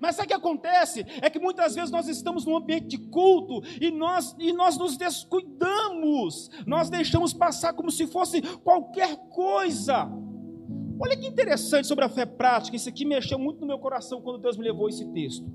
Mas 0.02 0.16
sabe 0.16 0.28
o 0.28 0.30
que 0.30 0.34
acontece? 0.34 1.06
É 1.22 1.30
que 1.30 1.40
muitas 1.40 1.76
vezes 1.76 1.92
nós 1.92 2.08
estamos 2.08 2.46
num 2.46 2.56
ambiente 2.56 2.88
de 2.88 2.98
culto 2.98 3.62
e 3.82 3.92
nós, 3.92 4.36
e 4.40 4.54
nós 4.54 4.78
nos 4.78 4.96
descuidamos, 4.98 6.50
nós 6.66 6.90
deixamos 6.90 7.34
passar 7.34 7.74
como 7.74 7.92
se 7.92 8.08
fosse 8.08 8.42
qualquer 8.42 9.18
coisa. 9.30 10.10
Olha 11.00 11.16
que 11.16 11.28
interessante 11.28 11.88
sobre 11.88 12.04
a 12.04 12.10
fé 12.10 12.26
prática, 12.26 12.76
isso 12.76 12.90
aqui 12.90 13.06
mexeu 13.06 13.40
muito 13.40 13.62
no 13.62 13.68
meu 13.68 13.80
coração 13.80 14.22
quando 14.22 14.38
Deus 14.42 14.58
me 14.58 14.64
levou 14.64 14.90
esse 14.90 15.06
texto. 15.14 15.46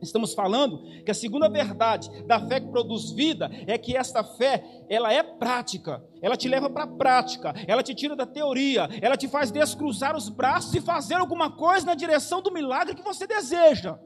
Estamos 0.00 0.34
falando 0.34 0.82
que 1.04 1.10
a 1.10 1.14
segunda 1.14 1.48
verdade 1.48 2.08
da 2.24 2.40
fé 2.40 2.58
que 2.58 2.68
produz 2.68 3.12
vida 3.12 3.48
é 3.66 3.78
que 3.78 3.96
esta 3.96 4.24
fé, 4.24 4.64
ela 4.88 5.12
é 5.12 5.22
prática. 5.22 6.02
Ela 6.20 6.36
te 6.36 6.48
leva 6.48 6.68
para 6.68 6.84
a 6.84 6.88
prática, 6.88 7.54
ela 7.68 7.82
te 7.82 7.94
tira 7.94 8.16
da 8.16 8.26
teoria, 8.26 8.88
ela 9.00 9.16
te 9.16 9.28
faz 9.28 9.52
descruzar 9.52 10.16
os 10.16 10.28
braços 10.28 10.74
e 10.74 10.80
fazer 10.80 11.14
alguma 11.14 11.52
coisa 11.52 11.86
na 11.86 11.94
direção 11.94 12.42
do 12.42 12.52
milagre 12.52 12.96
que 12.96 13.02
você 13.02 13.26
deseja. 13.26 13.96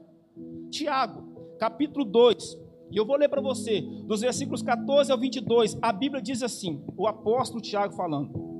Tiago, 0.69 1.55
capítulo 1.57 2.05
2, 2.05 2.57
e 2.91 2.97
eu 2.97 3.05
vou 3.05 3.17
ler 3.17 3.29
para 3.29 3.41
você, 3.41 3.81
dos 4.05 4.21
versículos 4.21 4.61
14 4.61 5.11
ao 5.11 5.17
22, 5.17 5.77
a 5.81 5.91
Bíblia 5.91 6.21
diz 6.21 6.43
assim, 6.43 6.83
o 6.95 7.07
apóstolo 7.07 7.59
Tiago 7.59 7.95
falando: 7.95 8.56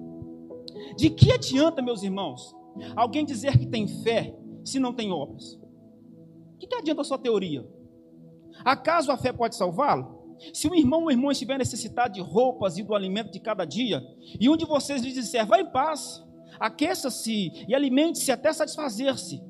De 0.95 1.09
que 1.09 1.31
adianta, 1.31 1.81
meus 1.81 2.03
irmãos, 2.03 2.55
alguém 2.95 3.25
dizer 3.25 3.57
que 3.57 3.65
tem 3.65 3.87
fé 3.87 4.35
se 4.63 4.79
não 4.79 4.93
tem 4.93 5.11
obras? 5.11 5.53
O 6.53 6.57
que, 6.59 6.67
que 6.67 6.75
adianta 6.75 7.01
a 7.01 7.05
sua 7.05 7.17
teoria? 7.17 7.67
Acaso 8.65 9.11
a 9.11 9.17
fé 9.17 9.31
pode 9.31 9.55
salvá-lo? 9.55 10.17
Se 10.53 10.67
um 10.67 10.75
irmão 10.75 11.03
ou 11.03 11.11
irmã 11.11 11.31
estiver 11.31 11.57
necessitado 11.57 12.13
de 12.13 12.21
roupas 12.21 12.77
e 12.77 12.83
do 12.83 12.93
alimento 12.93 13.31
de 13.31 13.39
cada 13.39 13.65
dia, 13.65 14.01
e 14.39 14.49
um 14.49 14.57
de 14.57 14.65
vocês 14.65 15.01
lhe 15.01 15.11
disser, 15.11 15.45
vá 15.45 15.59
em 15.59 15.71
paz, 15.71 16.23
aqueça-se 16.59 17.51
e 17.67 17.73
alimente-se 17.73 18.31
até 18.31 18.51
satisfazer-se, 18.53 19.41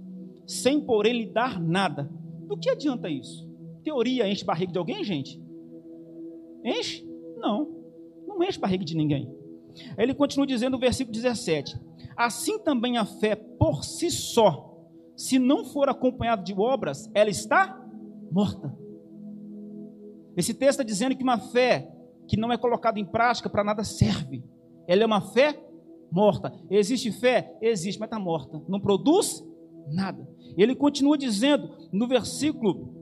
sem 0.46 0.80
porém 0.80 1.14
lhe 1.14 1.26
dar 1.26 1.60
nada, 1.60 2.10
do 2.48 2.58
que 2.58 2.70
adianta 2.70 3.10
isso? 3.10 3.48
Teoria 3.84 4.30
enche 4.30 4.46
barriga 4.46 4.72
de 4.72 4.78
alguém, 4.78 5.04
gente? 5.04 5.42
Enche? 6.64 7.06
Não, 7.38 7.70
não 8.26 8.42
enche 8.44 8.60
barriga 8.60 8.84
de 8.84 8.96
ninguém. 8.96 9.37
Ele 9.98 10.14
continua 10.14 10.48
dizendo 10.48 10.74
no 10.74 10.80
versículo 10.80 11.14
17: 11.14 11.80
Assim 12.16 12.60
também 12.60 12.98
a 12.98 13.06
fé 13.06 13.36
por 13.36 13.84
si 13.84 14.10
só 14.10 14.68
se 15.18 15.40
não 15.40 15.66
for 15.66 15.90
acompanhado 15.90 16.44
de 16.44 16.54
obras, 16.54 17.10
ela 17.12 17.32
está 17.32 17.84
morta. 18.32 18.72
Esse 20.38 20.54
texto 20.54 20.80
está 20.80 20.84
dizendo 20.84 21.16
que 21.16 21.24
uma 21.24 21.40
fé 21.40 21.92
que 22.28 22.38
não 22.38 22.54
é 22.54 22.58
colocada 22.58 23.00
em 23.00 23.06
prática 23.06 23.50
para 23.50 23.64
nada 23.64 23.84
serve. 23.84 24.44
Ela 24.88 25.02
é 25.02 25.06
uma 25.08 25.22
fé 25.22 25.60
morta. 26.12 26.54
Existe 26.70 27.12
fé? 27.12 27.58
Existe, 27.60 28.00
mas 28.00 28.06
está 28.08 28.20
morta. 28.20 28.62
Não 28.70 28.80
produz 28.80 29.44
nada. 29.92 30.30
Ele 30.56 30.76
continua 30.76 31.18
dizendo 31.18 31.68
no 31.92 32.08
versículo 32.08 32.94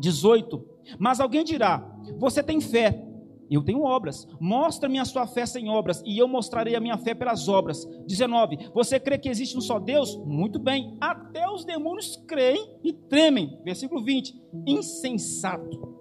18: 0.00 0.64
Mas 0.98 1.20
alguém 1.20 1.44
dirá: 1.44 1.96
Você 2.18 2.42
tem 2.42 2.60
fé, 2.60 3.06
eu 3.54 3.62
tenho 3.62 3.82
obras. 3.82 4.26
Mostra-me 4.40 4.98
a 4.98 5.04
sua 5.04 5.26
fé 5.26 5.46
sem 5.46 5.68
obras, 5.68 6.02
e 6.04 6.18
eu 6.18 6.26
mostrarei 6.26 6.74
a 6.74 6.80
minha 6.80 6.98
fé 6.98 7.14
pelas 7.14 7.48
obras. 7.48 7.84
19. 8.06 8.70
Você 8.74 8.98
crê 8.98 9.18
que 9.18 9.28
existe 9.28 9.56
um 9.56 9.60
só 9.60 9.78
Deus? 9.78 10.16
Muito 10.24 10.58
bem. 10.58 10.96
Até 11.00 11.48
os 11.48 11.64
demônios 11.64 12.16
creem 12.26 12.78
e 12.82 12.92
tremem. 12.92 13.58
Versículo 13.64 14.02
20. 14.02 14.34
Insensato. 14.66 15.96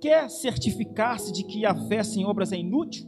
Quer 0.00 0.30
certificar-se 0.30 1.32
de 1.32 1.44
que 1.44 1.64
a 1.66 1.74
fé 1.88 2.02
sem 2.02 2.24
obras 2.24 2.52
é 2.52 2.56
inútil? 2.56 3.06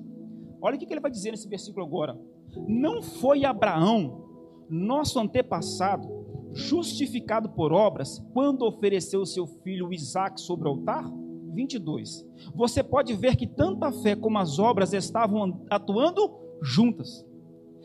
Olha 0.61 0.77
o 0.77 0.79
que 0.79 0.93
ele 0.93 1.01
vai 1.01 1.11
dizer 1.11 1.31
nesse 1.31 1.49
versículo 1.49 1.87
agora. 1.87 2.19
Não 2.67 3.03
foi 3.03 3.45
Abraão, 3.45 4.25
nosso 4.69 5.19
antepassado, 5.19 6.09
justificado 6.53 7.51
por 7.51 7.73
obras, 7.73 8.19
quando 8.33 8.67
ofereceu 8.67 9.25
seu 9.25 9.47
filho 9.47 9.93
Isaac 9.93 10.41
sobre 10.41 10.69
o 10.69 10.73
altar? 10.73 11.09
22. 11.51 12.27
Você 12.55 12.83
pode 12.83 13.15
ver 13.15 13.37
que 13.37 13.47
tanto 13.47 13.85
a 13.85 13.93
fé 13.93 14.15
como 14.15 14.39
as 14.39 14.59
obras 14.59 14.93
estavam 14.93 15.65
atuando 15.71 16.31
juntas. 16.63 17.25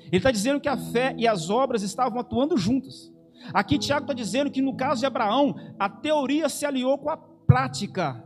Ele 0.08 0.18
está 0.18 0.32
dizendo 0.32 0.60
que 0.60 0.70
a 0.70 0.78
fé 0.78 1.16
e 1.18 1.28
as 1.28 1.50
obras 1.50 1.82
estavam 1.82 2.20
atuando 2.20 2.58
juntas. 2.58 3.12
Aqui 3.54 3.78
Tiago 3.78 4.04
está 4.04 4.14
dizendo 4.14 4.52
que 4.52 4.62
no 4.62 4.76
caso 4.76 5.02
de 5.02 5.06
Abraão, 5.06 5.56
a 5.78 5.90
teoria 5.90 6.48
se 6.48 6.66
aliou 6.66 6.98
com 6.98 7.10
a 7.10 7.18
prática. 7.18 8.24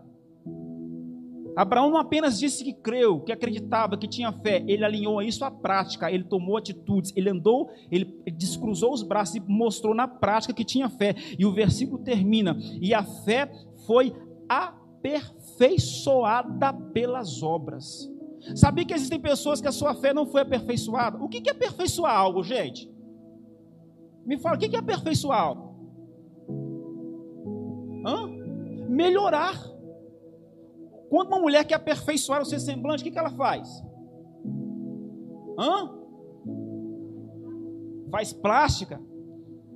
Abraão 1.58 1.90
não 1.90 1.98
apenas 1.98 2.38
disse 2.38 2.64
que 2.64 2.72
creu, 2.72 3.20
que 3.22 3.32
acreditava, 3.32 3.98
que 3.98 4.08
tinha 4.08 4.32
fé, 4.32 4.64
ele 4.68 4.86
alinhou 4.86 5.24
isso 5.24 5.44
à 5.44 5.50
prática, 5.50 6.12
ele 6.12 6.24
tomou 6.24 6.56
atitudes, 6.56 7.12
ele 7.16 7.32
andou, 7.32 7.72
ele 7.90 8.06
descruzou 8.32 8.94
os 8.94 9.02
braços 9.02 9.38
e 9.38 9.40
mostrou 9.40 9.96
na 9.96 10.08
prática 10.08 10.54
que 10.54 10.64
tinha 10.64 10.88
fé. 10.88 11.16
E 11.38 11.48
o 11.48 11.52
versículo 11.52 12.04
termina: 12.04 12.56
e 12.80 12.94
a 12.94 13.02
fé 13.02 13.52
foi 13.88 14.14
a 14.48 14.76
aperfeiçoada 14.98 16.74
pelas 16.74 17.42
obras. 17.44 18.12
Sabia 18.56 18.86
que 18.86 18.94
existem 18.94 19.20
pessoas 19.20 19.60
que 19.62 19.68
a 19.68 19.72
sua 19.72 19.94
fé 19.96 20.14
não 20.14 20.26
foi 20.26 20.42
aperfeiçoada? 20.42 21.22
O 21.22 21.28
que 21.28 21.48
é 21.48 21.52
aperfeiçoar 21.52 22.16
algo, 22.16 22.44
gente? 22.44 22.92
Me 24.26 24.38
fala, 24.38 24.56
o 24.56 24.60
que 24.60 24.76
é 24.76 24.80
aperfeiçoar 24.80 25.40
algo? 25.40 25.76
Hã? 28.06 28.28
Melhorar. 28.90 29.56
Quando 31.10 31.28
uma 31.30 31.40
mulher 31.40 31.66
quer 31.66 31.76
aperfeiçoar 31.76 32.42
o 32.42 32.46
seu 32.46 32.60
semblante, 32.60 33.02
o 33.02 33.04
que, 33.04 33.12
que 33.12 33.20
ela 33.20 33.32
faz? 33.32 33.84
Hã? 35.58 35.94
Faz 38.12 38.34
plástica. 38.34 39.02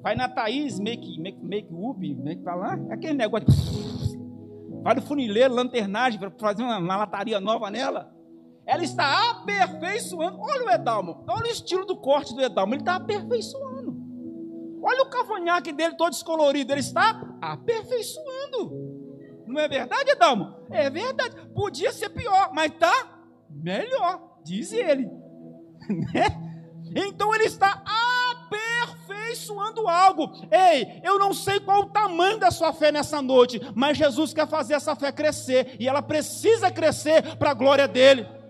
Vai 0.02 0.16
na 0.16 0.28
Thaís, 0.28 0.80
make, 0.80 1.20
make, 1.20 1.44
make 1.44 1.74
up, 1.74 2.16
make 2.16 2.42
pra 2.42 2.56
lá. 2.56 2.74
Aquele 2.90 3.14
negócio 3.14 3.48
de 3.48 3.54
vai 4.82 4.96
no 4.96 5.02
funileiro, 5.02 5.54
lanternagem, 5.54 6.20
para 6.20 6.32
fazer 6.32 6.64
uma, 6.64 6.78
uma 6.78 6.98
lataria 6.98 7.40
nova 7.40 7.70
nela. 7.70 8.14
Ela 8.66 8.84
está 8.84 9.32
aperfeiçoando. 9.32 10.40
Olha 10.40 10.66
o 10.66 10.70
Edalmo, 10.70 11.24
olha 11.28 11.46
o 11.46 11.52
estilo 11.52 11.86
do 11.86 11.98
corte 11.98 12.34
do 12.34 12.42
Edalmo, 12.42 12.74
ele 12.74 12.82
está 12.82 12.96
aperfeiçoando. 12.96 14.00
Olha 14.84 15.04
o 15.04 15.10
cavanhaque 15.10 15.72
dele 15.72 15.96
todo 15.96 16.12
descolorido, 16.12 16.74
ele 16.74 16.80
está 16.80 17.22
aperfeiçoando. 17.42 18.92
Não 19.46 19.60
é 19.60 19.68
verdade, 19.68 20.12
Edalmo? 20.12 20.56
É 20.70 20.90
verdade. 20.90 21.36
Podia 21.54 21.92
ser 21.92 22.10
pior, 22.10 22.52
mas 22.54 22.72
está 22.72 22.92
melhor, 23.50 24.40
diz 24.44 24.72
ele. 24.72 25.08
Né? 26.14 26.26
Então 26.96 27.34
ele 27.34 27.46
está 27.46 27.68
aperfeiçoando 27.68 28.21
algo. 29.92 30.32
Ei, 30.52 31.02
eu 31.04 31.20
não 31.20 31.34
sei 31.34 31.60
qual 31.60 31.82
o 31.82 31.90
tamanho 31.90 32.40
da 32.40 32.52
sua 32.52 32.74
fé 32.74 32.92
nessa 32.92 33.22
noite, 33.22 33.62
mas 33.76 33.98
Jesus 33.98 34.34
quer 34.34 34.48
fazer 34.48 34.74
essa 34.74 34.96
fé 34.96 35.12
crescer 35.12 35.76
e 35.80 35.88
ela 35.88 36.02
precisa 36.02 36.72
crescer 36.72 37.36
para 37.38 37.52
a 37.52 37.56
glória 37.56 37.88
dele. 37.88 38.41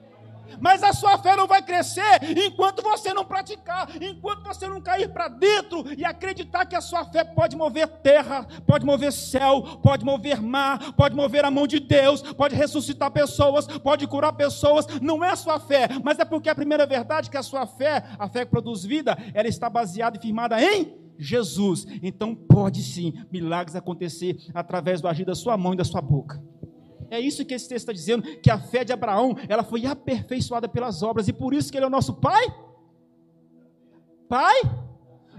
Mas 0.61 0.83
a 0.83 0.93
sua 0.93 1.17
fé 1.17 1.35
não 1.35 1.47
vai 1.47 1.61
crescer 1.61 2.37
enquanto 2.37 2.83
você 2.83 3.13
não 3.13 3.25
praticar, 3.25 3.89
enquanto 4.01 4.43
você 4.43 4.67
não 4.67 4.79
cair 4.79 5.11
para 5.11 5.27
dentro 5.27 5.83
e 5.97 6.05
acreditar 6.05 6.65
que 6.65 6.75
a 6.75 6.81
sua 6.81 7.03
fé 7.03 7.23
pode 7.23 7.57
mover 7.57 7.87
terra, 7.87 8.45
pode 8.65 8.85
mover 8.85 9.11
céu, 9.11 9.63
pode 9.81 10.05
mover 10.05 10.41
mar, 10.41 10.93
pode 10.93 11.15
mover 11.15 11.43
a 11.43 11.51
mão 11.51 11.65
de 11.65 11.79
Deus, 11.79 12.21
pode 12.21 12.55
ressuscitar 12.55 13.09
pessoas, 13.11 13.65
pode 13.65 14.05
curar 14.07 14.33
pessoas. 14.33 14.85
Não 15.01 15.23
é 15.23 15.31
a 15.31 15.35
sua 15.35 15.59
fé, 15.59 15.89
mas 16.03 16.19
é 16.19 16.25
porque 16.25 16.49
a 16.49 16.55
primeira 16.55 16.85
verdade 16.85 17.27
é 17.27 17.31
que 17.31 17.37
a 17.37 17.43
sua 17.43 17.65
fé, 17.65 18.03
a 18.19 18.29
fé 18.29 18.45
que 18.45 18.51
produz 18.51 18.83
vida, 18.83 19.17
ela 19.33 19.47
está 19.47 19.69
baseada 19.69 20.17
e 20.17 20.21
firmada 20.21 20.61
em 20.61 21.01
Jesus. 21.17 21.85
Então 22.01 22.35
pode 22.35 22.83
sim 22.83 23.13
milagres 23.31 23.75
acontecer 23.75 24.37
através 24.53 25.01
do 25.01 25.07
agir 25.07 25.25
da 25.25 25.35
sua 25.35 25.57
mão 25.57 25.73
e 25.73 25.77
da 25.77 25.83
sua 25.83 26.01
boca. 26.01 26.41
É 27.11 27.19
isso 27.19 27.43
que 27.43 27.53
esse 27.53 27.67
texto 27.67 27.89
está 27.89 27.91
dizendo, 27.91 28.23
que 28.37 28.49
a 28.49 28.57
fé 28.57 28.85
de 28.85 28.93
Abraão, 28.93 29.35
ela 29.49 29.63
foi 29.63 29.85
aperfeiçoada 29.85 30.69
pelas 30.69 31.03
obras, 31.03 31.27
e 31.27 31.33
por 31.33 31.53
isso 31.53 31.69
que 31.69 31.77
ele 31.77 31.83
é 31.83 31.87
o 31.87 31.91
nosso 31.91 32.13
pai. 32.13 32.45
Pai? 34.29 34.61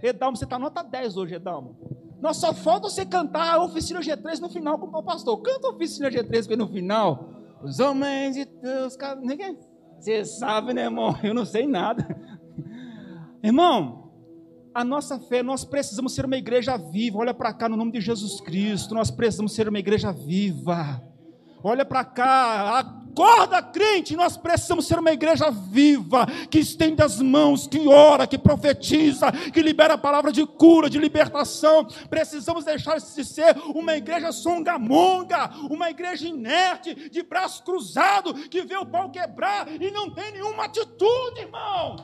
Edalmo, 0.03 0.37
você 0.37 0.45
está 0.45 0.59
nota 0.59 0.83
10 0.83 1.17
hoje, 1.17 1.37
Edalmo. 1.37 1.75
Nós 2.21 2.37
só 2.37 2.53
falta 2.53 2.91
você 2.91 3.07
cantar 3.07 3.55
a 3.55 3.65
oficina 3.65 4.01
G3 4.01 4.39
no 4.39 4.51
final 4.51 4.79
com 4.79 4.87
o 4.87 5.03
pastor. 5.03 5.41
Canta 5.41 5.67
a 5.67 5.71
oficina 5.71 6.11
G3 6.11 6.55
no 6.57 6.69
final. 6.69 7.31
Os 7.63 7.81
homens 7.81 8.37
de 8.37 8.45
Deus. 8.45 8.97
Ninguém. 9.23 9.59
Você 9.99 10.25
sabe, 10.27 10.75
né, 10.75 10.83
irmão? 10.83 11.17
Eu 11.25 11.33
não 11.33 11.47
sei 11.47 11.67
nada. 11.67 12.07
Irmão, 13.43 14.13
a 14.75 14.85
nossa 14.85 15.19
fé, 15.19 15.43
nós 15.43 15.65
precisamos 15.65 16.15
ser 16.15 16.27
uma 16.27 16.37
igreja 16.37 16.77
viva. 16.77 17.19
Olha 17.19 17.33
para 17.33 17.53
cá 17.53 17.69
no 17.69 17.77
nome 17.77 17.93
de 17.93 18.01
Jesus 18.01 18.41
Cristo. 18.43 18.95
Nós 18.95 19.11
precisamos 19.11 19.53
ser 19.53 19.69
uma 19.69 19.79
igreja 19.79 20.13
viva. 20.13 21.03
Olha 21.64 21.85
para 21.85 22.05
cá, 22.05 22.79
acorda 22.79 23.62
crente, 23.62 24.16
nós 24.16 24.37
precisamos 24.37 24.87
ser 24.87 24.98
uma 24.98 25.12
igreja 25.12 25.51
viva, 25.51 26.27
que 26.51 26.59
estende 26.59 27.03
as 27.03 27.20
mãos, 27.20 27.66
que 27.66 27.87
ora, 27.87 28.27
que 28.27 28.37
profetiza, 28.37 29.31
que 29.53 29.62
libera 29.62 29.94
a 29.94 29.98
palavra 29.98 30.33
de 30.33 30.44
cura, 30.44 30.90
de 30.90 30.98
libertação. 30.98 31.87
Precisamos 32.11 32.64
deixar 32.64 32.98
de 32.98 33.25
ser 33.25 33.57
uma 33.75 33.96
igreja 33.96 34.33
songamonga, 34.33 35.51
uma 35.70 35.90
igreja 35.90 36.27
inerte, 36.27 37.11
de 37.11 37.22
braço 37.22 37.62
cruzado, 37.62 38.35
que 38.48 38.62
vê 38.62 38.77
o 38.77 38.87
pau 38.87 39.11
quebrar 39.11 39.68
e 39.68 39.90
não 39.90 40.11
tem 40.11 40.33
nenhuma 40.33 40.64
atitude, 40.64 41.40
irmão. 41.40 41.96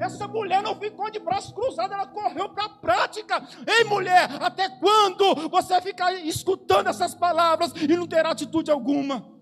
Essa 0.00 0.28
mulher 0.28 0.62
não 0.62 0.74
ficou 0.76 1.10
de 1.10 1.18
braços 1.18 1.52
cruzados, 1.52 1.92
ela 1.92 2.06
correu 2.06 2.48
para 2.48 2.64
a 2.64 2.68
prática. 2.68 3.46
Ei, 3.66 3.84
mulher, 3.84 4.28
até 4.40 4.68
quando 4.68 5.48
você 5.48 5.80
ficar 5.80 6.12
escutando 6.14 6.88
essas 6.88 7.14
palavras 7.14 7.72
e 7.74 7.88
não 7.88 8.06
ter 8.06 8.24
atitude 8.24 8.70
alguma? 8.70 9.36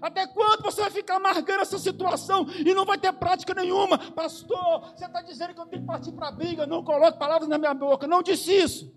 Até 0.00 0.26
quando 0.26 0.62
você 0.62 0.80
vai 0.80 0.90
ficar 0.90 1.16
amargando 1.16 1.60
essa 1.60 1.78
situação 1.78 2.46
e 2.64 2.72
não 2.72 2.84
vai 2.84 2.96
ter 2.96 3.12
prática 3.12 3.52
nenhuma? 3.52 3.98
Pastor, 3.98 4.92
você 4.96 5.04
está 5.04 5.20
dizendo 5.20 5.54
que 5.54 5.60
eu 5.60 5.66
tenho 5.66 5.82
que 5.82 5.86
partir 5.86 6.12
para 6.12 6.28
a 6.28 6.32
briga, 6.32 6.66
não 6.66 6.82
coloque 6.82 7.18
palavras 7.18 7.48
na 7.48 7.58
minha 7.58 7.74
boca. 7.74 8.06
Não 8.06 8.22
disse 8.22 8.52
isso. 8.52 8.92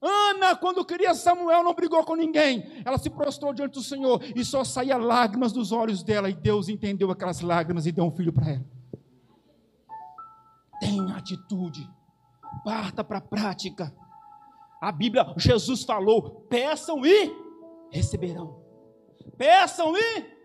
Ana, 0.00 0.54
quando 0.56 0.84
queria 0.84 1.14
Samuel, 1.14 1.62
não 1.62 1.74
brigou 1.74 2.04
com 2.04 2.14
ninguém. 2.14 2.82
Ela 2.84 2.98
se 2.98 3.10
prostrou 3.10 3.52
diante 3.52 3.74
do 3.74 3.82
Senhor 3.82 4.20
e 4.34 4.44
só 4.44 4.64
saía 4.64 4.96
lágrimas 4.96 5.52
dos 5.52 5.72
olhos 5.72 6.02
dela. 6.02 6.30
E 6.30 6.34
Deus 6.34 6.68
entendeu 6.68 7.10
aquelas 7.10 7.40
lágrimas 7.40 7.86
e 7.86 7.92
deu 7.92 8.04
um 8.04 8.10
filho 8.10 8.32
para 8.32 8.50
ela. 8.50 8.77
Tenha 10.98 11.16
atitude. 11.16 11.88
Parta 12.64 13.04
para 13.04 13.18
a 13.18 13.20
prática. 13.20 13.94
A 14.80 14.90
Bíblia, 14.90 15.32
Jesus 15.36 15.84
falou: 15.84 16.46
peçam 16.48 17.06
e 17.06 17.32
receberão. 17.90 18.60
Peçam 19.36 19.96
e 19.96 20.38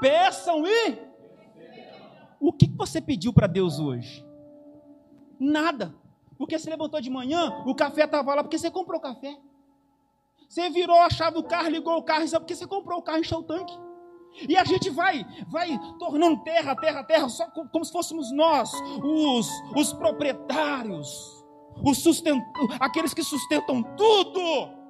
peçam 0.00 0.66
e 0.66 0.98
o 2.40 2.52
que 2.52 2.68
você 2.76 3.00
pediu 3.00 3.32
para 3.32 3.46
Deus 3.46 3.78
hoje? 3.78 4.26
Nada. 5.38 5.94
Porque 6.36 6.58
você 6.58 6.68
levantou 6.68 7.00
de 7.00 7.08
manhã, 7.08 7.62
o 7.64 7.74
café 7.74 8.04
estava 8.04 8.34
lá, 8.34 8.42
porque 8.42 8.58
você 8.58 8.70
comprou 8.70 9.00
café. 9.00 9.38
Você 10.48 10.68
virou 10.70 10.96
a 10.96 11.08
chave 11.08 11.36
do 11.36 11.44
carro, 11.44 11.68
ligou 11.68 11.96
o 11.96 12.02
carro, 12.02 12.28
porque 12.28 12.56
você 12.56 12.66
comprou 12.66 12.98
o 12.98 13.02
carro 13.02 13.18
e 13.18 13.20
encheu 13.20 13.38
o 13.38 13.44
tanque. 13.44 13.72
E 14.48 14.56
a 14.56 14.64
gente 14.64 14.90
vai, 14.90 15.24
vai 15.48 15.78
tornando 15.98 16.42
terra, 16.42 16.74
terra, 16.74 17.04
terra, 17.04 17.28
só 17.28 17.46
como 17.46 17.84
se 17.84 17.92
fôssemos 17.92 18.32
nós, 18.32 18.72
os, 19.02 19.48
os 19.76 19.92
proprietários, 19.92 21.44
os 21.84 21.98
sustent... 21.98 22.42
aqueles 22.80 23.14
que 23.14 23.22
sustentam 23.22 23.82
tudo. 23.96 24.84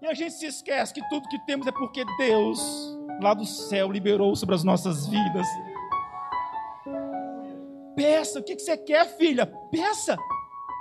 E 0.00 0.06
a 0.06 0.14
gente 0.14 0.34
se 0.34 0.46
esquece 0.46 0.92
que 0.92 1.08
tudo 1.08 1.28
que 1.28 1.38
temos 1.46 1.66
é 1.66 1.72
porque 1.72 2.04
Deus, 2.18 2.98
lá 3.20 3.34
do 3.34 3.46
céu, 3.46 3.90
liberou 3.90 4.34
sobre 4.34 4.54
as 4.54 4.64
nossas 4.64 5.06
vidas. 5.06 5.46
Peça, 7.94 8.40
o 8.40 8.42
que 8.42 8.58
você 8.58 8.76
quer, 8.76 9.06
filha? 9.16 9.46
Peça. 9.70 10.16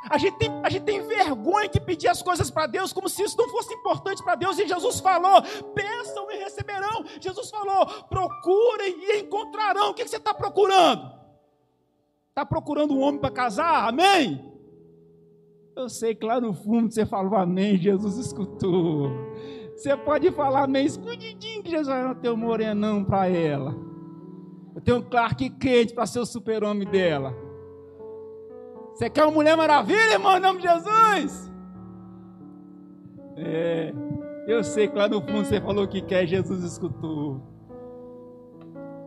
A 0.09 0.17
gente, 0.17 0.37
tem, 0.37 0.49
a 0.63 0.69
gente 0.69 0.83
tem 0.83 1.01
vergonha 1.01 1.69
de 1.69 1.79
pedir 1.79 2.07
as 2.07 2.21
coisas 2.21 2.49
para 2.49 2.65
Deus 2.65 2.91
como 2.91 3.07
se 3.07 3.23
isso 3.23 3.37
não 3.37 3.47
fosse 3.49 3.73
importante 3.73 4.23
para 4.23 4.35
Deus. 4.35 4.57
E 4.57 4.67
Jesus 4.67 4.99
falou: 4.99 5.41
peçam 5.73 6.29
e 6.31 6.37
receberão. 6.37 7.05
Jesus 7.19 7.49
falou: 7.49 7.85
procurem 8.09 8.95
e 8.99 9.19
encontrarão. 9.19 9.91
O 9.91 9.93
que, 9.93 10.03
que 10.03 10.09
você 10.09 10.17
está 10.17 10.33
procurando? 10.33 11.11
Está 12.29 12.45
procurando 12.45 12.93
um 12.93 13.01
homem 13.01 13.19
para 13.19 13.29
casar? 13.29 13.87
Amém? 13.87 14.51
Eu 15.75 15.87
sei 15.89 16.15
que 16.15 16.25
lá 16.25 16.41
no 16.41 16.53
fundo 16.53 16.91
você 16.91 17.05
falou 17.05 17.35
amém, 17.35 17.77
Jesus 17.77 18.17
escutou. 18.17 19.09
Você 19.75 19.95
pode 19.97 20.31
falar 20.31 20.63
amém, 20.63 20.85
escondidinho 20.85 21.63
que 21.63 21.71
Jesus 21.71 21.87
vai 21.87 22.15
ter 22.15 22.29
um 22.29 22.37
morenão 22.37 23.03
para 23.03 23.27
ela. 23.27 23.75
Eu 24.75 24.81
tenho 24.81 24.97
um 24.97 25.01
Clark 25.01 25.49
Kent 25.51 25.93
para 25.93 26.05
ser 26.05 26.19
o 26.19 26.25
super-homem 26.25 26.87
dela. 26.87 27.35
Você 29.01 29.09
quer 29.09 29.23
uma 29.23 29.31
mulher 29.31 29.57
maravilha, 29.57 30.13
irmão, 30.13 30.37
em 30.37 30.39
nome 30.39 30.61
de 30.61 30.67
Jesus? 30.67 31.51
É, 33.35 33.91
eu 34.47 34.63
sei 34.63 34.87
que 34.87 34.95
lá 34.95 35.09
no 35.09 35.19
fundo 35.21 35.43
você 35.43 35.59
falou 35.59 35.87
que 35.87 36.03
quer, 36.03 36.27
Jesus 36.27 36.63
escutou. 36.63 37.41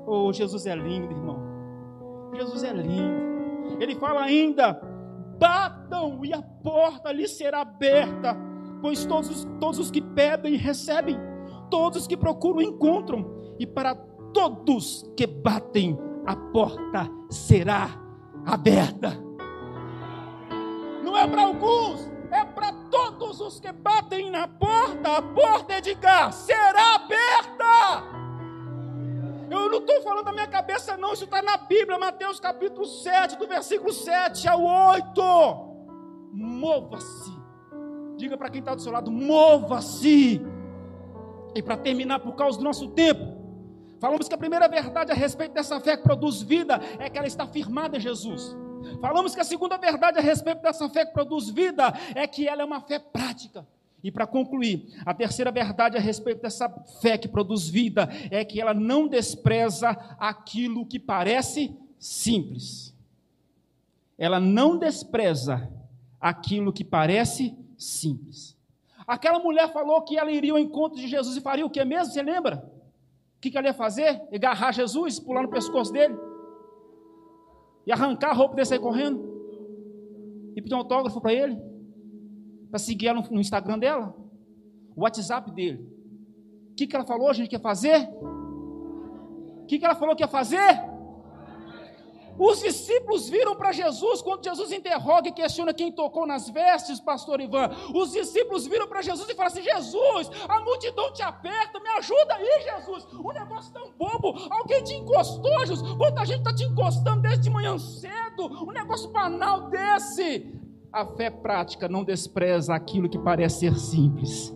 Oh, 0.05 0.33
Jesus 0.33 0.67
é 0.67 0.75
lindo, 0.75 1.13
irmão. 1.13 1.39
Jesus 2.35 2.65
é 2.65 2.73
lindo. 2.73 3.79
Ele 3.79 3.95
fala 3.95 4.23
ainda: 4.23 4.73
batam 5.39 6.25
e 6.25 6.33
a 6.33 6.43
porta 6.43 7.13
lhe 7.13 7.29
será 7.29 7.61
aberta, 7.61 8.37
pois 8.83 9.07
todos, 9.07 9.47
todos 9.61 9.79
os 9.79 9.93
que 9.93 10.01
pedem 10.01 10.57
recebem, 10.57 11.17
todos 11.71 12.01
os 12.01 12.07
que 12.09 12.17
procuram 12.17 12.61
encontram, 12.61 13.55
e 13.61 13.65
para 13.65 13.95
todos 14.33 15.09
que 15.17 15.25
batem 15.25 15.97
a 16.27 16.35
porta 16.35 17.09
será 17.31 17.91
aberta 18.45 19.23
é 21.25 21.27
para 21.27 21.43
alguns, 21.43 22.11
é 22.31 22.45
para 22.45 22.73
todos 22.91 23.41
os 23.41 23.59
que 23.59 23.73
batem 23.73 24.31
na 24.31 24.47
porta. 24.47 25.17
A 25.17 25.23
porta, 25.23 25.79
Edgar, 25.79 26.33
será 26.33 26.97
aberta. 26.97 28.15
Eu 29.51 29.71
não 29.71 29.79
estou 29.79 30.03
falando 30.03 30.25
da 30.25 30.33
minha 30.33 30.47
cabeça, 30.47 30.97
não, 30.97 31.13
isso 31.13 31.25
está 31.25 31.41
na 31.41 31.57
Bíblia, 31.57 31.99
Mateus 31.99 32.41
capítulo 32.41 32.87
7, 32.87 33.37
do 33.39 33.47
versículo 33.47 33.93
7 33.93 34.49
ao 34.49 34.63
8. 34.63 35.23
Mova-se. 36.33 37.33
Diga 38.17 38.37
para 38.37 38.51
quem 38.51 38.61
está 38.61 38.75
do 38.75 38.83
seu 38.83 38.93
lado: 38.93 39.11
mova-se. 39.11 40.45
E 41.55 41.63
para 41.63 41.77
terminar, 41.77 42.19
por 42.19 42.35
causa 42.35 42.59
do 42.59 42.65
nosso 42.65 42.89
tempo, 42.89 43.25
falamos 44.01 44.29
que 44.29 44.35
a 44.35 44.39
primeira 44.39 44.69
verdade 44.69 45.13
a 45.13 45.15
respeito 45.15 45.53
dessa 45.53 45.79
fé 45.81 45.97
que 45.97 46.03
produz 46.03 46.43
vida 46.43 46.81
é 46.99 47.09
que 47.09 47.17
ela 47.17 47.29
está 47.29 47.47
firmada 47.47 47.97
em 47.97 48.01
Jesus. 48.01 48.57
Falamos 49.01 49.35
que 49.35 49.41
a 49.41 49.45
segunda 49.45 49.77
verdade 49.77 50.19
a 50.19 50.23
respeito 50.23 50.63
dessa 50.63 50.89
fé 50.89 51.05
que 51.05 51.13
produz 51.13 51.49
vida 51.49 51.93
é 52.15 52.27
que 52.27 52.49
ela 52.49 52.63
é 52.63 52.65
uma 52.65 52.81
fé 52.81 52.99
prática. 52.99 53.67
E 54.05 54.11
para 54.11 54.27
concluir, 54.27 55.01
a 55.07 55.15
terceira 55.15 55.51
verdade 55.51 55.97
a 55.97 56.01
respeito 56.01 56.43
dessa 56.43 56.69
fé 57.01 57.17
que 57.17 57.27
produz 57.27 57.67
vida 57.67 58.07
é 58.31 58.45
que 58.45 58.61
ela 58.61 58.75
não 58.75 59.09
despreza 59.09 59.93
aquilo 60.19 60.85
que 60.85 60.99
parece 60.99 61.75
simples. 61.99 62.95
Ela 64.19 64.39
não 64.39 64.79
despreza 64.79 65.73
aquilo 66.21 66.71
que 66.71 66.85
parece 66.85 67.57
simples. 67.79 68.55
Aquela 69.07 69.39
mulher 69.39 69.73
falou 69.73 70.03
que 70.03 70.19
ela 70.19 70.31
iria 70.31 70.53
ao 70.53 70.59
encontro 70.59 71.01
de 71.01 71.09
Jesus 71.09 71.39
e 71.39 71.41
faria 71.41 71.65
o 71.65 71.71
que 71.71 71.83
mesmo? 71.83 72.13
Você 72.13 72.23
lembra? 72.23 72.71
O 73.39 73.41
que 73.41 73.57
ela 73.57 73.69
ia 73.69 73.75
fazer? 73.75 74.23
Agarrar 74.33 74.73
Jesus, 74.73 75.19
pular 75.19 75.43
no 75.43 75.51
pescoço 75.51 75.91
dele? 75.91 76.15
E 77.87 77.93
arrancar 77.93 78.31
a 78.31 78.35
roupa 78.35 78.55
dele 78.55 78.67
sair 78.67 78.79
correndo 78.79 79.23
e 80.57 80.63
pedir 80.63 80.75
um 80.75 80.79
autógrafo 80.79 81.21
para 81.21 81.33
ele, 81.33 81.61
para 82.71 82.79
seguir 82.79 83.09
ela 83.09 83.21
no 83.31 83.41
Instagram 83.41 83.79
dela, 83.79 84.15
o 84.97 85.03
WhatsApp 85.03 85.51
dele. 85.51 85.87
O 86.71 86.75
que, 86.75 86.87
que 86.87 86.97
ela 86.97 87.05
falou, 87.05 87.33
gente 87.33 87.49
quer 87.49 87.61
fazer? 87.61 88.09
O 89.63 89.67
que, 89.67 89.79
que 89.79 89.85
ela 89.85 89.95
falou 89.95 90.15
que 90.15 90.23
ia 90.23 90.29
fazer? 90.29 90.94
Os 92.39 92.61
discípulos 92.61 93.29
viram 93.29 93.55
para 93.55 93.73
Jesus, 93.73 94.21
quando 94.21 94.45
Jesus 94.45 94.73
interroga 94.73 95.29
e 95.29 95.33
questiona 95.33 95.73
quem 95.73 95.93
tocou 95.93 96.27
nas 96.27 96.49
vestes, 96.49 96.99
pastor 97.01 97.41
Ivan. 97.41 97.71
Os 97.95 98.13
discípulos 98.13 98.67
viram 98.67 98.89
para 98.89 99.03
Jesus 99.03 99.29
e 99.29 99.35
falam 99.35 99.53
assim: 99.53 99.63
Jesus, 99.63 100.31
a 100.49 100.61
multidão 100.61 101.13
te 101.13 101.23
aperta, 101.23 101.79
me 101.81 101.89
ajuda 101.91 102.35
aí, 102.35 102.63
Jesus. 102.63 103.07
O 103.13 103.33
negócio 103.33 103.73
tão 103.73 103.93
bobo, 103.93 104.35
alguém 104.51 104.83
te 104.83 104.95
encostou, 104.95 105.67
Jesus. 105.67 105.93
Quanta 105.97 106.25
gente 106.25 106.39
está 106.39 106.55
te 106.55 106.65
encostando 106.65 107.23
desde 107.23 107.45
de 107.45 107.51
manhã 107.51 107.79
cedo, 107.79 108.47
um 108.63 108.73
negócio 108.73 109.11
banal 109.11 109.69
desse. 109.69 110.53
A 110.93 111.05
fé 111.05 111.31
prática 111.31 111.89
não 111.89 112.05
despreza 112.05 112.75
aquilo 112.75 113.09
que 113.09 113.19
parece 113.19 113.61
ser 113.61 113.77
simples. 113.79 114.55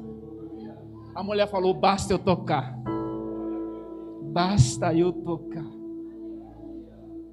A 1.14 1.22
mulher 1.22 1.48
falou: 1.48 1.74
basta 1.74 2.12
eu 2.12 2.18
tocar. 2.18 2.76
Basta 4.32 4.94
eu 4.94 5.12
tocar. 5.12 5.77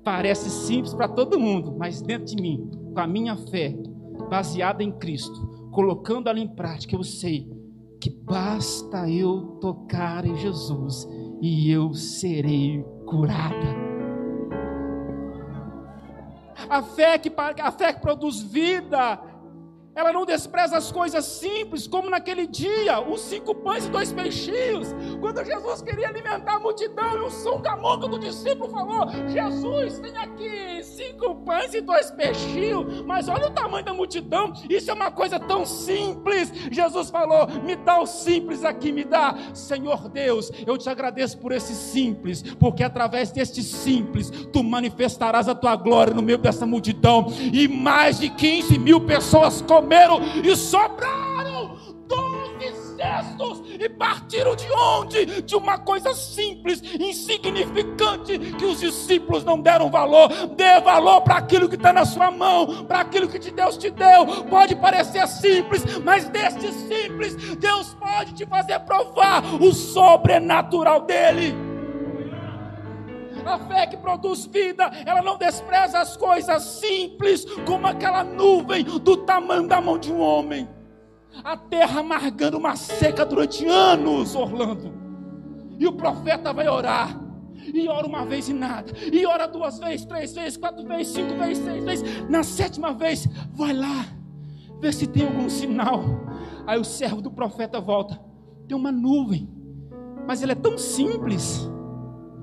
Parece 0.05 0.51
simples 0.51 0.93
para 0.93 1.07
todo 1.07 1.39
mundo, 1.39 1.75
mas 1.79 1.99
dentro 1.99 2.27
de 2.27 2.35
mim, 2.35 2.69
com 2.93 2.99
a 2.99 3.07
minha 3.07 3.35
fé 3.35 3.75
baseada 4.29 4.83
em 4.83 4.91
Cristo, 4.91 5.69
colocando 5.71 6.29
ela 6.29 6.39
em 6.39 6.47
prática, 6.47 6.95
eu 6.95 7.03
sei 7.03 7.51
que 7.99 8.11
basta 8.11 9.09
eu 9.09 9.57
tocar 9.59 10.23
em 10.23 10.35
Jesus 10.35 11.07
e 11.41 11.71
eu 11.71 11.91
serei 11.95 12.85
curada. 13.07 13.83
A 16.69 16.83
fé 16.83 17.17
que, 17.17 17.31
a 17.35 17.71
fé 17.71 17.91
que 17.91 18.01
produz 18.01 18.43
vida 18.43 19.19
ela 19.95 20.11
não 20.11 20.25
despreza 20.25 20.75
as 20.75 20.91
coisas 20.91 21.23
simples, 21.23 21.87
como 21.87 22.09
naquele 22.09 22.45
dia, 22.45 22.99
os 22.99 23.21
cinco 23.21 23.55
pães 23.55 23.85
e 23.85 23.89
dois 23.89 24.11
peixinhos. 24.11 24.93
Quando 25.25 25.43
Jesus 25.43 25.81
queria 25.81 26.09
alimentar 26.09 26.57
a 26.57 26.59
multidão, 26.59 27.17
e 27.17 27.21
o 27.21 27.31
sungamonco 27.31 28.07
do 28.07 28.19
discípulo 28.19 28.69
falou: 28.69 29.07
Jesus, 29.27 29.97
tem 29.97 30.15
aqui 30.15 30.83
cinco 30.83 31.33
pães 31.37 31.73
e 31.73 31.81
dois 31.81 32.11
peixinhos, 32.11 33.01
mas 33.01 33.27
olha 33.27 33.47
o 33.47 33.49
tamanho 33.49 33.83
da 33.83 33.91
multidão, 33.91 34.53
isso 34.69 34.91
é 34.91 34.93
uma 34.93 35.09
coisa 35.09 35.39
tão 35.39 35.65
simples. 35.65 36.53
Jesus 36.69 37.09
falou: 37.09 37.47
Me 37.63 37.75
dá 37.75 37.99
o 37.99 38.05
simples 38.05 38.63
aqui, 38.63 38.91
me 38.91 39.03
dá. 39.03 39.35
Senhor 39.51 40.09
Deus, 40.09 40.51
eu 40.63 40.77
te 40.77 40.91
agradeço 40.91 41.39
por 41.39 41.51
esse 41.51 41.73
simples, 41.73 42.43
porque 42.59 42.83
através 42.83 43.31
deste 43.31 43.63
simples, 43.63 44.29
tu 44.29 44.63
manifestarás 44.63 45.49
a 45.49 45.55
tua 45.55 45.75
glória 45.75 46.13
no 46.13 46.21
meio 46.21 46.37
dessa 46.37 46.67
multidão, 46.67 47.33
e 47.51 47.67
mais 47.67 48.19
de 48.19 48.29
15 48.29 48.77
mil 48.77 49.01
pessoas 49.01 49.59
comeram 49.59 50.19
e 50.43 50.55
sobraram. 50.55 51.79
12 52.07 52.54
e 53.79 53.89
partiram 53.89 54.55
de 54.55 54.71
onde? 54.71 55.41
De 55.41 55.55
uma 55.55 55.77
coisa 55.77 56.13
simples, 56.13 56.81
insignificante, 56.99 58.37
que 58.37 58.65
os 58.65 58.79
discípulos 58.79 59.43
não 59.43 59.59
deram 59.59 59.89
valor. 59.89 60.29
Dê 60.55 60.79
valor 60.81 61.21
para 61.21 61.37
aquilo 61.37 61.69
que 61.69 61.75
está 61.75 61.91
na 61.91 62.05
sua 62.05 62.31
mão, 62.31 62.85
para 62.85 62.99
aquilo 62.99 63.27
que 63.27 63.39
Deus 63.51 63.77
te 63.77 63.89
deu. 63.89 64.45
Pode 64.49 64.75
parecer 64.75 65.27
simples, 65.27 65.83
mas 65.99 66.27
deste 66.29 66.71
simples, 66.71 67.35
Deus 67.55 67.93
pode 67.95 68.33
te 68.33 68.45
fazer 68.45 68.79
provar 68.79 69.43
o 69.61 69.73
sobrenatural 69.73 71.01
dele. 71.01 71.55
A 73.45 73.59
fé 73.59 73.85
que 73.85 73.97
produz 73.97 74.47
vida, 74.47 74.89
ela 75.05 75.21
não 75.21 75.37
despreza 75.37 75.99
as 75.99 76.17
coisas 76.17 76.63
simples, 76.63 77.45
como 77.65 77.85
aquela 77.85 78.23
nuvem 78.23 78.83
do 78.83 79.17
tamanho 79.17 79.67
da 79.67 79.79
mão 79.79 79.99
de 79.99 80.11
um 80.11 80.19
homem. 80.19 80.67
A 81.43 81.57
terra 81.57 81.99
amargando 81.99 82.57
uma 82.57 82.75
seca 82.75 83.25
durante 83.25 83.65
anos, 83.65 84.35
Orlando. 84.35 84.93
E 85.79 85.87
o 85.87 85.93
profeta 85.93 86.53
vai 86.53 86.67
orar. 86.67 87.21
E 87.73 87.87
ora 87.87 88.07
uma 88.07 88.25
vez 88.25 88.47
e 88.49 88.53
nada. 88.53 88.91
E 89.11 89.25
ora 89.25 89.47
duas 89.47 89.79
vezes, 89.79 90.05
três 90.05 90.33
vezes, 90.33 90.57
quatro 90.57 90.85
vezes, 90.85 91.13
cinco 91.13 91.35
vezes, 91.35 91.63
seis 91.63 91.83
vezes. 91.83 92.29
Na 92.29 92.43
sétima 92.43 92.93
vez, 92.93 93.27
vai 93.53 93.73
lá. 93.73 94.05
Ver 94.79 94.93
se 94.93 95.07
tem 95.07 95.25
algum 95.25 95.49
sinal. 95.49 96.03
Aí 96.65 96.79
o 96.79 96.83
servo 96.83 97.21
do 97.21 97.31
profeta 97.31 97.79
volta. 97.79 98.19
Tem 98.67 98.77
uma 98.77 98.91
nuvem. 98.91 99.49
Mas 100.27 100.41
ele 100.41 100.53
é 100.53 100.55
tão 100.55 100.77
simples 100.77 101.69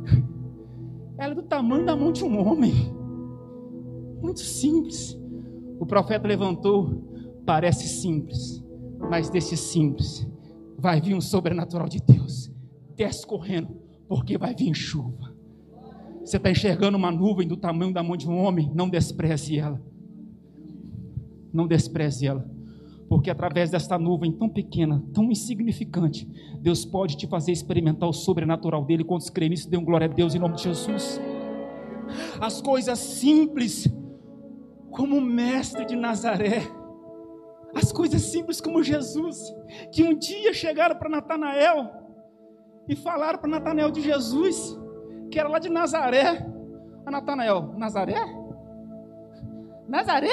ela 1.18 1.32
é 1.32 1.34
do 1.34 1.42
tamanho 1.42 1.84
da 1.84 1.96
mão 1.96 2.12
de 2.12 2.24
um 2.24 2.38
homem. 2.38 2.74
Muito 4.20 4.40
simples. 4.40 5.18
O 5.78 5.86
profeta 5.86 6.28
levantou, 6.28 7.02
parece 7.44 7.88
simples, 7.88 8.61
mas 9.08 9.28
desse 9.28 9.56
simples 9.56 10.26
vai 10.78 11.00
vir 11.00 11.14
um 11.14 11.20
sobrenatural 11.20 11.88
de 11.88 12.00
Deus. 12.00 12.50
Desce 12.96 13.26
correndo, 13.26 13.76
porque 14.08 14.36
vai 14.36 14.54
vir 14.54 14.74
chuva. 14.74 15.32
Você 16.24 16.36
está 16.36 16.50
enxergando 16.50 16.96
uma 16.96 17.10
nuvem 17.10 17.46
do 17.46 17.56
tamanho 17.56 17.92
da 17.92 18.02
mão 18.02 18.16
de 18.16 18.28
um 18.28 18.36
homem, 18.38 18.70
não 18.74 18.88
despreze 18.88 19.58
ela. 19.58 19.80
Não 21.52 21.66
despreze 21.66 22.26
ela 22.26 22.52
porque 23.12 23.28
através 23.28 23.68
desta 23.68 23.98
nuvem 23.98 24.32
tão 24.32 24.48
pequena, 24.48 25.04
tão 25.12 25.30
insignificante, 25.30 26.26
Deus 26.62 26.82
pode 26.82 27.14
te 27.14 27.26
fazer 27.26 27.52
experimentar 27.52 28.08
o 28.08 28.12
sobrenatural 28.12 28.82
dele. 28.86 29.04
Quando 29.04 29.30
creem 29.30 29.50
nisso, 29.50 29.68
dê 29.68 29.76
um 29.76 29.84
glória 29.84 30.06
a 30.06 30.08
Deus 30.10 30.34
em 30.34 30.38
nome 30.38 30.56
de 30.56 30.62
Jesus. 30.62 31.20
As 32.40 32.62
coisas 32.62 32.98
simples, 32.98 33.86
como 34.90 35.18
o 35.18 35.20
mestre 35.20 35.84
de 35.84 35.94
Nazaré, 35.94 36.62
as 37.74 37.92
coisas 37.92 38.22
simples 38.22 38.60
como 38.60 38.82
Jesus, 38.82 39.38
que 39.92 40.02
um 40.02 40.16
dia 40.18 40.52
chegaram 40.52 40.96
para 40.96 41.08
Natanael 41.08 41.90
e 42.88 42.96
falaram 42.96 43.38
para 43.38 43.50
Natanael 43.50 43.90
de 43.90 44.00
Jesus, 44.00 44.78
que 45.30 45.38
era 45.38 45.48
lá 45.48 45.58
de 45.58 45.70
Nazaré. 45.70 46.46
A 47.06 47.10
Natanael, 47.10 47.74
Nazaré? 47.76 48.20
Nazaré? 49.88 50.28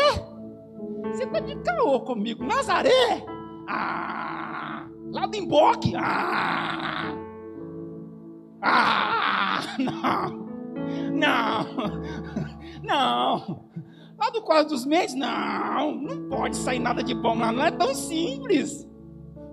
Você 1.05 1.25
tá 1.27 1.39
de 1.39 1.55
caô 1.63 2.01
comigo. 2.01 2.43
Nazaré? 2.43 3.25
Ah! 3.67 4.87
Lá 5.11 5.25
do 5.25 5.35
Emboque? 5.35 5.93
Ah! 5.95 7.15
Ah! 8.61 9.59
Não! 9.79 10.49
Não! 11.13 11.65
Não! 12.83 13.69
Lá 14.19 14.29
do 14.29 14.41
Quadro 14.41 14.69
dos 14.69 14.85
Mendes? 14.85 15.15
Não! 15.15 15.95
Não 15.95 16.29
pode 16.29 16.57
sair 16.57 16.79
nada 16.79 17.01
de 17.01 17.15
bom 17.15 17.37
lá. 17.37 17.51
Não 17.51 17.63
é 17.63 17.71
tão 17.71 17.95
simples. 17.95 18.87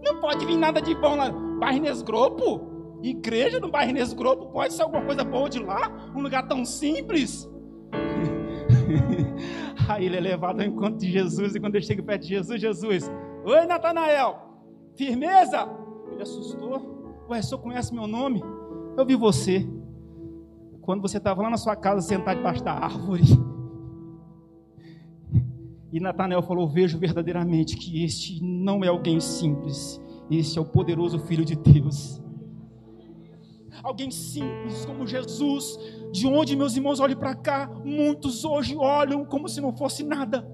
Não 0.04 0.20
pode 0.20 0.44
vir 0.44 0.56
nada 0.56 0.80
de 0.82 0.94
bom 0.94 1.16
lá. 1.16 1.30
Barrinês 1.30 2.02
Grupo? 2.02 2.98
Igreja 3.02 3.60
no 3.60 3.70
Barrinês 3.70 4.12
Grupo? 4.12 4.46
Pode 4.46 4.74
ser 4.74 4.82
alguma 4.82 5.04
coisa 5.04 5.22
boa 5.22 5.48
de 5.48 5.60
lá? 5.60 6.10
Um 6.14 6.22
lugar 6.22 6.48
tão 6.48 6.64
simples? 6.64 7.48
Aí 9.88 10.06
ele 10.06 10.16
é 10.16 10.20
levado 10.20 10.60
ao 10.60 10.66
encontro 10.66 10.98
de 10.98 11.10
Jesus, 11.10 11.54
e 11.54 11.60
quando 11.60 11.76
ele 11.76 11.84
chega 11.84 12.02
perto 12.02 12.22
de 12.22 12.28
Jesus, 12.28 12.60
Jesus, 12.60 13.10
oi 13.44 13.66
Natanael, 13.66 14.36
firmeza? 14.96 15.68
Ele 16.10 16.22
assustou, 16.22 17.24
ué, 17.28 17.40
senhor 17.40 17.60
conhece 17.60 17.94
meu 17.94 18.06
nome? 18.06 18.42
Eu 18.96 19.06
vi 19.06 19.14
você, 19.14 19.68
quando 20.80 21.02
você 21.02 21.18
estava 21.18 21.42
lá 21.42 21.50
na 21.50 21.56
sua 21.56 21.76
casa, 21.76 22.00
sentado 22.00 22.38
debaixo 22.38 22.64
da 22.64 22.72
árvore. 22.72 23.22
E 25.96 26.00
Natanael 26.00 26.42
falou: 26.42 26.68
Vejo 26.68 26.98
verdadeiramente 26.98 27.74
que 27.74 28.04
este 28.04 28.44
não 28.44 28.84
é 28.84 28.88
alguém 28.88 29.18
simples, 29.18 29.98
este 30.30 30.58
é 30.58 30.60
o 30.60 30.64
poderoso 30.66 31.18
Filho 31.20 31.42
de 31.42 31.56
Deus. 31.56 32.20
Alguém 33.82 34.10
simples 34.10 34.84
como 34.84 35.06
Jesus, 35.06 35.78
de 36.12 36.26
onde 36.26 36.54
meus 36.54 36.76
irmãos 36.76 37.00
olhem 37.00 37.16
para 37.16 37.34
cá, 37.34 37.70
muitos 37.82 38.44
hoje 38.44 38.76
olham 38.76 39.24
como 39.24 39.48
se 39.48 39.58
não 39.58 39.74
fosse 39.74 40.04
nada, 40.04 40.46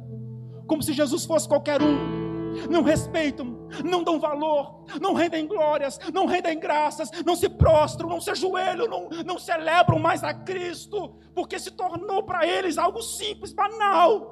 como 0.68 0.80
se 0.80 0.92
Jesus 0.92 1.24
fosse 1.24 1.48
qualquer 1.48 1.82
um. 1.82 2.22
Não 2.70 2.82
respeitam, 2.84 3.66
não 3.84 4.04
dão 4.04 4.20
valor, 4.20 4.84
não 5.00 5.12
rendem 5.12 5.48
glórias, 5.48 5.98
não 6.14 6.24
rendem 6.24 6.56
graças, 6.60 7.10
não 7.26 7.34
se 7.34 7.48
prostram, 7.48 8.08
não 8.08 8.20
se 8.20 8.30
ajoelham, 8.30 8.86
não, 8.86 9.08
não 9.26 9.38
celebram 9.40 9.98
mais 9.98 10.22
a 10.22 10.32
Cristo, 10.32 11.16
porque 11.34 11.58
se 11.58 11.72
tornou 11.72 12.22
para 12.22 12.46
eles 12.46 12.78
algo 12.78 13.02
simples, 13.02 13.52
banal 13.52 14.31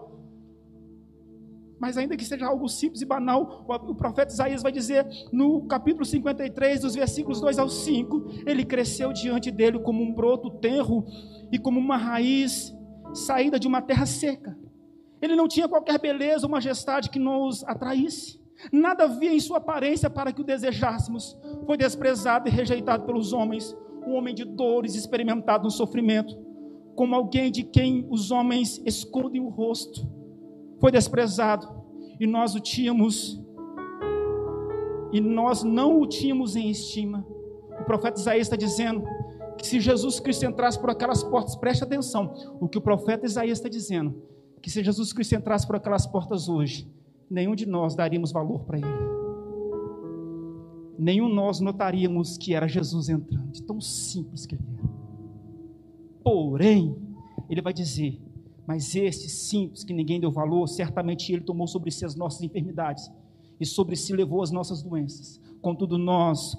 mas 1.81 1.97
ainda 1.97 2.15
que 2.15 2.25
seja 2.25 2.47
algo 2.47 2.69
simples 2.69 3.01
e 3.01 3.07
banal, 3.07 3.65
o 3.67 3.95
profeta 3.95 4.31
Isaías 4.31 4.63
vai 4.63 4.71
dizer 4.71 5.07
no 5.33 5.67
capítulo 5.67 6.05
53, 6.05 6.83
dos 6.83 6.95
versículos 6.95 7.41
2 7.41 7.59
ao 7.59 7.71
5, 7.71 8.43
ele 8.45 8.67
cresceu 8.67 9.15
diante 9.15 9.51
dele 9.51 9.79
como 9.79 10.03
um 10.03 10.13
broto 10.13 10.51
tenro 10.51 11.07
e 11.51 11.59
como 11.59 11.81
uma 11.81 11.97
raiz 11.97 12.77
saída 13.15 13.59
de 13.59 13.67
uma 13.67 13.81
terra 13.81 14.05
seca. 14.05 14.57
Ele 15.23 15.35
não 15.35 15.49
tinha 15.49 15.69
qualquer 15.69 15.99
beleza 15.99 16.47
ou 16.47 16.51
majestade 16.51 17.09
que 17.09 17.19
nos 17.19 17.65
atraísse. 17.65 18.39
Nada 18.71 19.05
havia 19.05 19.33
em 19.33 19.41
sua 19.41 19.57
aparência 19.57 20.11
para 20.11 20.35
que 20.35 20.43
o 20.43 20.45
desejássemos. 20.45 21.35
Foi 21.65 21.79
desprezado 21.79 22.47
e 22.47 22.51
rejeitado 22.51 23.07
pelos 23.07 23.33
homens, 23.33 23.75
um 24.07 24.13
homem 24.13 24.35
de 24.35 24.45
dores, 24.45 24.95
experimentado 24.95 25.65
no 25.65 25.71
sofrimento, 25.71 26.37
como 26.95 27.15
alguém 27.15 27.51
de 27.51 27.63
quem 27.63 28.07
os 28.11 28.31
homens 28.31 28.83
escondem 28.85 29.41
o 29.41 29.49
rosto 29.49 30.20
foi 30.81 30.91
desprezado 30.91 31.69
e 32.19 32.27
nós 32.27 32.55
o 32.55 32.61
tínhamos 32.61 33.41
e 35.13 35.21
nós 35.21 35.63
não 35.63 36.01
o 36.01 36.07
tínhamos 36.07 36.57
em 36.57 36.71
estima. 36.71 37.27
O 37.81 37.85
profeta 37.85 38.21
Isaías 38.21 38.47
está 38.47 38.57
dizendo 38.57 39.05
que 39.59 39.67
se 39.67 39.81
Jesus 39.81 40.21
Cristo 40.21 40.47
entrasse 40.47 40.79
por 40.79 40.91
aquelas 40.91 41.23
portas, 41.23 41.57
preste 41.57 41.85
atenção, 41.85 42.33
o 42.61 42.69
que 42.69 42.79
o 42.79 42.81
profeta 42.81 43.27
Isaías 43.27 43.59
está 43.59 43.69
dizendo, 43.69 44.23
que 44.63 44.71
se 44.71 44.83
Jesus 44.83 45.13
Cristo 45.13 45.35
entrasse 45.35 45.67
por 45.67 45.77
aquelas 45.77 46.07
portas 46.07 46.49
hoje, 46.49 46.89
nenhum 47.29 47.55
de 47.55 47.67
nós 47.67 47.95
daríamos 47.95 48.33
valor 48.33 48.61
para 48.65 48.79
ele. 48.79 49.11
Nenhum 50.99 51.29
nós 51.29 51.61
notaríamos 51.61 52.37
que 52.37 52.55
era 52.55 52.69
Jesus 52.69 53.09
entrando, 53.09 53.51
de 53.51 53.63
tão 53.63 53.81
simples 53.81 54.47
que 54.47 54.55
ele 54.55 54.65
era. 54.79 54.89
Porém, 56.23 56.95
ele 57.49 57.63
vai 57.63 57.73
dizer: 57.73 58.21
Mas 58.71 58.95
este 58.95 59.29
simples 59.29 59.83
que 59.83 59.93
ninguém 59.93 60.21
deu 60.21 60.31
valor, 60.31 60.69
certamente 60.69 61.33
ele 61.33 61.43
tomou 61.43 61.67
sobre 61.67 61.91
si 61.91 62.05
as 62.05 62.15
nossas 62.15 62.41
enfermidades 62.41 63.11
e 63.59 63.67
sobre 63.67 63.97
si 63.97 64.13
levou 64.13 64.45
as 64.45 64.53
nossas 64.53 64.81
doenças. 64.81 65.41
Contudo, 65.61 65.99
nós 65.99 66.57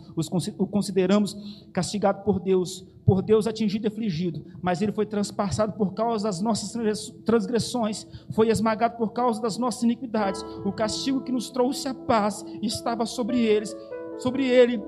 o 0.57 0.67
consideramos 0.67 1.37
castigado 1.71 2.25
por 2.25 2.37
Deus, 2.37 2.85
por 3.05 3.21
Deus 3.21 3.47
atingido 3.47 3.85
e 3.85 3.87
afligido, 3.87 4.43
mas 4.61 4.81
ele 4.81 4.91
foi 4.91 5.05
transpassado 5.05 5.71
por 5.77 5.93
causa 5.93 6.25
das 6.25 6.41
nossas 6.41 7.13
transgressões, 7.23 8.05
foi 8.31 8.49
esmagado 8.49 8.97
por 8.97 9.13
causa 9.13 9.41
das 9.41 9.57
nossas 9.57 9.83
iniquidades. 9.83 10.43
O 10.65 10.73
castigo 10.73 11.21
que 11.21 11.31
nos 11.31 11.49
trouxe 11.49 11.87
a 11.87 11.93
paz 11.93 12.43
estava 12.61 13.05
sobre 13.05 13.39
eles, 13.39 13.73
sobre 14.17 14.45
ele, 14.45 14.83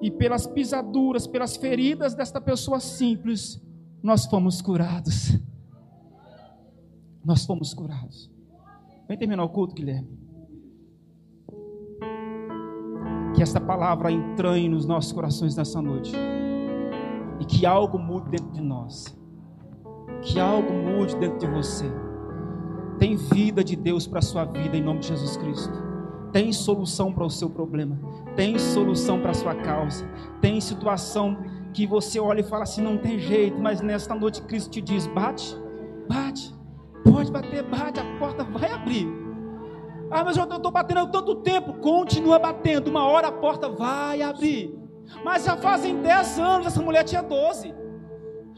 e 0.00 0.10
pelas 0.10 0.46
pisaduras, 0.46 1.26
pelas 1.26 1.54
feridas 1.54 2.14
desta 2.14 2.40
pessoa 2.40 2.80
simples, 2.80 3.62
nós 4.02 4.24
fomos 4.24 4.62
curados. 4.62 5.38
Nós 7.26 7.44
fomos 7.44 7.74
curados. 7.74 8.30
Vem 9.08 9.18
terminar 9.18 9.42
o 9.42 9.48
culto, 9.48 9.74
Guilherme. 9.74 10.08
Que 13.34 13.42
esta 13.42 13.60
palavra 13.60 14.12
entranhe 14.12 14.68
nos 14.68 14.86
nossos 14.86 15.10
corações 15.10 15.56
nessa 15.56 15.82
noite. 15.82 16.12
E 17.40 17.44
que 17.44 17.66
algo 17.66 17.98
mude 17.98 18.30
dentro 18.30 18.52
de 18.52 18.60
nós. 18.60 19.18
Que 20.22 20.38
algo 20.38 20.72
mude 20.72 21.16
dentro 21.16 21.38
de 21.38 21.48
você. 21.48 21.86
Tem 23.00 23.16
vida 23.16 23.64
de 23.64 23.74
Deus 23.74 24.06
para 24.06 24.20
a 24.20 24.22
sua 24.22 24.44
vida 24.44 24.76
em 24.76 24.82
nome 24.82 25.00
de 25.00 25.08
Jesus 25.08 25.36
Cristo. 25.36 25.74
Tem 26.32 26.52
solução 26.52 27.12
para 27.12 27.24
o 27.24 27.30
seu 27.30 27.50
problema. 27.50 27.98
Tem 28.36 28.56
solução 28.56 29.20
para 29.20 29.32
a 29.32 29.34
sua 29.34 29.54
causa. 29.56 30.08
Tem 30.40 30.60
situação 30.60 31.36
que 31.74 31.88
você 31.88 32.20
olha 32.20 32.40
e 32.40 32.44
fala 32.44 32.62
assim: 32.62 32.82
não 32.82 32.96
tem 32.96 33.18
jeito, 33.18 33.60
mas 33.60 33.80
nesta 33.80 34.14
noite 34.14 34.42
Cristo 34.42 34.70
te 34.70 34.80
diz: 34.80 35.08
bate, 35.08 35.56
bate, 36.08 36.55
pode 37.10 37.30
bater, 37.30 37.62
bate, 37.62 38.00
a 38.00 38.18
porta 38.18 38.44
vai 38.44 38.70
abrir. 38.70 39.08
Ah, 40.10 40.24
mas 40.24 40.36
eu 40.36 40.44
estou 40.44 40.70
batendo 40.70 41.00
há 41.00 41.06
tanto 41.06 41.34
tempo. 41.36 41.74
Continua 41.74 42.38
batendo. 42.38 42.88
Uma 42.88 43.04
hora 43.04 43.28
a 43.28 43.32
porta 43.32 43.68
vai 43.68 44.22
abrir. 44.22 44.74
Mas 45.24 45.44
já 45.44 45.56
fazem 45.56 46.00
10 46.00 46.38
anos, 46.38 46.66
essa 46.66 46.80
mulher 46.80 47.04
tinha 47.04 47.22
12. 47.22 47.74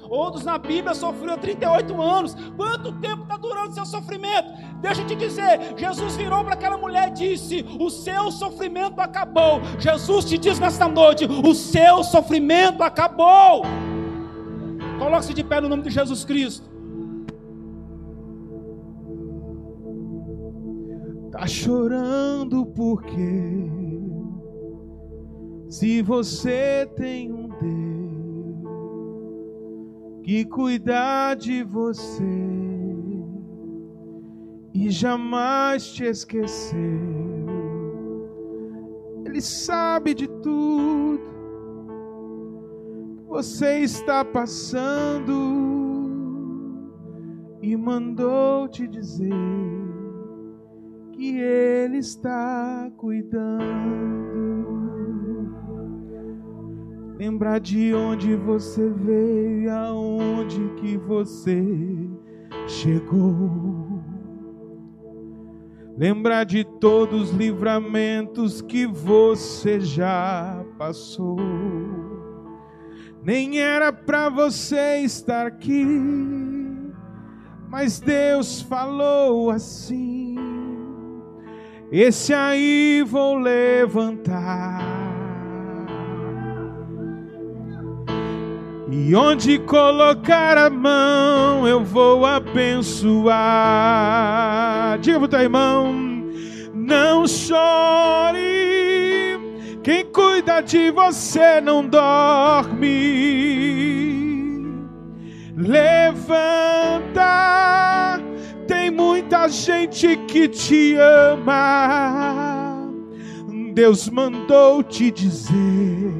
Outros 0.08 0.44
na 0.44 0.56
Bíblia 0.56 0.94
sofreu 0.94 1.36
38 1.36 2.00
anos. 2.00 2.34
Quanto 2.56 2.92
tempo 2.92 3.22
está 3.22 3.36
durando 3.36 3.70
o 3.70 3.74
seu 3.74 3.84
sofrimento? 3.84 4.48
Deixa 4.80 5.02
eu 5.02 5.06
te 5.06 5.14
dizer: 5.14 5.74
Jesus 5.76 6.16
virou 6.16 6.44
para 6.44 6.54
aquela 6.54 6.78
mulher 6.78 7.08
e 7.08 7.12
disse: 7.12 7.66
O 7.78 7.90
seu 7.90 8.30
sofrimento 8.30 9.00
acabou. 9.00 9.60
Jesus 9.78 10.24
te 10.24 10.38
diz 10.38 10.58
nesta 10.58 10.88
noite: 10.88 11.26
O 11.26 11.54
seu 11.54 12.02
sofrimento 12.04 12.82
acabou. 12.82 13.62
Coloque-se 14.98 15.34
de 15.34 15.44
pé 15.44 15.60
no 15.60 15.68
nome 15.68 15.82
de 15.82 15.90
Jesus 15.90 16.24
Cristo. 16.24 16.77
Tá 21.38 21.46
chorando 21.46 22.66
porque 22.66 23.70
se 25.68 26.02
você 26.02 26.84
tem 26.96 27.32
um 27.32 27.48
Deus 27.48 28.64
que 30.24 30.44
cuidar 30.46 31.36
de 31.36 31.62
você 31.62 32.24
e 34.74 34.90
jamais 34.90 35.92
te 35.92 36.06
esqueceu, 36.06 36.76
Ele 39.24 39.40
sabe 39.40 40.14
de 40.14 40.26
tudo. 40.26 41.22
Que 43.16 43.22
você 43.28 43.78
está 43.78 44.24
passando 44.24 45.32
e 47.62 47.76
mandou 47.76 48.66
te 48.66 48.88
dizer 48.88 49.97
que 51.18 51.36
Ele 51.40 51.98
está 51.98 52.88
cuidando. 52.96 53.58
Lembrar 57.18 57.58
de 57.58 57.92
onde 57.92 58.36
você 58.36 58.88
veio 58.88 59.62
e 59.62 59.68
aonde 59.68 60.60
que 60.76 60.96
você 60.96 61.60
chegou. 62.68 64.00
Lembrar 65.96 66.44
de 66.44 66.62
todos 66.62 67.32
os 67.32 67.36
livramentos 67.36 68.62
que 68.62 68.86
você 68.86 69.80
já 69.80 70.64
passou. 70.78 71.36
Nem 73.24 73.58
era 73.58 73.92
para 73.92 74.28
você 74.28 74.98
estar 74.98 75.48
aqui, 75.48 75.84
mas 77.68 77.98
Deus 77.98 78.62
falou 78.62 79.50
assim 79.50 80.17
esse 81.90 82.34
aí 82.34 83.02
vou 83.06 83.38
levantar. 83.38 84.80
E 88.90 89.14
onde 89.14 89.58
colocar 89.60 90.56
a 90.58 90.68
mão, 90.70 91.68
eu 91.68 91.84
vou 91.84 92.24
abençoar. 92.26 93.38
Diga 95.00 95.18
pro 95.18 95.28
teu 95.28 95.40
irmão: 95.40 95.94
não 96.74 97.26
chore. 97.26 98.38
Quem 99.82 100.04
cuida 100.06 100.60
de 100.60 100.90
você 100.90 101.60
não 101.60 101.86
dorme. 101.86 102.98
Levanta 105.56 106.58
tem 108.68 108.90
muita 108.90 109.48
gente 109.48 110.16
que 110.28 110.46
te 110.46 110.94
ama. 110.96 112.86
Deus 113.74 114.08
mandou 114.08 114.82
te 114.82 115.10
dizer 115.10 116.12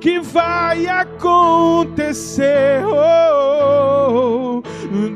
que 0.00 0.20
vai 0.20 0.86
acontecer. 0.86 2.46
Oh, 2.86 4.62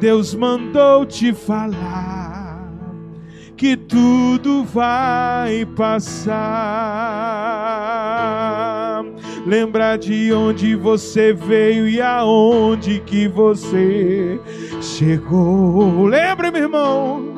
Deus 0.01 0.35
mandou 0.35 1.07
te 1.07 1.33
falar 1.33 2.73
que 3.57 3.77
tudo 3.77 4.65
vai 4.65 5.65
passar. 5.65 6.37
Lembrar 9.47 9.97
de 9.97 10.33
onde 10.33 10.75
você 10.75 11.33
veio 11.33 11.89
e 11.89 12.03
aonde 12.03 12.99
que 13.07 13.29
você 13.29 14.41
chegou. 14.83 16.05
Lembre, 16.07 16.51
meu 16.51 16.63
irmão. 16.63 17.33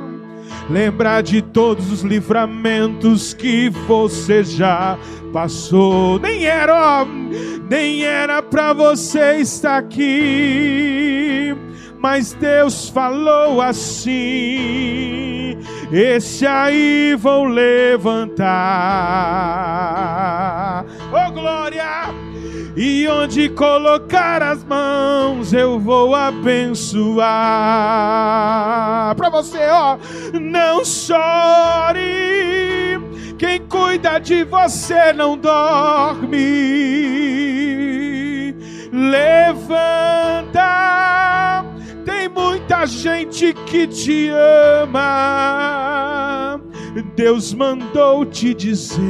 Lembrar 0.71 1.23
de 1.23 1.43
todos 1.43 1.93
os 1.93 2.01
livramentos 2.01 3.35
que 3.35 3.69
você 3.87 4.43
já 4.43 4.99
passou. 5.35 6.19
Nem 6.19 6.47
era, 6.47 7.05
nem 7.69 8.03
era 8.05 8.43
para 8.43 8.73
você 8.73 9.37
estar 9.37 9.77
aqui, 9.77 11.55
mas 11.99 12.33
Deus 12.33 12.89
falou 12.89 13.61
assim: 13.61 15.28
esse 15.93 16.47
aí 16.47 17.17
vão 17.19 17.45
levantar. 17.45 18.47
Oh 21.13 21.33
glória! 21.33 22.15
E 22.81 23.09
onde 23.09 23.49
colocar 23.49 24.41
as 24.41 24.63
mãos 24.63 25.53
eu 25.53 25.81
vou 25.81 26.15
abençoar. 26.15 27.27
Para 29.17 29.31
você, 29.31 29.67
ó, 29.69 29.99
não 30.41 30.85
chore. 30.85 31.99
Quem 33.37 33.59
cuida 33.67 34.21
de 34.21 34.45
você 34.45 35.13
não 35.13 35.37
dorme. 35.37 36.37
Levanta. 38.93 40.65
Tem 42.05 42.29
muita 42.29 42.87
gente 42.87 43.55
que 43.67 43.89
te 43.89 44.31
ama. 44.83 45.28
Deus 47.19 47.53
mandou 47.53 48.25
te 48.25 48.55
dizer 48.55 49.03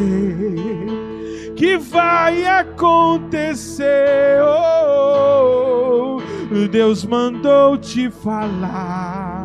que 1.54 1.76
vai 1.76 2.42
acontecer. 2.46 4.40
Oh, 4.42 6.16
oh. 6.16 6.68
Deus 6.68 7.04
mandou 7.04 7.76
te 7.76 8.10
falar 8.10 9.44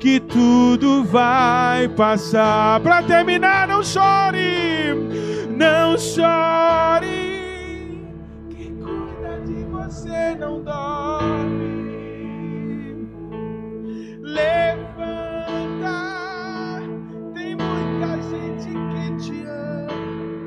que 0.00 0.18
tudo 0.18 1.04
vai 1.04 1.86
passar. 1.90 2.80
Para 2.80 3.04
terminar, 3.04 3.68
não 3.68 3.84
chore, 3.84 4.92
não 5.56 5.96
chore. 5.96 7.06
Quem 8.50 8.74
cuida 8.78 9.42
de 9.46 9.62
você 9.62 10.34
não 10.34 10.60
dorme. 10.60 11.46
Levanta. 14.22 14.85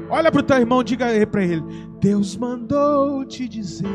Olha 0.09 0.31
para 0.31 0.39
o 0.39 0.43
teu 0.43 0.57
irmão, 0.57 0.83
diga 0.83 1.05
para 1.27 1.43
ele: 1.43 1.63
Deus 1.99 2.35
mandou 2.35 3.23
te 3.25 3.47
dizer 3.47 3.87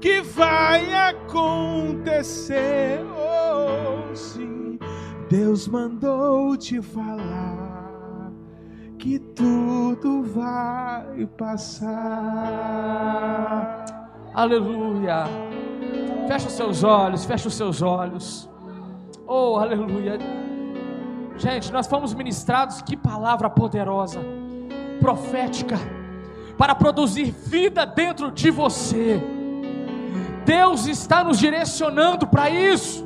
que 0.00 0.20
vai 0.20 0.92
acontecer. 1.10 2.50
Oh, 3.16 4.14
sim, 4.14 4.78
Deus 5.30 5.68
mandou 5.68 6.56
te 6.56 6.82
falar 6.82 8.32
que 8.98 9.18
tudo 9.18 10.22
vai 10.24 11.26
passar. 11.36 11.92
Aleluia. 14.34 15.24
Fecha 16.28 16.46
os 16.46 16.52
seus 16.52 16.84
olhos, 16.84 17.24
fecha 17.24 17.48
os 17.48 17.54
seus 17.54 17.82
olhos. 17.82 18.48
Oh, 19.26 19.56
aleluia. 19.56 20.18
Gente, 21.36 21.72
nós 21.72 21.86
fomos 21.86 22.14
ministrados, 22.14 22.82
que 22.82 22.96
palavra 22.96 23.48
poderosa, 23.50 24.20
profética, 25.00 25.76
para 26.56 26.74
produzir 26.74 27.30
vida 27.30 27.84
dentro 27.84 28.30
de 28.30 28.50
você. 28.50 29.20
Deus 30.44 30.86
está 30.86 31.24
nos 31.24 31.38
direcionando 31.38 32.26
para 32.26 32.50
isso, 32.50 33.04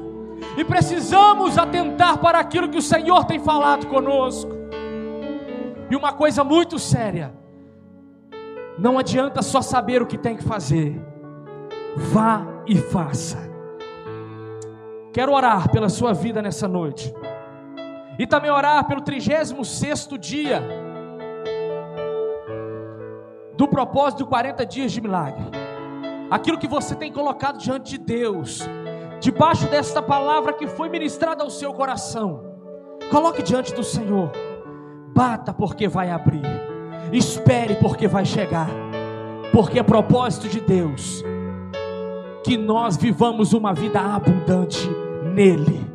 e 0.56 0.64
precisamos 0.64 1.56
atentar 1.56 2.18
para 2.18 2.38
aquilo 2.38 2.68
que 2.68 2.78
o 2.78 2.82
Senhor 2.82 3.24
tem 3.24 3.38
falado 3.38 3.86
conosco. 3.86 4.50
E 5.90 5.96
uma 5.96 6.12
coisa 6.12 6.42
muito 6.42 6.78
séria: 6.78 7.32
não 8.78 8.98
adianta 8.98 9.42
só 9.42 9.62
saber 9.62 10.02
o 10.02 10.06
que 10.06 10.18
tem 10.18 10.36
que 10.36 10.42
fazer, 10.42 11.00
vá 11.96 12.44
e 12.66 12.76
faça. 12.76 13.38
Quero 15.12 15.32
orar 15.32 15.70
pela 15.70 15.88
sua 15.88 16.12
vida 16.12 16.42
nessa 16.42 16.68
noite. 16.68 17.14
E 18.18 18.26
também 18.26 18.50
orar 18.50 18.86
pelo 18.86 19.00
36 19.00 20.08
dia 20.20 20.62
do 23.56 23.66
propósito 23.66 24.18
de 24.18 24.28
40 24.28 24.66
dias 24.66 24.92
de 24.92 25.00
milagre. 25.00 25.44
Aquilo 26.30 26.58
que 26.58 26.68
você 26.68 26.94
tem 26.94 27.12
colocado 27.12 27.58
diante 27.58 27.90
de 27.90 27.98
Deus, 27.98 28.60
debaixo 29.20 29.66
desta 29.68 30.02
palavra 30.02 30.52
que 30.52 30.66
foi 30.66 30.88
ministrada 30.88 31.42
ao 31.42 31.50
seu 31.50 31.72
coração. 31.72 32.56
Coloque 33.10 33.42
diante 33.42 33.74
do 33.74 33.84
Senhor. 33.84 34.32
Bata 35.14 35.52
porque 35.54 35.88
vai 35.88 36.10
abrir. 36.10 36.42
Espere 37.12 37.76
porque 37.76 38.08
vai 38.08 38.24
chegar. 38.24 38.68
Porque 39.52 39.78
é 39.78 39.82
propósito 39.82 40.48
de 40.48 40.60
Deus 40.60 41.22
que 42.44 42.56
nós 42.56 42.96
vivamos 42.96 43.52
uma 43.52 43.72
vida 43.72 44.00
abundante 44.00 44.88
nele. 45.34 45.85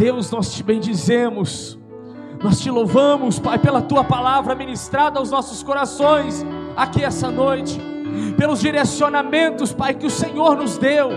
Deus, 0.00 0.30
nós 0.30 0.54
te 0.54 0.62
bendizemos, 0.62 1.78
nós 2.42 2.58
te 2.58 2.70
louvamos, 2.70 3.38
Pai, 3.38 3.58
pela 3.58 3.82
tua 3.82 4.02
palavra 4.02 4.54
ministrada 4.54 5.18
aos 5.18 5.30
nossos 5.30 5.62
corações 5.62 6.42
aqui 6.74 7.04
essa 7.04 7.30
noite, 7.30 7.78
pelos 8.34 8.60
direcionamentos, 8.60 9.74
Pai, 9.74 9.92
que 9.92 10.06
o 10.06 10.10
Senhor 10.10 10.56
nos 10.56 10.78
deu. 10.78 11.10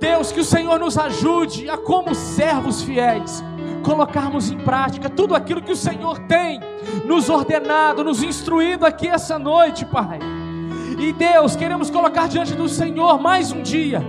Deus, 0.00 0.32
que 0.32 0.40
o 0.40 0.44
Senhor 0.44 0.80
nos 0.80 0.96
ajude 0.96 1.68
a, 1.68 1.76
como 1.76 2.14
servos 2.14 2.80
fiéis, 2.80 3.44
colocarmos 3.84 4.50
em 4.50 4.56
prática 4.56 5.10
tudo 5.10 5.34
aquilo 5.34 5.60
que 5.60 5.72
o 5.72 5.76
Senhor 5.76 6.18
tem 6.20 6.60
nos 7.04 7.28
ordenado, 7.28 8.02
nos 8.02 8.22
instruído 8.22 8.86
aqui 8.86 9.06
essa 9.06 9.38
noite, 9.38 9.84
Pai. 9.84 10.18
E 10.98 11.12
Deus, 11.12 11.54
queremos 11.54 11.90
colocar 11.90 12.26
diante 12.26 12.54
do 12.54 12.70
Senhor 12.70 13.20
mais 13.20 13.52
um 13.52 13.60
dia 13.60 14.02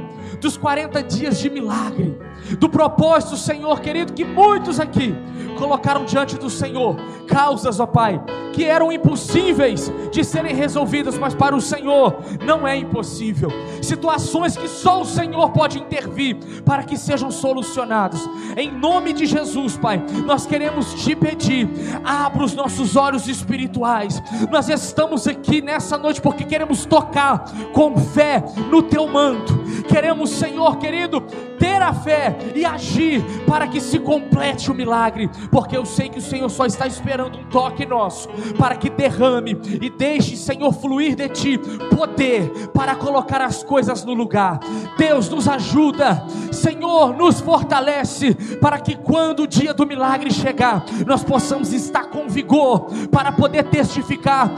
dos 0.44 0.58
40 0.58 1.02
dias 1.04 1.40
de 1.40 1.50
milagre, 1.50 2.20
do 2.60 2.70
propósito, 2.70 3.38
Senhor 3.38 3.80
querido, 3.80 4.14
que 4.14 4.26
muitos 4.26 4.80
aqui 4.80 5.16
colocaram 5.58 6.04
diante 6.04 6.38
do 6.38 6.50
Senhor, 6.50 6.98
causas, 7.28 7.80
ó 7.80 7.86
Pai, 7.86 8.22
que 8.52 8.66
eram 8.66 8.92
impossíveis 8.92 9.92
de 10.12 10.24
serem 10.24 10.54
resolvidas, 10.54 11.18
mas 11.18 11.34
para 11.34 11.56
o 11.56 11.62
Senhor 11.62 12.18
não 12.46 12.68
é 12.68 12.76
impossível. 12.76 13.50
Situações 13.84 14.56
que 14.56 14.68
só 14.68 15.02
o 15.02 15.06
Senhor 15.06 15.50
pode 15.52 15.78
intervir 15.78 16.38
para 16.64 16.84
que 16.84 16.98
sejam 16.98 17.30
solucionadas. 17.30 18.28
Em 18.56 18.72
nome 18.72 19.12
de 19.12 19.26
Jesus, 19.26 19.78
Pai, 19.78 20.02
nós 20.26 20.46
queremos 20.46 20.94
te 21.04 21.16
pedir, 21.16 21.70
abra 22.04 22.46
os 22.46 22.54
nossos 22.54 22.96
olhos 22.96 23.28
espirituais. 23.28 24.24
Nós 24.50 24.70
estamos 24.70 25.28
aqui 25.28 25.62
nessa 25.62 25.98
noite 25.98 26.22
porque 26.22 26.46
queremos 26.46 26.86
tocar 26.86 27.44
com 27.74 27.98
fé 27.98 28.42
no 28.72 28.82
teu 28.82 29.06
manto. 29.08 29.62
Queremos, 29.88 30.30
Senhor 30.30 30.78
querido, 30.78 31.22
ter 31.60 31.82
a 31.82 31.94
fé 31.94 32.36
e 32.56 32.66
agir 32.66 33.22
para 33.46 33.68
que 33.68 33.82
se 33.82 34.00
complete 34.00 34.72
o 34.72 34.74
milagre, 34.74 35.30
porque 35.52 35.76
eu 35.76 35.86
sei 35.86 36.10
que 36.10 36.20
o 36.20 36.22
Senhor 36.22 36.50
só 36.50 36.66
está 36.66 36.88
esperando 36.88 37.38
um 37.38 37.44
toque 37.46 37.86
nosso 37.86 38.30
para 38.58 38.76
que 38.76 38.90
derrame 38.90 39.58
e 39.82 39.90
deixe, 39.90 40.38
Senhor, 40.38 40.72
fluir 40.74 41.16
de 41.16 41.30
ti 41.30 41.58
poder 41.96 42.70
para 42.74 42.96
colocar 42.96 43.42
as 43.42 43.64
coisas 43.64 43.73
no 44.06 44.14
lugar. 44.14 44.60
Deus 44.98 45.30
nos 45.30 45.48
ajuda, 45.48 46.26
Senhor, 46.52 47.16
nos 47.16 47.42
fortalece 47.42 48.34
para 48.62 48.80
que 48.80 48.96
quando 48.96 49.44
o 49.44 49.48
dia 49.48 49.74
do 49.74 49.86
milagre 49.86 50.32
chegar, 50.32 50.86
nós 51.06 51.24
possamos 51.24 51.74
estar 51.74 52.06
com 52.06 52.28
vigor 52.28 52.88
para 53.12 53.32
poder 53.32 53.64
testificar 53.66 54.52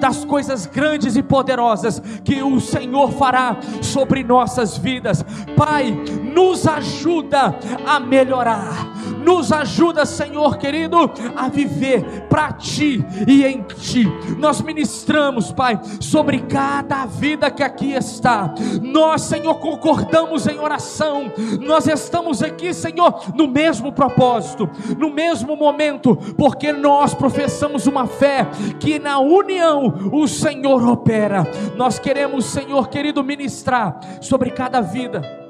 das 0.00 0.24
coisas 0.24 0.66
grandes 0.66 1.16
e 1.16 1.22
poderosas 1.22 2.02
que 2.24 2.42
o 2.42 2.60
Senhor 2.60 3.12
fará 3.12 3.56
sobre 3.80 4.24
nossas 4.24 4.76
vidas. 4.76 5.24
Pai, 5.56 5.90
nos 6.34 6.66
ajuda 6.66 7.54
a 7.86 8.00
melhorar, 8.00 8.88
nos 9.26 9.50
ajuda, 9.50 10.06
Senhor 10.06 10.56
querido, 10.56 11.10
a 11.34 11.48
viver 11.48 12.26
para 12.28 12.52
ti 12.52 13.04
e 13.26 13.44
em 13.44 13.60
ti. 13.62 14.06
Nós 14.38 14.60
ministramos, 14.60 15.50
Pai, 15.50 15.80
sobre 16.00 16.38
cada 16.42 17.04
vida 17.06 17.50
que 17.50 17.64
aqui 17.64 17.92
está. 17.92 18.54
Nós, 18.80 19.22
Senhor, 19.22 19.56
concordamos 19.56 20.46
em 20.46 20.60
oração. 20.60 21.32
Nós 21.60 21.88
estamos 21.88 22.40
aqui, 22.40 22.72
Senhor, 22.72 23.20
no 23.34 23.48
mesmo 23.48 23.90
propósito, 23.90 24.70
no 24.96 25.10
mesmo 25.10 25.56
momento, 25.56 26.14
porque 26.38 26.72
nós 26.72 27.12
professamos 27.12 27.88
uma 27.88 28.06
fé 28.06 28.46
que 28.78 29.00
na 29.00 29.18
união 29.18 30.10
o 30.12 30.28
Senhor 30.28 30.88
opera. 30.88 31.44
Nós 31.76 31.98
queremos, 31.98 32.44
Senhor 32.44 32.88
querido, 32.88 33.24
ministrar 33.24 33.98
sobre 34.20 34.50
cada 34.50 34.80
vida 34.80 35.45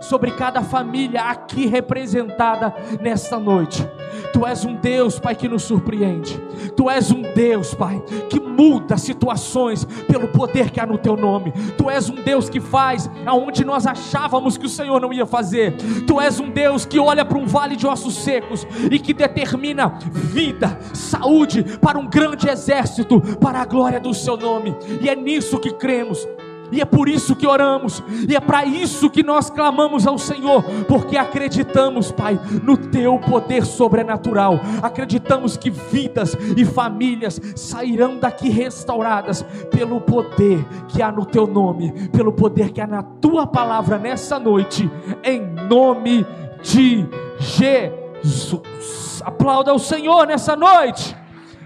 sobre 0.00 0.32
cada 0.32 0.62
família 0.62 1.22
aqui 1.22 1.66
representada 1.66 2.74
nesta 3.00 3.38
noite. 3.38 3.88
Tu 4.32 4.46
és 4.46 4.64
um 4.64 4.74
Deus, 4.74 5.18
Pai, 5.18 5.34
que 5.34 5.48
nos 5.48 5.62
surpreende. 5.62 6.40
Tu 6.76 6.90
és 6.90 7.10
um 7.10 7.22
Deus, 7.22 7.74
Pai, 7.74 8.02
que 8.28 8.40
muda 8.40 8.96
situações 8.96 9.84
pelo 10.06 10.28
poder 10.28 10.70
que 10.70 10.80
há 10.80 10.86
no 10.86 10.98
teu 10.98 11.16
nome. 11.16 11.52
Tu 11.76 11.88
és 11.88 12.08
um 12.08 12.14
Deus 12.14 12.48
que 12.48 12.60
faz 12.60 13.10
aonde 13.24 13.64
nós 13.64 13.86
achávamos 13.86 14.56
que 14.56 14.66
o 14.66 14.68
Senhor 14.68 15.00
não 15.00 15.12
ia 15.12 15.26
fazer. 15.26 15.76
Tu 16.06 16.20
és 16.20 16.40
um 16.40 16.50
Deus 16.50 16.84
que 16.84 16.98
olha 16.98 17.24
para 17.24 17.38
um 17.38 17.46
vale 17.46 17.76
de 17.76 17.86
ossos 17.86 18.16
secos 18.16 18.66
e 18.90 18.98
que 18.98 19.14
determina 19.14 19.98
vida, 20.12 20.78
saúde 20.92 21.64
para 21.80 21.98
um 21.98 22.08
grande 22.08 22.48
exército, 22.48 23.20
para 23.38 23.60
a 23.60 23.64
glória 23.64 24.00
do 24.00 24.12
seu 24.12 24.36
nome. 24.36 24.76
E 25.00 25.08
é 25.08 25.16
nisso 25.16 25.58
que 25.58 25.72
cremos. 25.72 26.26
E 26.70 26.80
é 26.80 26.84
por 26.84 27.08
isso 27.08 27.34
que 27.34 27.46
oramos, 27.46 28.02
e 28.28 28.36
é 28.36 28.40
para 28.40 28.64
isso 28.64 29.08
que 29.08 29.22
nós 29.22 29.48
clamamos 29.48 30.06
ao 30.06 30.18
Senhor, 30.18 30.62
porque 30.86 31.16
acreditamos, 31.16 32.12
Pai, 32.12 32.38
no 32.62 32.76
Teu 32.76 33.18
poder 33.18 33.64
sobrenatural. 33.64 34.60
Acreditamos 34.82 35.56
que 35.56 35.70
vidas 35.70 36.36
e 36.56 36.64
famílias 36.64 37.40
sairão 37.56 38.18
daqui 38.18 38.48
restauradas 38.50 39.42
pelo 39.70 40.00
poder 40.00 40.64
que 40.88 41.02
há 41.02 41.10
no 41.10 41.24
Teu 41.24 41.46
nome, 41.46 42.08
pelo 42.08 42.32
poder 42.32 42.70
que 42.70 42.80
há 42.80 42.86
na 42.86 43.02
Tua 43.02 43.46
palavra 43.46 43.98
nessa 43.98 44.38
noite, 44.38 44.90
em 45.24 45.40
nome 45.68 46.26
de 46.62 47.06
Jesus. 47.38 49.22
Aplauda 49.24 49.72
o 49.72 49.78
Senhor 49.78 50.26
nessa 50.26 50.54
noite. 50.54 51.16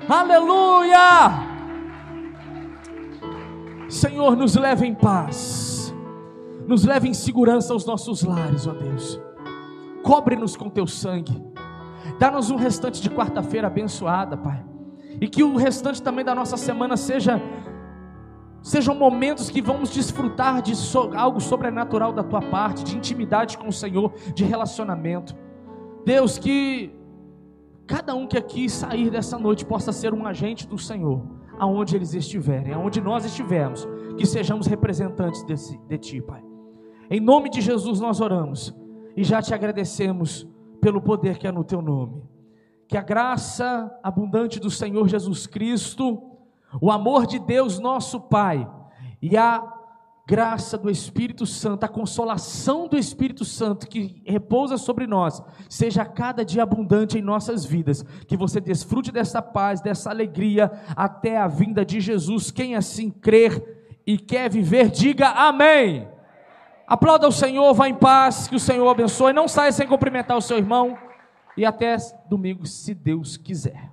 Aleluia! 0.08 1.51
Senhor, 3.92 4.34
nos 4.34 4.56
leve 4.56 4.86
em 4.86 4.94
paz, 4.94 5.94
nos 6.66 6.82
leve 6.82 7.10
em 7.10 7.12
segurança 7.12 7.74
aos 7.74 7.84
nossos 7.84 8.22
lares, 8.22 8.66
ó 8.66 8.72
Deus. 8.72 9.20
Cobre-nos 10.02 10.56
com 10.56 10.70
teu 10.70 10.86
sangue, 10.86 11.38
dá-nos 12.18 12.48
um 12.48 12.56
restante 12.56 13.02
de 13.02 13.10
quarta-feira 13.10 13.66
abençoada, 13.66 14.34
Pai, 14.34 14.64
e 15.20 15.28
que 15.28 15.42
o 15.42 15.56
restante 15.56 16.02
também 16.02 16.24
da 16.24 16.34
nossa 16.34 16.56
semana 16.56 16.96
seja 16.96 17.38
sejam 18.62 18.94
momentos 18.94 19.50
que 19.50 19.60
vamos 19.60 19.90
desfrutar 19.90 20.62
de 20.62 20.74
so, 20.74 21.10
algo 21.14 21.38
sobrenatural 21.38 22.14
da 22.14 22.22
tua 22.22 22.40
parte, 22.40 22.84
de 22.84 22.96
intimidade 22.96 23.58
com 23.58 23.68
o 23.68 23.72
Senhor, 23.72 24.14
de 24.34 24.42
relacionamento. 24.42 25.36
Deus, 26.02 26.38
que 26.38 26.94
cada 27.86 28.14
um 28.14 28.26
que 28.26 28.38
aqui 28.38 28.70
sair 28.70 29.10
dessa 29.10 29.38
noite 29.38 29.66
possa 29.66 29.92
ser 29.92 30.14
um 30.14 30.26
agente 30.26 30.66
do 30.66 30.78
Senhor 30.78 31.41
aonde 31.58 31.96
eles 31.96 32.14
estiverem, 32.14 32.72
aonde 32.72 33.00
nós 33.00 33.24
estivermos, 33.24 33.86
que 34.16 34.26
sejamos 34.26 34.66
representantes 34.66 35.42
desse, 35.44 35.78
de 35.88 35.98
Ti, 35.98 36.20
Pai. 36.20 36.42
Em 37.10 37.20
nome 37.20 37.50
de 37.50 37.60
Jesus 37.60 38.00
nós 38.00 38.20
oramos 38.20 38.74
e 39.16 39.22
já 39.24 39.42
te 39.42 39.54
agradecemos 39.54 40.48
pelo 40.80 41.00
poder 41.00 41.38
que 41.38 41.46
é 41.46 41.52
no 41.52 41.64
Teu 41.64 41.82
nome. 41.82 42.22
Que 42.88 42.96
a 42.96 43.02
graça 43.02 43.90
abundante 44.02 44.60
do 44.60 44.70
Senhor 44.70 45.08
Jesus 45.08 45.46
Cristo, 45.46 46.22
o 46.80 46.90
amor 46.90 47.26
de 47.26 47.38
Deus 47.38 47.78
nosso 47.78 48.20
Pai 48.20 48.68
e 49.20 49.36
a 49.36 49.62
graça 50.26 50.78
do 50.78 50.88
Espírito 50.90 51.44
Santo, 51.44 51.84
a 51.84 51.88
consolação 51.88 52.86
do 52.86 52.96
Espírito 52.96 53.44
Santo 53.44 53.88
que 53.88 54.22
repousa 54.24 54.76
sobre 54.76 55.06
nós, 55.06 55.42
seja 55.68 56.04
cada 56.04 56.44
dia 56.44 56.62
abundante 56.62 57.18
em 57.18 57.22
nossas 57.22 57.64
vidas, 57.64 58.02
que 58.26 58.36
você 58.36 58.60
desfrute 58.60 59.10
dessa 59.10 59.42
paz, 59.42 59.80
dessa 59.80 60.10
alegria 60.10 60.70
até 60.96 61.36
a 61.36 61.48
vinda 61.48 61.84
de 61.84 62.00
Jesus. 62.00 62.50
Quem 62.50 62.74
assim 62.76 63.10
crer 63.10 64.00
e 64.06 64.16
quer 64.16 64.48
viver, 64.48 64.90
diga 64.90 65.28
amém. 65.28 66.08
Aplauda 66.86 67.28
o 67.28 67.32
Senhor, 67.32 67.72
vá 67.74 67.88
em 67.88 67.94
paz, 67.94 68.48
que 68.48 68.56
o 68.56 68.60
Senhor 68.60 68.88
abençoe. 68.88 69.32
Não 69.32 69.48
saia 69.48 69.72
sem 69.72 69.86
cumprimentar 69.86 70.36
o 70.36 70.42
seu 70.42 70.58
irmão. 70.58 70.96
E 71.56 71.64
até 71.64 71.96
domingo, 72.28 72.66
se 72.66 72.94
Deus 72.94 73.36
quiser. 73.36 73.91